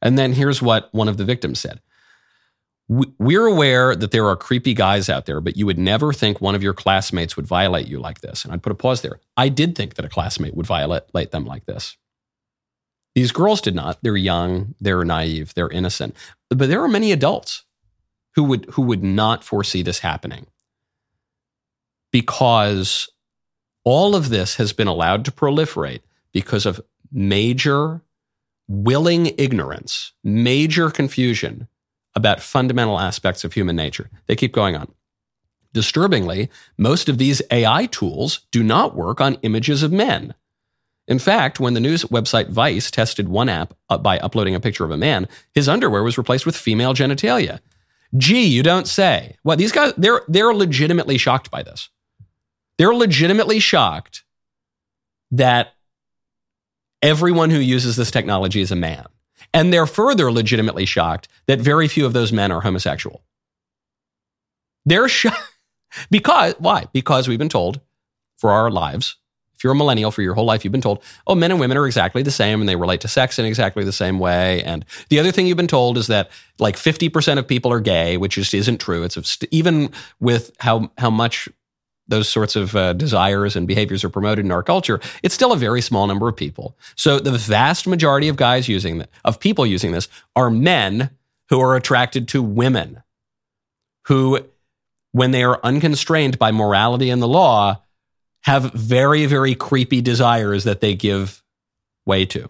And 0.03 0.19
then 0.19 0.35
here's 0.35 0.61
what 0.61 0.93
one 0.93 1.09
of 1.09 1.17
the 1.17 1.25
victims 1.25 1.59
said. 1.59 1.81
We're 2.89 3.47
aware 3.47 3.97
that 3.97 4.13
there 4.13 4.27
are 4.27 4.37
creepy 4.37 4.73
guys 4.73 5.09
out 5.09 5.27
there, 5.27 5.41
but 5.41 5.57
you 5.57 5.67
would 5.67 5.79
never 5.79 6.13
think 6.13 6.41
one 6.41 6.55
of 6.55 6.63
your 6.63 6.75
classmates 6.75 7.37
would 7.37 7.47
violate 7.47 7.89
you 7.89 7.99
like 7.99 8.21
this. 8.21 8.45
And 8.45 8.53
I'd 8.53 8.63
put 8.63 8.71
a 8.71 8.77
pause 8.77 9.03
there. 9.03 9.19
I 9.37 9.49
did 9.49 9.75
think 9.75 9.95
that 9.95 10.05
a 10.05 10.09
classmate 10.09 10.55
would 10.55 10.67
violate 10.67 11.33
them 11.33 11.45
like 11.45 11.65
this. 11.65 11.97
These 13.17 13.33
girls 13.33 13.61
did 13.61 13.75
not. 13.75 13.99
They're 14.03 14.17
young, 14.17 14.75
they're 14.79 15.05
naive, 15.05 15.55
they're 15.55 15.71
innocent. 15.71 16.15
But 16.49 16.69
there 16.69 16.83
are 16.83 16.89
many 16.89 17.11
adults 17.11 17.65
who 18.35 18.45
would 18.45 18.67
who 18.67 18.83
would 18.83 19.03
not 19.03 19.43
foresee 19.43 19.83
this 19.83 20.01
happening. 20.01 20.47
Because 22.13 23.09
all 23.85 24.15
of 24.15 24.29
this 24.29 24.57
has 24.57 24.73
been 24.73 24.87
allowed 24.87 25.25
to 25.25 25.33
proliferate 25.33 26.03
because 26.33 26.67
of 26.67 26.81
major 27.11 28.03
willing 28.69 29.33
ignorance, 29.39 30.13
major 30.23 30.91
confusion 30.91 31.69
about 32.17 32.41
fundamental 32.41 32.99
aspects 32.99 33.45
of 33.45 33.53
human 33.53 33.77
nature. 33.77 34.11
They 34.27 34.35
keep 34.35 34.53
going 34.53 34.75
on. 34.75 34.93
Disturbingly, 35.73 36.49
most 36.79 37.09
of 37.09 37.19
these 37.19 37.43
AI 37.51 37.87
tools 37.87 38.41
do 38.51 38.65
not 38.65 38.97
work 38.97 39.21
on 39.21 39.35
images 39.43 39.83
of 39.83 39.93
men. 39.93 40.35
In 41.07 41.19
fact, 41.19 41.61
when 41.61 41.75
the 41.75 41.81
news 41.81 42.05
website 42.05 42.49
Vice 42.49 42.91
tested 42.91 43.29
one 43.29 43.49
app 43.49 43.75
uh, 43.91 43.99
by 43.99 44.19
uploading 44.19 44.55
a 44.55 44.61
picture 44.61 44.85
of 44.85 44.91
a 44.91 44.97
man, 44.97 45.29
his 45.55 45.69
underwear 45.69 46.03
was 46.03 46.19
replaced 46.19 46.47
with 46.47 46.57
female 46.57 46.95
genitalia. 46.95 47.61
Gee, 48.17 48.47
you 48.47 48.63
don't 48.63 48.89
say. 48.89 49.37
Well, 49.45 49.57
these 49.57 49.71
guys, 49.71 49.93
they're, 49.97 50.23
they're 50.27 50.55
legitimately 50.55 51.19
shocked 51.19 51.51
by 51.51 51.63
this. 51.63 51.91
They're 52.79 52.95
legitimately 52.95 53.61
shocked 53.61 54.25
that 55.31 55.75
everyone 57.03 57.51
who 57.51 57.59
uses 57.59 57.97
this 57.97 58.11
technology 58.11 58.61
is 58.61 58.73
a 58.73 58.77
man. 58.77 59.07
And 59.57 59.73
they're 59.73 59.87
further 59.87 60.31
legitimately 60.31 60.85
shocked 60.85 61.29
that 61.47 61.61
very 61.61 61.89
few 61.89 62.05
of 62.05 62.13
those 62.13 62.31
men 62.31 62.53
are 62.53 62.61
homosexual. 62.61 63.23
They're 64.85 65.09
shocked. 65.09 65.59
because, 66.11 66.55
why? 66.59 66.89
Because 66.93 67.27
we've 67.27 67.39
been 67.39 67.49
told 67.49 67.81
for 68.37 68.51
our 68.51 68.71
lives 68.71 69.17
if 69.57 69.65
you're 69.65 69.73
a 69.73 69.77
millennial 69.77 70.11
for 70.11 70.21
your 70.21 70.35
whole 70.35 70.45
life, 70.45 70.65
you've 70.65 70.73
been 70.73 70.83
told, 70.83 71.03
oh, 71.27 71.35
men 71.35 71.51
and 71.51 71.59
women 71.59 71.79
are 71.79 71.87
exactly 71.87 72.23
the 72.23 72.31
same 72.31 72.61
and 72.61 72.69
they 72.69 72.77
relate 72.77 73.01
to 73.01 73.09
sex 73.09 73.39
in 73.39 73.47
exactly 73.47 73.85
the 73.85 73.93
same 73.93 74.19
way. 74.19 74.63
And 74.63 74.85
the 75.09 75.19
other 75.19 75.33
thing 75.33 75.47
you've 75.47 75.57
been 75.57 75.67
told 75.67 75.97
is 75.97 76.09
that 76.09 76.31
like 76.59 76.77
50% 76.77 77.39
of 77.39 77.49
people 77.49 77.73
are 77.73 77.81
gay, 77.81 78.19
which 78.19 78.35
just 78.35 78.53
isn't 78.53 78.83
true. 78.83 79.03
It's 79.03 79.39
even 79.51 79.91
with 80.21 80.55
how, 80.59 80.91
how 80.99 81.09
much 81.09 81.49
those 82.09 82.29
sorts 82.29 82.57
of 82.57 82.77
uh, 82.77 82.93
desires 82.93 83.57
and 83.57 83.67
behaviors 83.67 84.05
are 84.05 84.09
promoted 84.09 84.45
in 84.45 84.53
our 84.53 84.63
culture, 84.63 85.01
it's 85.23 85.35
still 85.35 85.53
a 85.53 85.57
very 85.57 85.81
small 85.81 86.07
number 86.07 86.29
of 86.29 86.37
people. 86.37 86.77
So 86.95 87.19
the 87.19 87.33
vast 87.33 87.87
majority 87.87 88.29
of 88.29 88.37
guys 88.37 88.69
using 88.69 88.99
the, 88.99 89.09
of 89.25 89.41
people 89.41 89.67
using 89.67 89.93
this 89.93 90.09
are 90.35 90.51
men 90.51 91.11
who 91.49 91.61
are 91.61 91.77
attracted 91.77 92.29
to 92.29 92.43
women 92.43 93.03
who 94.07 94.41
when 95.13 95.31
they 95.31 95.43
are 95.43 95.59
unconstrained 95.63 96.39
by 96.39 96.53
morality 96.53 97.11
and 97.11 97.23
the 97.23 97.29
law 97.29 97.83
have 98.43 98.73
very, 98.75 99.27
very 99.27 99.55
creepy 99.55 100.01
desires 100.01 100.65
that 100.65 100.81
they 100.81 100.95
give 100.95 101.43
way 102.05 102.25
to. 102.25 102.49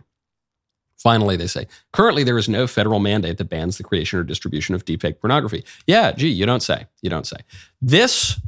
Finally, 0.99 1.37
they 1.37 1.47
say, 1.47 1.66
currently 1.92 2.25
there 2.25 2.37
is 2.37 2.49
no 2.49 2.66
federal 2.66 2.99
mandate 2.99 3.38
that 3.38 3.49
bans 3.49 3.79
the 3.79 3.85
creation 3.85 4.19
or 4.19 4.25
distribution 4.25 4.75
of 4.75 4.85
deepfake 4.85 5.21
pornography. 5.21 5.64
Yeah, 5.87 6.12
gee, 6.12 6.29
you 6.29 6.45
don't 6.45 6.62
say. 6.62 6.87
You 7.03 7.09
don't 7.09 7.27
say. 7.27 7.37
This 7.81 8.38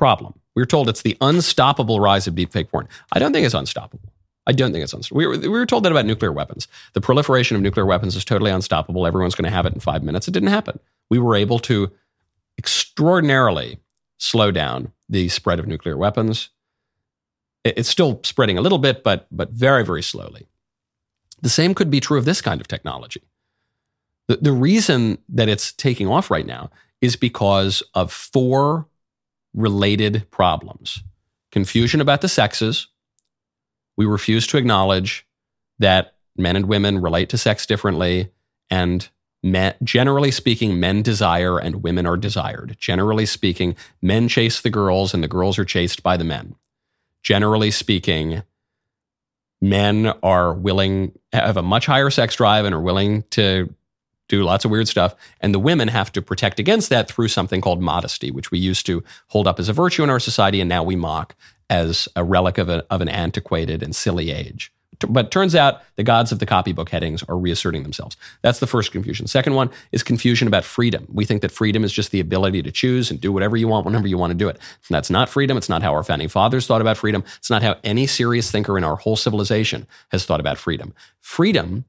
problem, 0.00 0.34
we 0.56 0.62
are 0.62 0.66
told 0.66 0.88
it's 0.88 1.02
the 1.02 1.16
unstoppable 1.20 2.00
rise 2.00 2.26
of 2.26 2.34
deepfake 2.34 2.70
porn. 2.70 2.88
I 3.12 3.20
don't 3.20 3.32
think 3.32 3.46
it's 3.46 3.54
unstoppable. 3.54 4.12
I 4.46 4.52
don't 4.52 4.72
think 4.72 4.82
it's 4.82 4.92
unstoppable. 4.92 5.18
We 5.18 5.26
were, 5.26 5.38
we 5.38 5.48
were 5.48 5.66
told 5.66 5.84
that 5.84 5.92
about 5.92 6.06
nuclear 6.06 6.32
weapons. 6.32 6.66
The 6.94 7.00
proliferation 7.00 7.56
of 7.56 7.62
nuclear 7.62 7.86
weapons 7.86 8.16
is 8.16 8.24
totally 8.24 8.50
unstoppable. 8.50 9.06
Everyone's 9.06 9.36
going 9.36 9.44
to 9.44 9.56
have 9.56 9.66
it 9.66 9.74
in 9.74 9.80
five 9.80 10.02
minutes. 10.02 10.26
It 10.26 10.32
didn't 10.32 10.48
happen. 10.48 10.80
We 11.08 11.20
were 11.20 11.36
able 11.36 11.60
to 11.60 11.92
extraordinarily 12.58 13.78
slow 14.18 14.50
down 14.50 14.92
the 15.08 15.28
spread 15.28 15.60
of 15.60 15.68
nuclear 15.68 15.96
weapons 15.96 16.50
it's 17.64 17.88
still 17.88 18.20
spreading 18.24 18.58
a 18.58 18.62
little 18.62 18.78
bit, 18.78 19.02
but, 19.04 19.26
but 19.30 19.50
very, 19.50 19.84
very 19.84 20.02
slowly. 20.02 20.46
The 21.42 21.48
same 21.48 21.74
could 21.74 21.90
be 21.90 22.00
true 22.00 22.18
of 22.18 22.24
this 22.24 22.40
kind 22.40 22.60
of 22.60 22.68
technology. 22.68 23.22
The, 24.28 24.36
the 24.36 24.52
reason 24.52 25.18
that 25.28 25.48
it's 25.48 25.72
taking 25.72 26.08
off 26.08 26.30
right 26.30 26.46
now 26.46 26.70
is 27.00 27.16
because 27.16 27.82
of 27.94 28.12
four 28.12 28.86
related 29.54 30.30
problems 30.30 31.02
confusion 31.52 32.00
about 32.00 32.20
the 32.20 32.28
sexes. 32.28 32.86
We 33.96 34.06
refuse 34.06 34.46
to 34.48 34.56
acknowledge 34.56 35.26
that 35.80 36.14
men 36.36 36.54
and 36.54 36.66
women 36.66 37.00
relate 37.00 37.28
to 37.30 37.38
sex 37.38 37.66
differently, 37.66 38.30
and 38.70 39.08
Men, 39.42 39.74
generally 39.82 40.30
speaking, 40.30 40.78
men 40.78 41.02
desire 41.02 41.58
and 41.58 41.82
women 41.82 42.04
are 42.04 42.18
desired. 42.18 42.76
Generally 42.78 43.26
speaking, 43.26 43.74
men 44.02 44.28
chase 44.28 44.60
the 44.60 44.70
girls 44.70 45.14
and 45.14 45.22
the 45.22 45.28
girls 45.28 45.58
are 45.58 45.64
chased 45.64 46.02
by 46.02 46.16
the 46.16 46.24
men. 46.24 46.56
Generally 47.22 47.70
speaking, 47.70 48.42
men 49.60 50.12
are 50.22 50.52
willing, 50.52 51.12
have 51.32 51.56
a 51.56 51.62
much 51.62 51.86
higher 51.86 52.10
sex 52.10 52.36
drive 52.36 52.66
and 52.66 52.74
are 52.74 52.80
willing 52.80 53.22
to 53.30 53.74
do 54.30 54.44
lots 54.44 54.64
of 54.64 54.70
weird 54.70 54.88
stuff. 54.88 55.14
And 55.40 55.52
the 55.52 55.58
women 55.58 55.88
have 55.88 56.10
to 56.12 56.22
protect 56.22 56.58
against 56.58 56.88
that 56.88 57.10
through 57.10 57.28
something 57.28 57.60
called 57.60 57.82
modesty, 57.82 58.30
which 58.30 58.50
we 58.50 58.58
used 58.58 58.86
to 58.86 59.02
hold 59.28 59.46
up 59.46 59.58
as 59.58 59.68
a 59.68 59.72
virtue 59.72 60.02
in 60.02 60.10
our 60.10 60.20
society 60.20 60.60
and 60.60 60.68
now 60.68 60.82
we 60.82 60.96
mock 60.96 61.34
as 61.68 62.08
a 62.16 62.24
relic 62.24 62.58
of, 62.58 62.68
a, 62.68 62.84
of 62.90 63.00
an 63.00 63.08
antiquated 63.08 63.82
and 63.82 63.94
silly 63.94 64.30
age. 64.30 64.72
But 65.08 65.30
turns 65.30 65.54
out 65.54 65.80
the 65.96 66.02
gods 66.02 66.30
of 66.30 66.40
the 66.40 66.46
copybook 66.46 66.90
headings 66.90 67.22
are 67.22 67.38
reasserting 67.38 67.84
themselves. 67.84 68.18
That's 68.42 68.58
the 68.58 68.66
first 68.66 68.92
confusion. 68.92 69.26
Second 69.26 69.54
one 69.54 69.70
is 69.92 70.02
confusion 70.02 70.46
about 70.46 70.62
freedom. 70.62 71.06
We 71.10 71.24
think 71.24 71.40
that 71.40 71.50
freedom 71.50 71.84
is 71.84 71.92
just 71.92 72.10
the 72.10 72.20
ability 72.20 72.62
to 72.62 72.70
choose 72.70 73.10
and 73.10 73.18
do 73.18 73.32
whatever 73.32 73.56
you 73.56 73.66
want 73.66 73.86
whenever 73.86 74.06
you 74.06 74.18
want 74.18 74.32
to 74.32 74.36
do 74.36 74.48
it. 74.48 74.56
And 74.56 74.94
that's 74.94 75.08
not 75.08 75.30
freedom. 75.30 75.56
It's 75.56 75.70
not 75.70 75.82
how 75.82 75.94
our 75.94 76.04
founding 76.04 76.28
fathers 76.28 76.66
thought 76.66 76.82
about 76.82 76.98
freedom. 76.98 77.24
It's 77.38 77.48
not 77.48 77.62
how 77.62 77.78
any 77.82 78.06
serious 78.06 78.50
thinker 78.50 78.76
in 78.76 78.84
our 78.84 78.96
whole 78.96 79.16
civilization 79.16 79.86
has 80.10 80.26
thought 80.26 80.40
about 80.40 80.58
freedom. 80.58 80.92
Freedom 81.20 81.86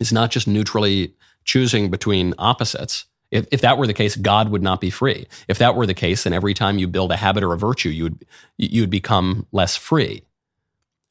is 0.00 0.12
not 0.12 0.30
just 0.30 0.48
neutrally 0.48 1.14
choosing 1.48 1.90
between 1.90 2.34
opposites. 2.38 3.06
If, 3.30 3.46
if 3.50 3.62
that 3.62 3.78
were 3.78 3.86
the 3.86 3.94
case, 3.94 4.16
God 4.16 4.50
would 4.50 4.62
not 4.62 4.82
be 4.82 4.90
free. 4.90 5.26
If 5.48 5.56
that 5.58 5.74
were 5.74 5.86
the 5.86 5.94
case, 5.94 6.24
then 6.24 6.34
every 6.34 6.52
time 6.52 6.78
you 6.78 6.86
build 6.86 7.10
a 7.10 7.16
habit 7.16 7.42
or 7.42 7.54
a 7.54 7.58
virtue, 7.58 7.88
you 7.88 8.04
would, 8.04 8.26
you 8.58 8.82
would 8.82 8.90
become 8.90 9.46
less 9.50 9.74
free. 9.74 10.22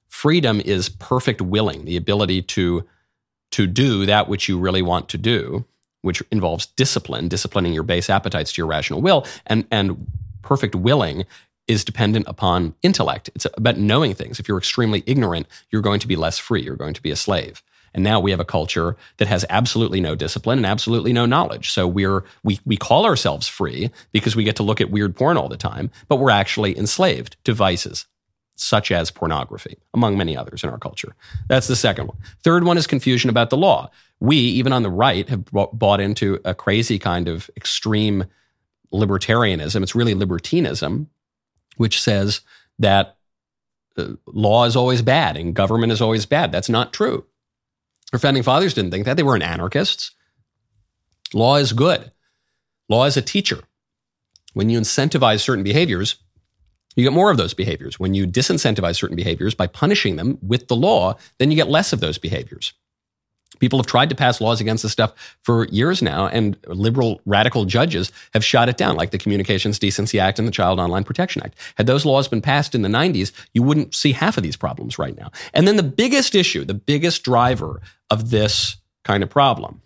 Freedom 0.07 0.61
is 0.61 0.89
perfect 0.89 1.41
willing, 1.41 1.85
the 1.85 1.97
ability 1.97 2.43
to, 2.43 2.85
to 3.49 3.65
do 3.65 4.05
that 4.05 4.29
which 4.29 4.47
you 4.47 4.59
really 4.59 4.83
want 4.83 5.09
to 5.09 5.17
do, 5.17 5.65
which 6.03 6.21
involves 6.31 6.67
discipline, 6.67 7.27
disciplining 7.27 7.73
your 7.73 7.83
base 7.83 8.07
appetites 8.07 8.53
to 8.53 8.61
your 8.61 8.67
rational 8.67 9.01
will. 9.01 9.25
And, 9.47 9.65
and 9.71 10.05
perfect 10.43 10.75
willing 10.75 11.25
is 11.67 11.83
dependent 11.83 12.27
upon 12.27 12.75
intellect. 12.83 13.31
It's 13.33 13.47
about 13.55 13.77
knowing 13.77 14.13
things. 14.13 14.39
If 14.39 14.47
you're 14.47 14.59
extremely 14.59 15.03
ignorant, 15.07 15.47
you're 15.71 15.81
going 15.81 15.99
to 15.99 16.07
be 16.07 16.15
less 16.15 16.37
free. 16.37 16.61
You're 16.61 16.75
going 16.75 16.93
to 16.93 17.01
be 17.01 17.09
a 17.09 17.15
slave. 17.15 17.63
And 17.97 18.03
now 18.03 18.19
we 18.19 18.29
have 18.29 18.39
a 18.39 18.45
culture 18.45 18.95
that 19.17 19.27
has 19.27 19.43
absolutely 19.49 19.99
no 19.99 20.13
discipline 20.13 20.59
and 20.59 20.67
absolutely 20.67 21.13
no 21.13 21.25
knowledge. 21.25 21.71
So 21.71 21.87
we're 21.87 22.23
we 22.43 22.59
we 22.63 22.77
call 22.77 23.07
ourselves 23.07 23.47
free 23.47 23.89
because 24.11 24.35
we 24.35 24.43
get 24.43 24.55
to 24.57 24.63
look 24.63 24.79
at 24.79 24.91
weird 24.91 25.15
porn 25.15 25.35
all 25.35 25.49
the 25.49 25.57
time, 25.57 25.89
but 26.07 26.17
we're 26.17 26.29
actually 26.29 26.77
enslaved 26.77 27.37
to 27.45 27.53
vices 27.53 28.05
such 28.55 28.91
as 28.91 29.09
pornography, 29.09 29.79
among 29.95 30.15
many 30.15 30.37
others 30.37 30.63
in 30.63 30.69
our 30.69 30.77
culture. 30.77 31.15
That's 31.47 31.65
the 31.65 31.75
second 31.75 32.07
one. 32.07 32.17
Third 32.43 32.65
one 32.65 32.77
is 32.77 32.85
confusion 32.85 33.31
about 33.31 33.49
the 33.49 33.57
law. 33.57 33.89
We, 34.19 34.37
even 34.37 34.73
on 34.73 34.83
the 34.83 34.91
right, 34.91 35.27
have 35.27 35.45
bought 35.51 35.99
into 35.99 36.39
a 36.45 36.53
crazy 36.53 36.99
kind 36.99 37.27
of 37.27 37.49
extreme 37.57 38.25
libertarianism. 38.93 39.81
It's 39.81 39.95
really 39.95 40.13
libertinism, 40.13 41.09
which 41.77 41.99
says 41.99 42.41
that 42.77 43.17
uh, 43.97 44.09
law 44.27 44.65
is 44.65 44.75
always 44.75 45.01
bad 45.01 45.35
and 45.35 45.55
government 45.55 45.91
is 45.91 46.01
always 46.01 46.27
bad. 46.27 46.51
That's 46.51 46.69
not 46.69 46.93
true. 46.93 47.25
Our 48.13 48.19
founding 48.19 48.43
fathers 48.43 48.73
didn't 48.73 48.91
think 48.91 49.05
that. 49.05 49.17
They 49.17 49.23
weren't 49.23 49.43
anarchists. 49.43 50.11
Law 51.33 51.57
is 51.57 51.73
good. 51.73 52.11
Law 52.89 53.05
is 53.05 53.17
a 53.17 53.21
teacher. 53.21 53.63
When 54.53 54.69
you 54.69 54.79
incentivize 54.79 55.41
certain 55.41 55.63
behaviors, 55.63 56.15
you 56.95 57.03
get 57.03 57.13
more 57.13 57.29
of 57.29 57.37
those 57.37 57.53
behaviors. 57.53 57.99
When 57.99 58.13
you 58.13 58.25
disincentivize 58.25 58.95
certain 58.95 59.15
behaviors 59.15 59.53
by 59.53 59.67
punishing 59.67 60.15
them 60.15 60.39
with 60.41 60.67
the 60.67 60.75
law, 60.75 61.15
then 61.37 61.51
you 61.51 61.57
get 61.57 61.69
less 61.69 61.93
of 61.93 61.99
those 61.99 62.17
behaviors. 62.17 62.73
People 63.59 63.79
have 63.79 63.87
tried 63.87 64.09
to 64.09 64.15
pass 64.15 64.39
laws 64.39 64.61
against 64.61 64.83
this 64.83 64.91
stuff 64.91 65.13
for 65.41 65.65
years 65.67 66.01
now, 66.01 66.27
and 66.27 66.57
liberal 66.67 67.21
radical 67.25 67.65
judges 67.65 68.11
have 68.33 68.45
shot 68.45 68.69
it 68.69 68.77
down, 68.77 68.95
like 68.95 69.11
the 69.11 69.17
Communications 69.17 69.79
Decency 69.79 70.19
Act 70.19 70.37
and 70.37 70.47
the 70.47 70.51
Child 70.51 70.79
Online 70.79 71.03
Protection 71.03 71.41
Act. 71.43 71.57
Had 71.75 71.87
those 71.87 72.05
laws 72.05 72.27
been 72.27 72.41
passed 72.41 72.75
in 72.75 72.83
the 72.83 72.89
90s, 72.89 73.31
you 73.53 73.63
wouldn't 73.63 73.95
see 73.95 74.11
half 74.11 74.37
of 74.37 74.43
these 74.43 74.55
problems 74.55 74.99
right 74.99 75.17
now. 75.17 75.31
And 75.53 75.67
then 75.67 75.75
the 75.75 75.83
biggest 75.83 76.35
issue, 76.35 76.65
the 76.65 76.73
biggest 76.73 77.23
driver 77.23 77.81
of 78.11 78.29
this 78.29 78.77
kind 79.03 79.23
of 79.23 79.29
problem 79.29 79.81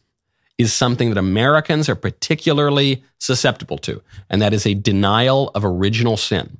is 0.58 0.74
something 0.74 1.10
that 1.10 1.18
Americans 1.18 1.90
are 1.90 1.96
particularly 1.96 3.04
susceptible 3.20 3.78
to, 3.80 4.02
and 4.30 4.42
that 4.42 4.54
is 4.54 4.66
a 4.66 4.74
denial 4.74 5.50
of 5.56 5.64
original 5.64 6.18
sin. 6.18 6.58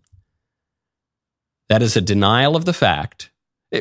That 1.70 1.82
is 1.82 1.96
a 1.96 2.02
denial 2.02 2.56
of 2.56 2.66
the 2.66 2.74
fact. 2.74 3.32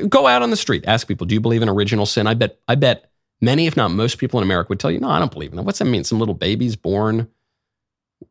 Go 0.09 0.27
out 0.27 0.43
on 0.43 0.51
the 0.51 0.57
street, 0.57 0.85
ask 0.87 1.09
people, 1.09 1.27
do 1.27 1.35
you 1.35 1.41
believe 1.41 1.63
in 1.63 1.69
original 1.69 2.07
sin? 2.07 2.27
I 2.27 2.35
bet, 2.35 2.59
I 2.69 2.75
bet 2.77 3.10
Many, 3.41 3.67
if 3.67 3.77
not 3.77 3.91
most 3.91 4.19
people 4.19 4.39
in 4.39 4.45
America 4.45 4.69
would 4.69 4.81
tell 4.81 4.91
you, 4.91 5.01
no, 5.01 5.09
I 5.09 5.19
don't 5.19 5.33
believe 5.33 5.51
in 5.51 5.57
that. 5.57 5.63
What's 5.63 5.79
that 5.79 5.87
mean? 5.87 6.05
Some 6.05 6.19
little 6.19 6.35
babies 6.35 6.77
born 6.77 7.29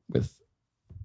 with 0.09 0.39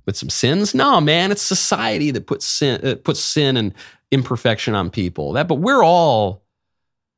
with 0.06 0.16
some 0.16 0.30
sins? 0.30 0.74
No, 0.74 1.00
man, 1.00 1.32
it's 1.32 1.42
society 1.42 2.10
that 2.10 2.26
puts 2.26 2.44
sin 2.46 2.84
uh, 2.84 2.96
puts 3.02 3.20
sin 3.20 3.56
and 3.56 3.74
imperfection 4.10 4.74
on 4.74 4.90
people. 4.90 5.32
That, 5.32 5.48
but 5.48 5.56
we're 5.56 5.82
all 5.82 6.42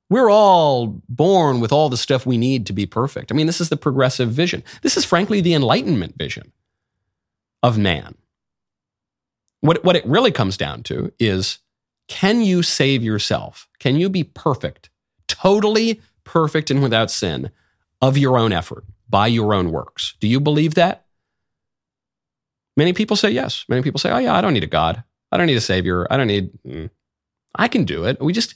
we're 0.09 0.31
all 0.31 1.03
born 1.09 1.61
with 1.61 1.73
all 1.73 1.89
the 1.89 1.97
stuff 1.97 2.27
we 2.27 2.39
need 2.39 2.67
to 2.67 2.73
be 2.73 2.87
perfect. 2.87 3.33
I 3.33 3.35
mean, 3.35 3.47
this 3.47 3.61
is 3.61 3.69
the 3.69 3.77
progressive 3.77 4.31
vision. 4.31 4.63
This 4.83 4.97
is 4.97 5.05
frankly 5.05 5.41
the 5.41 5.55
enlightenment 5.55 6.17
vision 6.17 6.53
of 7.63 7.79
man. 7.79 8.15
What 9.61 9.83
what 9.85 9.97
it 9.97 10.07
really 10.07 10.31
comes 10.31 10.57
down 10.57 10.83
to 10.85 11.13
is 11.19 11.59
can 12.09 12.43
you 12.43 12.63
save 12.63 13.03
yourself? 13.03 13.69
Can 13.81 13.97
you 13.97 14.09
be 14.09 14.23
perfect? 14.23 14.91
Totally 15.27 16.01
perfect 16.27 16.71
and 16.71 16.83
without 16.83 17.11
sin 17.11 17.51
of 18.03 18.19
your 18.19 18.37
own 18.37 18.53
effort, 18.53 18.85
by 19.09 19.27
your 19.27 19.55
own 19.55 19.73
works. 19.73 20.15
Do 20.21 20.29
you 20.29 20.41
believe 20.41 20.75
that? 20.75 21.07
Many 22.77 22.93
people 22.93 23.17
say 23.17 23.31
yes. 23.31 23.65
Many 23.69 23.81
people 23.81 23.99
say, 23.99 24.11
oh, 24.11 24.19
yeah, 24.19 24.35
I 24.35 24.43
don't 24.43 24.53
need 24.53 24.65
a 24.65 24.67
God. 24.67 25.03
I 25.33 25.39
don't 25.39 25.47
need 25.47 25.57
a 25.57 25.63
savior. 25.63 26.07
I 26.11 26.19
don't 26.19 26.27
need, 26.27 26.51
mm, 26.67 26.91
I 27.55 27.69
can 27.69 27.85
do 27.85 28.05
it. 28.05 28.21
We 28.21 28.35
just, 28.35 28.55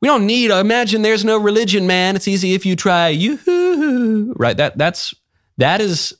we 0.00 0.08
don't 0.08 0.26
need, 0.26 0.50
imagine 0.50 1.02
there's 1.02 1.24
no 1.24 1.38
religion, 1.38 1.86
man. 1.86 2.16
It's 2.16 2.26
easy 2.26 2.54
if 2.54 2.66
you 2.66 2.74
try. 2.74 3.08
You 3.08 4.34
right? 4.36 4.56
That, 4.56 4.76
that's, 4.76 5.14
that 5.58 5.80
is 5.80 6.16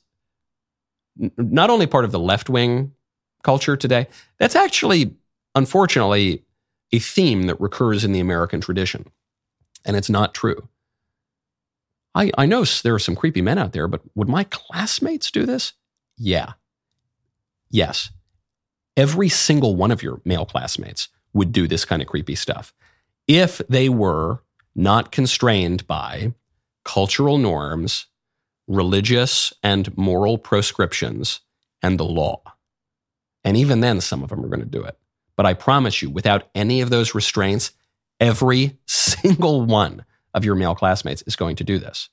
not 1.36 1.68
only 1.68 1.86
part 1.86 2.04
of 2.04 2.12
the 2.12 2.18
left 2.20 2.48
wing 2.48 2.92
culture 3.42 3.76
today, 3.76 4.06
that's 4.38 4.54
actually, 4.54 5.16
unfortunately, 5.56 6.44
a 6.92 7.00
theme 7.00 7.44
that 7.44 7.60
recurs 7.60 8.04
in 8.04 8.12
the 8.12 8.20
American 8.20 8.60
tradition. 8.60 9.10
And 9.84 9.96
it's 9.96 10.10
not 10.10 10.32
true. 10.32 10.68
I, 12.14 12.30
I 12.36 12.46
know 12.46 12.64
there 12.64 12.94
are 12.94 13.00
some 13.00 13.16
creepy 13.16 13.42
men 13.42 13.58
out 13.58 13.72
there, 13.72 13.88
but 13.88 14.02
would 14.14 14.28
my 14.28 14.44
classmates 14.44 15.30
do 15.30 15.46
this? 15.46 15.72
Yeah. 16.16 16.52
Yes. 17.70 18.10
Every 18.96 19.28
single 19.28 19.76
one 19.76 19.90
of 19.90 20.02
your 20.02 20.20
male 20.24 20.44
classmates 20.44 21.08
would 21.32 21.52
do 21.52 21.66
this 21.66 21.84
kind 21.84 22.02
of 22.02 22.08
creepy 22.08 22.34
stuff 22.34 22.74
if 23.26 23.58
they 23.68 23.88
were 23.88 24.42
not 24.74 25.12
constrained 25.12 25.86
by 25.86 26.34
cultural 26.84 27.38
norms, 27.38 28.06
religious 28.66 29.52
and 29.62 29.96
moral 29.96 30.38
proscriptions, 30.38 31.40
and 31.82 31.98
the 31.98 32.04
law. 32.04 32.42
And 33.44 33.56
even 33.56 33.80
then, 33.80 34.00
some 34.00 34.22
of 34.22 34.28
them 34.28 34.44
are 34.44 34.48
going 34.48 34.60
to 34.60 34.66
do 34.66 34.82
it. 34.82 34.98
But 35.36 35.46
I 35.46 35.54
promise 35.54 36.02
you, 36.02 36.10
without 36.10 36.48
any 36.54 36.80
of 36.80 36.90
those 36.90 37.14
restraints, 37.14 37.72
every 38.20 38.78
single 38.86 39.64
one 39.64 40.04
of 40.34 40.44
your 40.44 40.54
male 40.54 40.74
classmates 40.74 41.22
is 41.22 41.36
going 41.36 41.56
to 41.56 41.64
do 41.64 41.78
this. 41.78 42.08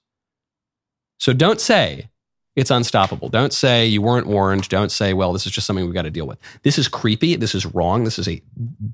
So 1.18 1.34
don't 1.34 1.60
say 1.60 2.10
it's 2.56 2.72
unstoppable. 2.72 3.30
Don't 3.30 3.54
say 3.54 3.86
you 3.86 4.02
weren't 4.02 4.28
warned. 4.28 4.68
Don't 4.70 4.92
say, 4.92 5.14
well, 5.14 5.34
this 5.34 5.46
is 5.46 5.52
just 5.52 5.68
something 5.68 5.86
we've 5.86 5.94
got 5.94 6.02
to 6.04 6.10
deal 6.10 6.28
with. 6.28 6.40
This 6.64 6.78
is 6.78 6.88
creepy. 6.88 7.36
This 7.36 7.56
is 7.56 7.66
wrong. 7.66 8.04
This 8.04 8.20
is 8.20 8.28
a 8.28 8.42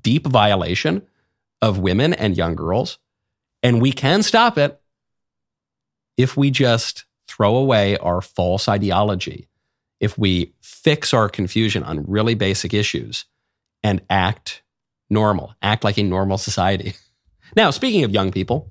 deep 0.02 0.26
violation 0.26 1.02
of 1.62 1.78
women 1.78 2.12
and 2.12 2.36
young 2.36 2.54
girls. 2.54 2.98
And 3.62 3.80
we 3.80 3.92
can 3.92 4.22
stop 4.22 4.58
it 4.58 4.80
if 6.16 6.36
we 6.36 6.50
just 6.50 7.04
throw 7.26 7.56
away 7.56 7.96
our 7.98 8.20
false 8.20 8.68
ideology, 8.68 9.48
if 10.00 10.16
we 10.16 10.52
fix 10.60 11.12
our 11.12 11.28
confusion 11.28 11.82
on 11.82 12.04
really 12.06 12.34
basic 12.34 12.72
issues 12.72 13.24
and 13.82 14.00
act 14.08 14.62
normal, 15.10 15.54
act 15.62 15.84
like 15.84 15.98
a 15.98 16.02
normal 16.02 16.38
society. 16.38 16.94
Now, 17.54 17.70
speaking 17.70 18.02
of 18.02 18.10
young 18.10 18.32
people, 18.32 18.68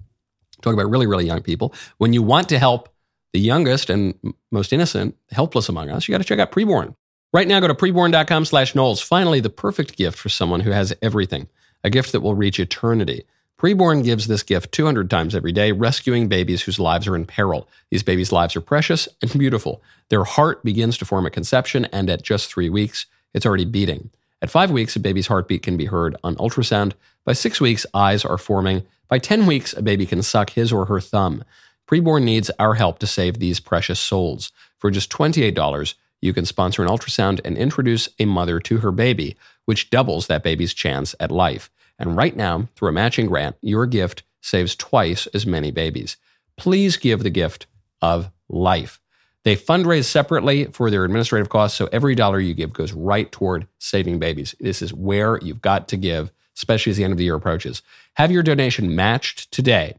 talking 0.65 0.79
about 0.79 0.89
really, 0.89 1.07
really 1.07 1.25
young 1.25 1.41
people, 1.41 1.73
when 1.97 2.11
you 2.11 2.21
want 2.21 2.49
to 2.49 2.59
help 2.59 2.89
the 3.31 3.39
youngest 3.39 3.89
and 3.89 4.15
most 4.51 4.73
innocent, 4.73 5.15
helpless 5.31 5.69
among 5.69 5.89
us, 5.89 6.07
you 6.07 6.13
got 6.13 6.19
to 6.19 6.23
check 6.23 6.39
out 6.39 6.51
Preborn. 6.51 6.95
Right 7.33 7.47
now, 7.47 7.59
go 7.59 7.67
to 7.67 7.73
preborn.com 7.73 8.45
slash 8.45 8.75
Knowles. 8.75 9.01
Finally, 9.01 9.41
the 9.41 9.49
perfect 9.49 9.97
gift 9.97 10.17
for 10.17 10.29
someone 10.29 10.61
who 10.61 10.71
has 10.71 10.93
everything, 11.01 11.49
a 11.83 11.89
gift 11.89 12.13
that 12.13 12.21
will 12.21 12.35
reach 12.35 12.59
eternity. 12.59 13.25
Preborn 13.57 14.03
gives 14.03 14.27
this 14.27 14.43
gift 14.43 14.71
200 14.71 15.09
times 15.09 15.35
every 15.35 15.51
day, 15.51 15.71
rescuing 15.71 16.27
babies 16.27 16.61
whose 16.61 16.79
lives 16.79 17.07
are 17.07 17.15
in 17.15 17.25
peril. 17.25 17.67
These 17.89 18.03
babies' 18.03 18.31
lives 18.31 18.55
are 18.55 18.61
precious 18.61 19.07
and 19.21 19.37
beautiful. 19.37 19.81
Their 20.09 20.23
heart 20.23 20.63
begins 20.63 20.97
to 20.97 21.05
form 21.05 21.25
at 21.25 21.33
conception, 21.33 21.85
and 21.85 22.09
at 22.09 22.21
just 22.21 22.49
three 22.49 22.69
weeks, 22.69 23.05
it's 23.33 23.45
already 23.45 23.65
beating. 23.65 24.11
At 24.41 24.49
five 24.49 24.71
weeks, 24.71 24.95
a 24.95 24.99
baby's 24.99 25.27
heartbeat 25.27 25.63
can 25.63 25.75
be 25.75 25.85
heard 25.85 26.15
on 26.23 26.35
ultrasound. 26.35 26.93
By 27.25 27.33
six 27.33 27.59
weeks, 27.59 27.85
eyes 27.93 28.23
are 28.23 28.37
forming. 28.37 28.83
By 29.07 29.19
10 29.19 29.45
weeks, 29.45 29.73
a 29.73 29.81
baby 29.81 30.05
can 30.05 30.23
suck 30.23 30.51
his 30.51 30.71
or 30.71 30.85
her 30.85 30.99
thumb. 30.99 31.43
Preborn 31.87 32.23
needs 32.23 32.49
our 32.57 32.73
help 32.73 32.99
to 32.99 33.07
save 33.07 33.39
these 33.39 33.59
precious 33.59 33.99
souls. 33.99 34.51
For 34.77 34.89
just 34.89 35.11
$28, 35.11 35.93
you 36.21 36.33
can 36.33 36.45
sponsor 36.45 36.81
an 36.81 36.89
ultrasound 36.89 37.39
and 37.45 37.57
introduce 37.57 38.09
a 38.19 38.25
mother 38.25 38.59
to 38.61 38.77
her 38.79 38.91
baby, 38.91 39.37
which 39.65 39.89
doubles 39.89 40.27
that 40.27 40.43
baby's 40.43 40.73
chance 40.73 41.13
at 41.19 41.31
life. 41.31 41.69
And 41.99 42.17
right 42.17 42.35
now, 42.35 42.67
through 42.75 42.89
a 42.89 42.93
matching 42.93 43.27
grant, 43.27 43.55
your 43.61 43.85
gift 43.85 44.23
saves 44.41 44.75
twice 44.75 45.27
as 45.27 45.45
many 45.45 45.71
babies. 45.71 46.17
Please 46.57 46.97
give 46.97 47.23
the 47.23 47.29
gift 47.29 47.67
of 48.01 48.31
life. 48.49 48.99
They 49.43 49.55
fundraise 49.55 50.05
separately 50.05 50.65
for 50.65 50.89
their 50.89 51.05
administrative 51.05 51.49
costs, 51.49 51.77
so 51.77 51.87
every 51.91 52.15
dollar 52.15 52.39
you 52.39 52.55
give 52.55 52.73
goes 52.73 52.93
right 52.93 53.31
toward 53.31 53.67
saving 53.77 54.17
babies. 54.17 54.55
This 54.59 54.81
is 54.81 54.93
where 54.93 55.39
you've 55.41 55.61
got 55.61 55.87
to 55.89 55.97
give, 55.97 56.31
especially 56.55 56.91
as 56.91 56.97
the 56.97 57.03
end 57.03 57.11
of 57.11 57.17
the 57.17 57.25
year 57.25 57.35
approaches. 57.35 57.81
Have 58.15 58.31
your 58.31 58.43
donation 58.43 58.95
matched 58.95 59.51
today 59.51 59.95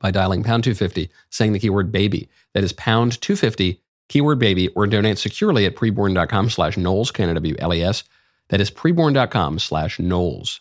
by 0.00 0.10
dialing 0.10 0.42
pound 0.42 0.64
250, 0.64 1.10
saying 1.30 1.52
the 1.52 1.58
keyword 1.58 1.90
baby. 1.90 2.28
That 2.52 2.64
is 2.64 2.72
pound 2.72 3.20
250, 3.20 3.80
keyword 4.08 4.38
baby, 4.38 4.68
or 4.68 4.86
donate 4.86 5.18
securely 5.18 5.66
at 5.66 5.76
preborn.com 5.76 6.50
slash 6.50 6.76
Knowles, 6.76 7.10
K-N-W-L-E-S. 7.10 8.04
That 8.48 8.60
is 8.60 8.70
preborn.com 8.70 9.58
slash 9.58 9.98
Knowles. 9.98 10.60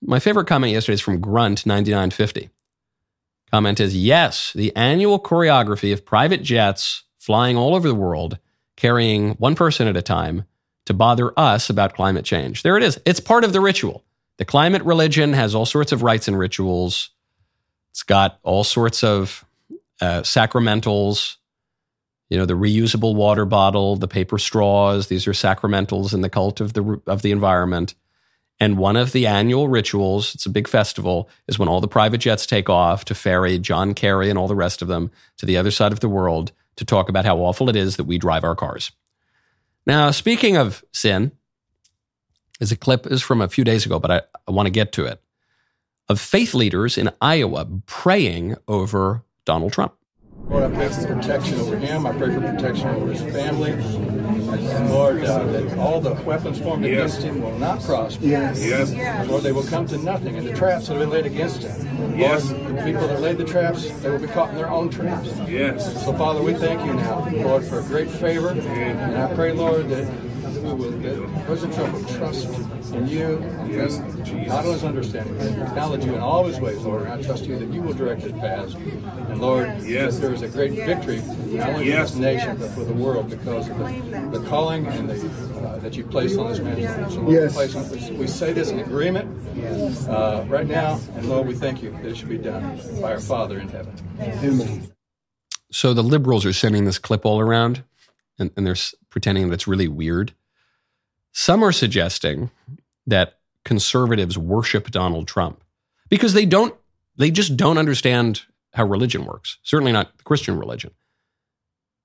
My 0.00 0.20
favorite 0.20 0.46
comment 0.46 0.72
yesterday 0.72 0.94
is 0.94 1.00
from 1.00 1.20
Grunt9950. 1.20 2.50
Comment 3.50 3.80
is 3.80 3.96
yes, 3.96 4.52
the 4.52 4.74
annual 4.76 5.18
choreography 5.18 5.92
of 5.92 6.04
private 6.04 6.42
jets 6.42 7.04
flying 7.18 7.56
all 7.56 7.74
over 7.74 7.88
the 7.88 7.94
world, 7.94 8.38
carrying 8.76 9.30
one 9.34 9.54
person 9.54 9.88
at 9.88 9.96
a 9.96 10.02
time 10.02 10.44
to 10.86 10.94
bother 10.94 11.38
us 11.38 11.68
about 11.68 11.94
climate 11.94 12.24
change. 12.24 12.62
There 12.62 12.76
it 12.76 12.82
is. 12.82 13.00
It's 13.04 13.20
part 13.20 13.44
of 13.44 13.52
the 13.52 13.60
ritual. 13.60 14.04
The 14.38 14.44
climate 14.44 14.82
religion 14.82 15.32
has 15.32 15.54
all 15.54 15.66
sorts 15.66 15.92
of 15.92 16.02
rites 16.02 16.28
and 16.28 16.38
rituals. 16.38 17.10
It's 17.90 18.02
got 18.02 18.38
all 18.42 18.64
sorts 18.64 19.04
of 19.04 19.44
uh, 20.00 20.22
sacramentals, 20.22 21.36
you 22.30 22.38
know, 22.38 22.46
the 22.46 22.54
reusable 22.54 23.14
water 23.14 23.44
bottle, 23.44 23.96
the 23.96 24.08
paper 24.08 24.38
straws. 24.38 25.08
These 25.08 25.26
are 25.26 25.32
sacramentals 25.32 26.14
in 26.14 26.20
the 26.20 26.30
cult 26.30 26.60
of 26.60 26.72
the 26.72 27.00
of 27.06 27.22
the 27.22 27.32
environment. 27.32 27.94
And 28.60 28.76
one 28.76 28.96
of 28.96 29.12
the 29.12 29.26
annual 29.26 29.68
rituals, 29.68 30.34
it's 30.34 30.46
a 30.46 30.50
big 30.50 30.66
festival, 30.66 31.28
is 31.46 31.58
when 31.58 31.68
all 31.68 31.80
the 31.80 31.88
private 31.88 32.18
jets 32.18 32.44
take 32.44 32.68
off 32.68 33.04
to 33.06 33.14
ferry 33.14 33.58
John 33.58 33.94
Kerry 33.94 34.30
and 34.30 34.38
all 34.38 34.48
the 34.48 34.56
rest 34.56 34.82
of 34.82 34.88
them 34.88 35.10
to 35.36 35.46
the 35.46 35.56
other 35.56 35.70
side 35.70 35.92
of 35.92 36.00
the 36.00 36.08
world 36.08 36.52
to 36.76 36.84
talk 36.84 37.08
about 37.08 37.24
how 37.24 37.38
awful 37.38 37.68
it 37.68 37.76
is 37.76 37.96
that 37.96 38.04
we 38.04 38.18
drive 38.18 38.44
our 38.44 38.56
cars. 38.56 38.92
Now, 39.86 40.10
speaking 40.10 40.56
of 40.56 40.84
sin, 40.92 41.32
is 42.60 42.72
a 42.72 42.76
clip 42.76 43.06
is 43.06 43.22
from 43.22 43.40
a 43.40 43.48
few 43.48 43.64
days 43.64 43.86
ago, 43.86 43.98
but 43.98 44.10
I, 44.10 44.22
I 44.46 44.50
want 44.50 44.66
to 44.66 44.70
get 44.70 44.92
to 44.92 45.04
it. 45.04 45.20
Of 46.08 46.20
faith 46.20 46.54
leaders 46.54 46.96
in 46.96 47.10
Iowa 47.20 47.66
praying 47.86 48.56
over 48.66 49.24
Donald 49.44 49.72
Trump. 49.72 49.94
Lord, 50.48 50.64
I 50.64 50.74
pray 50.74 50.88
for 50.88 51.14
protection 51.14 51.60
over 51.60 51.76
him. 51.76 52.06
I 52.06 52.12
pray 52.12 52.32
for 52.32 52.40
protection 52.40 52.88
over 52.88 53.12
his 53.12 53.20
family. 53.20 53.72
Lord, 54.88 55.22
uh, 55.22 55.44
that 55.44 55.78
all 55.78 56.00
the 56.00 56.14
weapons 56.22 56.58
formed 56.58 56.84
yes. 56.84 57.18
against 57.18 57.22
him 57.22 57.42
will 57.42 57.58
not 57.58 57.82
prosper. 57.82 58.24
Yes. 58.24 58.64
yes. 58.64 59.28
Lord, 59.28 59.42
they 59.42 59.52
will 59.52 59.64
come 59.64 59.86
to 59.88 59.98
nothing. 59.98 60.36
And 60.36 60.46
the 60.46 60.54
traps 60.54 60.88
that 60.88 60.94
have 60.94 61.02
been 61.02 61.10
laid 61.10 61.26
against 61.26 61.62
him, 61.62 62.18
yes. 62.18 62.50
Lord, 62.50 62.76
the 62.76 62.82
people 62.82 63.06
that 63.08 63.20
laid 63.20 63.36
the 63.36 63.44
traps, 63.44 63.90
they 64.00 64.08
will 64.08 64.18
be 64.18 64.26
caught 64.28 64.48
in 64.48 64.56
their 64.56 64.70
own 64.70 64.88
traps. 64.88 65.28
Yes. 65.46 66.02
So, 66.04 66.14
Father, 66.14 66.42
we 66.42 66.54
thank 66.54 66.80
you 66.86 66.94
now, 66.94 67.28
Lord, 67.28 67.64
for 67.64 67.80
a 67.80 67.82
great 67.82 68.08
favor. 68.08 68.50
And 68.50 69.18
I 69.18 69.34
pray, 69.34 69.52
Lord, 69.52 69.90
that 69.90 70.06
that 70.06 70.27
President 71.48 71.74
Trump 71.76 71.94
will 71.94 72.14
trust 72.18 72.46
in 72.92 73.08
you, 73.08 73.38
yes. 73.70 73.96
not 74.48 74.66
only 74.66 74.74
his 74.74 74.84
understanding, 74.84 75.34
but 75.38 75.46
acknowledge 75.46 76.04
you 76.04 76.14
in 76.14 76.20
all 76.20 76.44
his 76.44 76.60
ways, 76.60 76.76
Lord. 76.80 77.04
And 77.04 77.12
I 77.12 77.22
trust 77.22 77.46
you 77.46 77.58
that 77.58 77.72
you 77.72 77.80
will 77.80 77.94
direct 77.94 78.20
his 78.20 78.32
paths. 78.32 78.74
And 78.74 79.40
Lord, 79.40 79.80
yes. 79.82 80.18
there 80.18 80.34
is 80.34 80.42
a 80.42 80.48
great 80.48 80.72
victory, 80.72 81.22
not 81.56 81.70
only 81.70 81.86
yes. 81.86 82.10
for 82.10 82.16
this 82.16 82.16
nation, 82.16 82.58
but 82.58 82.68
for 82.72 82.84
the 82.84 82.92
world 82.92 83.30
because 83.30 83.66
of 83.70 83.78
the, 83.78 84.38
the 84.38 84.46
calling 84.46 84.88
and 84.88 85.08
the, 85.08 85.58
uh, 85.60 85.78
that 85.78 85.96
you 85.96 86.04
placed 86.04 86.38
on 86.38 86.50
this 86.50 86.58
man. 86.58 87.10
So 87.10 87.22
Lord, 87.22 87.32
yes. 87.32 88.10
we, 88.10 88.16
we 88.18 88.26
say 88.26 88.52
this 88.52 88.68
in 88.68 88.80
agreement 88.80 89.26
uh, 90.06 90.44
right 90.48 90.66
now, 90.66 91.00
and 91.14 91.30
Lord, 91.30 91.46
we 91.46 91.54
thank 91.54 91.82
you 91.82 91.92
that 91.92 92.04
it 92.04 92.16
should 92.18 92.28
be 92.28 92.36
done 92.36 92.78
by 93.00 93.12
our 93.12 93.20
Father 93.20 93.58
in 93.58 93.70
heaven. 93.70 93.94
Amen. 94.20 94.92
So 95.72 95.94
the 95.94 96.02
liberals 96.02 96.44
are 96.44 96.52
sending 96.52 96.84
this 96.84 96.98
clip 96.98 97.24
all 97.24 97.40
around, 97.40 97.84
and, 98.38 98.50
and 98.54 98.66
they're 98.66 98.76
pretending 99.08 99.48
that 99.48 99.54
it's 99.54 99.66
really 99.66 99.88
weird. 99.88 100.34
Some 101.40 101.62
are 101.62 101.70
suggesting 101.70 102.50
that 103.06 103.38
conservatives 103.64 104.36
worship 104.36 104.90
Donald 104.90 105.28
Trump 105.28 105.62
because 106.08 106.32
they 106.32 106.44
don't, 106.44 106.74
they 107.16 107.30
just 107.30 107.56
don't 107.56 107.78
understand 107.78 108.42
how 108.72 108.86
religion 108.86 109.24
works, 109.24 109.58
certainly 109.62 109.92
not 109.92 110.18
the 110.18 110.24
Christian 110.24 110.58
religion. 110.58 110.90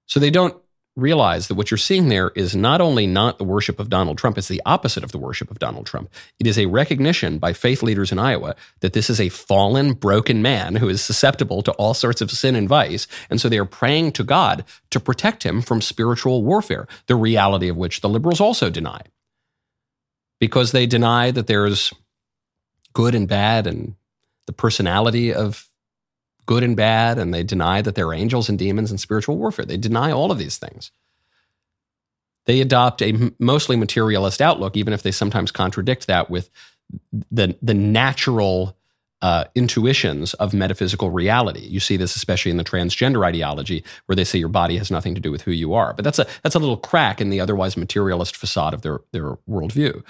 So 0.05 0.19
they 0.19 0.29
don't 0.29 0.55
realize 0.95 1.47
that 1.47 1.55
what 1.55 1.71
you're 1.71 1.79
seeing 1.79 2.09
there 2.09 2.29
is 2.35 2.55
not 2.55 2.79
only 2.79 3.07
not 3.07 3.39
the 3.39 3.43
worship 3.43 3.79
of 3.79 3.89
Donald 3.89 4.19
Trump, 4.19 4.37
it's 4.37 4.49
the 4.49 4.61
opposite 4.67 5.03
of 5.03 5.11
the 5.11 5.17
worship 5.17 5.49
of 5.49 5.57
Donald 5.57 5.87
Trump. 5.87 6.11
It 6.37 6.45
is 6.45 6.59
a 6.59 6.67
recognition 6.67 7.39
by 7.39 7.53
faith 7.53 7.81
leaders 7.81 8.11
in 8.11 8.19
Iowa 8.19 8.55
that 8.81 8.93
this 8.93 9.09
is 9.09 9.19
a 9.19 9.29
fallen, 9.29 9.93
broken 9.93 10.43
man 10.43 10.75
who 10.75 10.89
is 10.89 11.01
susceptible 11.01 11.63
to 11.63 11.71
all 11.71 11.95
sorts 11.95 12.21
of 12.21 12.29
sin 12.29 12.55
and 12.55 12.69
vice. 12.69 13.07
And 13.31 13.41
so 13.41 13.49
they 13.49 13.57
are 13.57 13.65
praying 13.65 14.11
to 14.11 14.23
God 14.23 14.63
to 14.91 14.99
protect 14.99 15.41
him 15.41 15.63
from 15.63 15.81
spiritual 15.81 16.43
warfare, 16.43 16.87
the 17.07 17.15
reality 17.15 17.67
of 17.67 17.77
which 17.77 18.01
the 18.01 18.09
liberals 18.09 18.39
also 18.39 18.69
deny 18.69 19.01
because 20.43 20.73
they 20.73 20.85
deny 20.85 21.31
that 21.31 21.47
there's 21.47 21.93
good 22.91 23.15
and 23.15 23.29
bad 23.29 23.65
and 23.65 23.95
the 24.45 24.51
personality 24.51 25.33
of 25.33 25.69
good 26.47 26.63
and 26.63 26.75
bad, 26.75 27.17
and 27.17 27.33
they 27.33 27.43
deny 27.43 27.81
that 27.81 27.95
there 27.95 28.07
are 28.07 28.13
angels 28.13 28.49
and 28.49 28.59
demons 28.59 28.91
and 28.91 28.99
spiritual 28.99 29.37
warfare. 29.37 29.63
They 29.63 29.77
deny 29.77 30.11
all 30.11 30.33
of 30.33 30.37
these 30.37 30.57
things. 30.57 30.91
They 32.45 32.59
adopt 32.59 33.01
a 33.01 33.31
mostly 33.39 33.77
materialist 33.77 34.41
outlook, 34.41 34.75
even 34.75 34.91
if 34.91 35.01
they 35.01 35.11
sometimes 35.11 35.49
contradict 35.49 36.07
that 36.07 36.29
with 36.29 36.49
the, 37.31 37.57
the 37.61 37.73
natural 37.73 38.75
uh, 39.23 39.45
intuitions 39.55 40.33
of 40.33 40.53
metaphysical 40.53 41.09
reality. 41.09 41.61
You 41.61 41.79
see 41.79 41.95
this 41.95 42.17
especially 42.17 42.51
in 42.51 42.57
the 42.57 42.63
transgender 42.63 43.25
ideology, 43.25 43.81
where 44.05 44.17
they 44.17 44.25
say 44.25 44.37
your 44.37 44.49
body 44.49 44.77
has 44.77 44.91
nothing 44.91 45.15
to 45.15 45.21
do 45.21 45.31
with 45.31 45.43
who 45.43 45.51
you 45.51 45.73
are. 45.73 45.93
But 45.93 46.03
that's 46.03 46.19
a 46.19 46.27
that's 46.43 46.55
a 46.55 46.59
little 46.59 46.75
crack 46.75 47.21
in 47.21 47.29
the 47.29 47.39
otherwise 47.39 47.77
materialist 47.77 48.35
facade 48.35 48.73
of 48.73 48.81
their 48.81 48.99
their 49.13 49.37
worldview. 49.49 50.03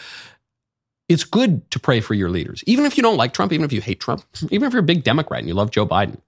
It's 1.07 1.24
good 1.24 1.70
to 1.70 1.80
pray 1.80 2.01
for 2.01 2.16
your 2.16 2.30
leaders, 2.30 2.64
even 2.66 2.86
if 2.86 2.97
you 2.97 3.03
don't 3.03 3.18
like 3.18 3.34
Trump, 3.34 3.53
even 3.53 3.66
if 3.66 3.72
you 3.72 3.82
hate 3.82 3.99
Trump, 3.99 4.24
even 4.49 4.66
if 4.66 4.74
you're 4.74 4.80
a 4.80 4.84
big 4.84 5.03
Democrat 5.03 5.39
and 5.39 5.47
you 5.47 5.53
love 5.53 5.70
Joe 5.70 5.86
Biden. 5.86 6.20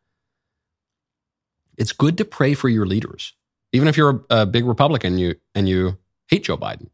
It's 1.78 1.92
good 1.92 2.20
to 2.20 2.26
pray 2.26 2.54
for 2.54 2.70
your 2.70 2.86
leaders, 2.86 3.34
even 3.74 3.88
if 3.88 3.98
you're 3.98 4.24
a, 4.30 4.42
a 4.42 4.46
big 4.46 4.64
Republican 4.64 5.14
and 5.14 5.20
you 5.20 5.36
and 5.56 5.68
you 5.68 5.98
hate 6.28 6.44
Joe 6.44 6.56
Biden. 6.56 6.90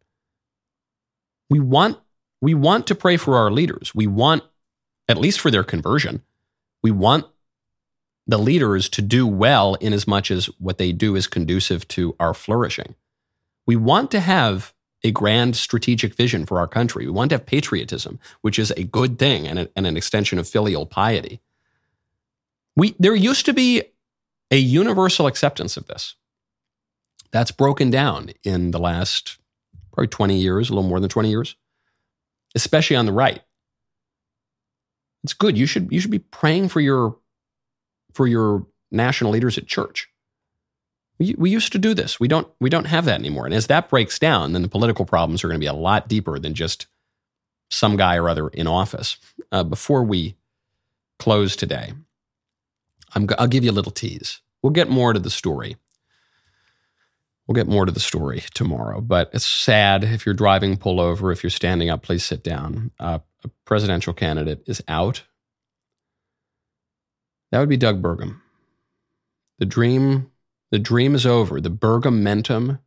We 1.50 1.60
want 1.60 2.00
we 2.42 2.54
want 2.54 2.88
to 2.88 2.96
pray 2.96 3.18
for 3.18 3.36
our 3.36 3.52
leaders. 3.52 3.94
We 3.94 4.08
want 4.08 4.44
at 5.12 5.18
least 5.18 5.42
for 5.42 5.52
their 5.52 5.64
conversion. 5.64 6.24
We 6.82 6.90
want 6.90 7.26
the 8.26 8.38
leaders 8.38 8.88
to 8.90 9.02
do 9.02 9.28
well 9.28 9.76
in 9.76 9.92
as 9.92 10.08
much 10.08 10.32
as 10.32 10.46
what 10.58 10.78
they 10.78 10.94
do 10.94 11.18
is 11.18 11.28
conducive 11.28 11.86
to 11.90 12.16
our 12.18 12.34
flourishing. 12.34 12.96
We 13.68 13.76
want 13.76 14.10
to 14.12 14.22
have 14.22 14.74
a 15.04 15.12
grand 15.12 15.58
strategic 15.58 16.16
vision 16.16 16.46
for 16.46 16.60
our 16.60 16.68
country. 16.68 17.06
We 17.06 17.12
want 17.12 17.30
to 17.30 17.36
have 17.36 17.46
patriotism, 17.46 18.20
which 18.40 18.58
is 18.58 18.72
a 18.72 18.84
good 18.84 19.20
thing 19.20 19.48
and, 19.48 19.60
a, 19.60 19.70
and 19.76 19.86
an 19.86 19.98
extension 19.98 20.40
of 20.40 20.48
filial 20.48 20.86
piety. 20.86 21.42
We, 22.78 22.96
there 22.98 23.14
used 23.14 23.46
to 23.48 23.54
be 23.54 23.84
a 24.50 24.58
universal 24.58 25.28
acceptance 25.28 25.76
of 25.76 25.88
this. 25.88 26.16
That's 27.32 27.52
broken 27.52 27.90
down 27.90 28.32
in 28.44 28.72
the 28.72 28.80
last 28.80 29.40
probably 29.92 30.08
20 30.08 30.38
years, 30.38 30.70
a 30.70 30.74
little 30.74 30.88
more 30.88 31.02
than 31.02 31.10
20 31.10 31.30
years, 31.30 31.58
especially 32.56 32.96
on 32.96 33.06
the 33.06 33.12
right. 33.12 33.42
It's 35.24 35.34
good. 35.34 35.58
You 35.58 35.66
should 35.66 35.92
you 35.92 36.00
should 36.00 36.12
be 36.12 36.20
praying 36.20 36.70
for 36.70 36.80
your 36.80 37.18
for 38.14 38.28
your 38.28 38.66
national 38.92 39.32
leaders 39.32 39.58
at 39.58 39.68
church. 39.68 40.10
We, 41.20 41.36
we 41.38 41.50
used 41.50 41.72
to 41.74 41.78
do 41.78 41.94
this. 41.94 42.20
We 42.20 42.28
don't 42.28 42.48
we 42.60 42.70
don't 42.70 42.86
have 42.86 43.06
that 43.06 43.20
anymore. 43.20 43.46
And 43.46 43.54
as 43.54 43.68
that 43.68 43.90
breaks 43.90 44.18
down, 44.18 44.54
then 44.54 44.62
the 44.62 44.68
political 44.68 45.06
problems 45.06 45.44
are 45.44 45.48
going 45.48 45.60
to 45.60 45.64
be 45.64 45.68
a 45.68 45.74
lot 45.74 46.08
deeper 46.08 46.40
than 46.40 46.54
just 46.54 46.88
some 47.70 47.96
guy 47.96 48.18
or 48.18 48.30
other 48.30 48.50
in 48.50 48.68
office. 48.68 49.18
Uh, 49.52 49.64
before 49.64 50.04
we 50.04 50.36
close 51.20 51.56
today, 51.56 51.94
i 53.14 53.20
will 53.20 53.48
give 53.48 53.64
you 53.64 53.72
a 53.72 53.74
little 53.74 53.92
tease. 53.92 54.42
We'll 54.62 54.72
get 54.72 54.90
more 54.90 55.14
to 55.14 55.20
the 55.20 55.30
story. 55.30 55.78
We'll 57.48 57.56
get 57.56 57.68
more 57.68 57.86
to 57.86 57.92
the 57.92 58.00
story 58.00 58.44
tomorrow, 58.54 59.02
but 59.02 59.30
it's 59.34 59.46
sad. 59.46 60.04
If 60.04 60.26
you're 60.26 60.36
driving, 60.36 60.78
pull 60.78 61.00
over. 61.00 61.32
If 61.32 61.44
you're 61.44 61.50
standing 61.50 61.90
up, 61.90 62.02
please 62.02 62.24
sit 62.24 62.44
down. 62.44 62.92
Uh, 63.00 63.20
a 63.44 63.50
presidential 63.66 64.14
candidate 64.14 64.64
is 64.68 64.84
out. 64.88 65.24
That 67.52 67.60
would 67.60 67.70
be 67.70 67.78
Doug 67.78 68.02
Burgum. 68.02 68.42
The 69.60 69.66
dream, 69.66 70.32
the 70.72 70.80
dream 70.80 71.16
is 71.16 71.26
over. 71.26 71.60
The 71.60 71.70
Burgumentum 71.70 72.80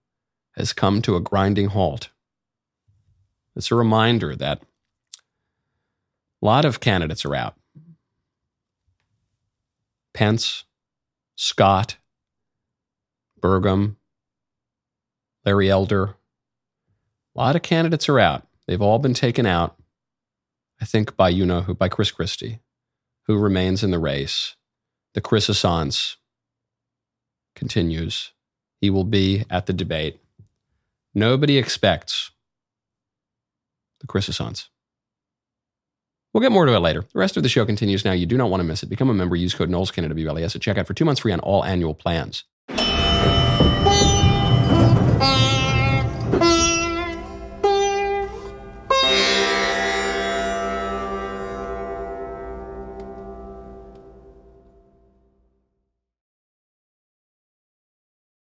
has 0.57 0.72
come 0.72 1.02
to 1.02 1.16
a 1.16 1.20
grinding 1.20 1.68
halt. 1.68 2.11
It's 3.57 3.70
a 3.70 3.76
reminder 3.76 4.34
that 4.36 4.62
a 6.42 6.46
lot 6.46 6.64
of 6.64 6.80
candidates 6.80 7.24
are 7.24 7.34
out. 7.34 7.55
Pence, 10.12 10.64
Scott, 11.36 11.96
Burgum, 13.40 13.96
Larry 15.44 15.70
Elder. 15.70 16.05
A 17.36 17.38
lot 17.38 17.57
of 17.57 17.62
candidates 17.62 18.09
are 18.09 18.18
out. 18.18 18.46
They've 18.66 18.80
all 18.80 18.98
been 18.98 19.14
taken 19.14 19.44
out, 19.44 19.76
I 20.80 20.84
think 20.84 21.16
by 21.16 21.28
you 21.28 21.46
know 21.46 21.62
who, 21.62 21.74
by 21.74 21.88
Chris 21.88 22.10
Christie, 22.10 22.60
who 23.26 23.38
remains 23.38 23.82
in 23.82 23.90
the 23.90 23.98
race. 23.98 24.56
The 25.14 25.20
Chrysaissance 25.20 26.16
continues. 27.54 28.32
He 28.80 28.90
will 28.90 29.04
be 29.04 29.44
at 29.48 29.66
the 29.66 29.72
debate. 29.72 30.20
Nobody 31.14 31.56
expects 31.56 32.32
the 34.00 34.06
Chrysaissance. 34.06 34.68
We'll 36.32 36.42
get 36.42 36.50
more 36.50 36.66
to 36.66 36.74
it 36.74 36.80
later. 36.80 37.02
The 37.02 37.18
rest 37.18 37.36
of 37.36 37.44
the 37.44 37.48
show 37.48 37.64
continues 37.64 38.04
now. 38.04 38.10
You 38.10 38.26
do 38.26 38.36
not 38.36 38.50
want 38.50 38.60
to 38.60 38.64
miss 38.64 38.82
it. 38.82 38.88
Become 38.88 39.08
a 39.08 39.14
member. 39.14 39.36
Use 39.36 39.54
code 39.54 39.70
NOLSCAN 39.70 40.04
at 40.04 40.10
WLES 40.10 40.56
at 40.56 40.62
checkout 40.62 40.86
for 40.86 40.94
two 40.94 41.04
months 41.04 41.20
free 41.20 41.32
on 41.32 41.38
all 41.40 41.64
annual 41.64 41.94
plans. 41.94 42.42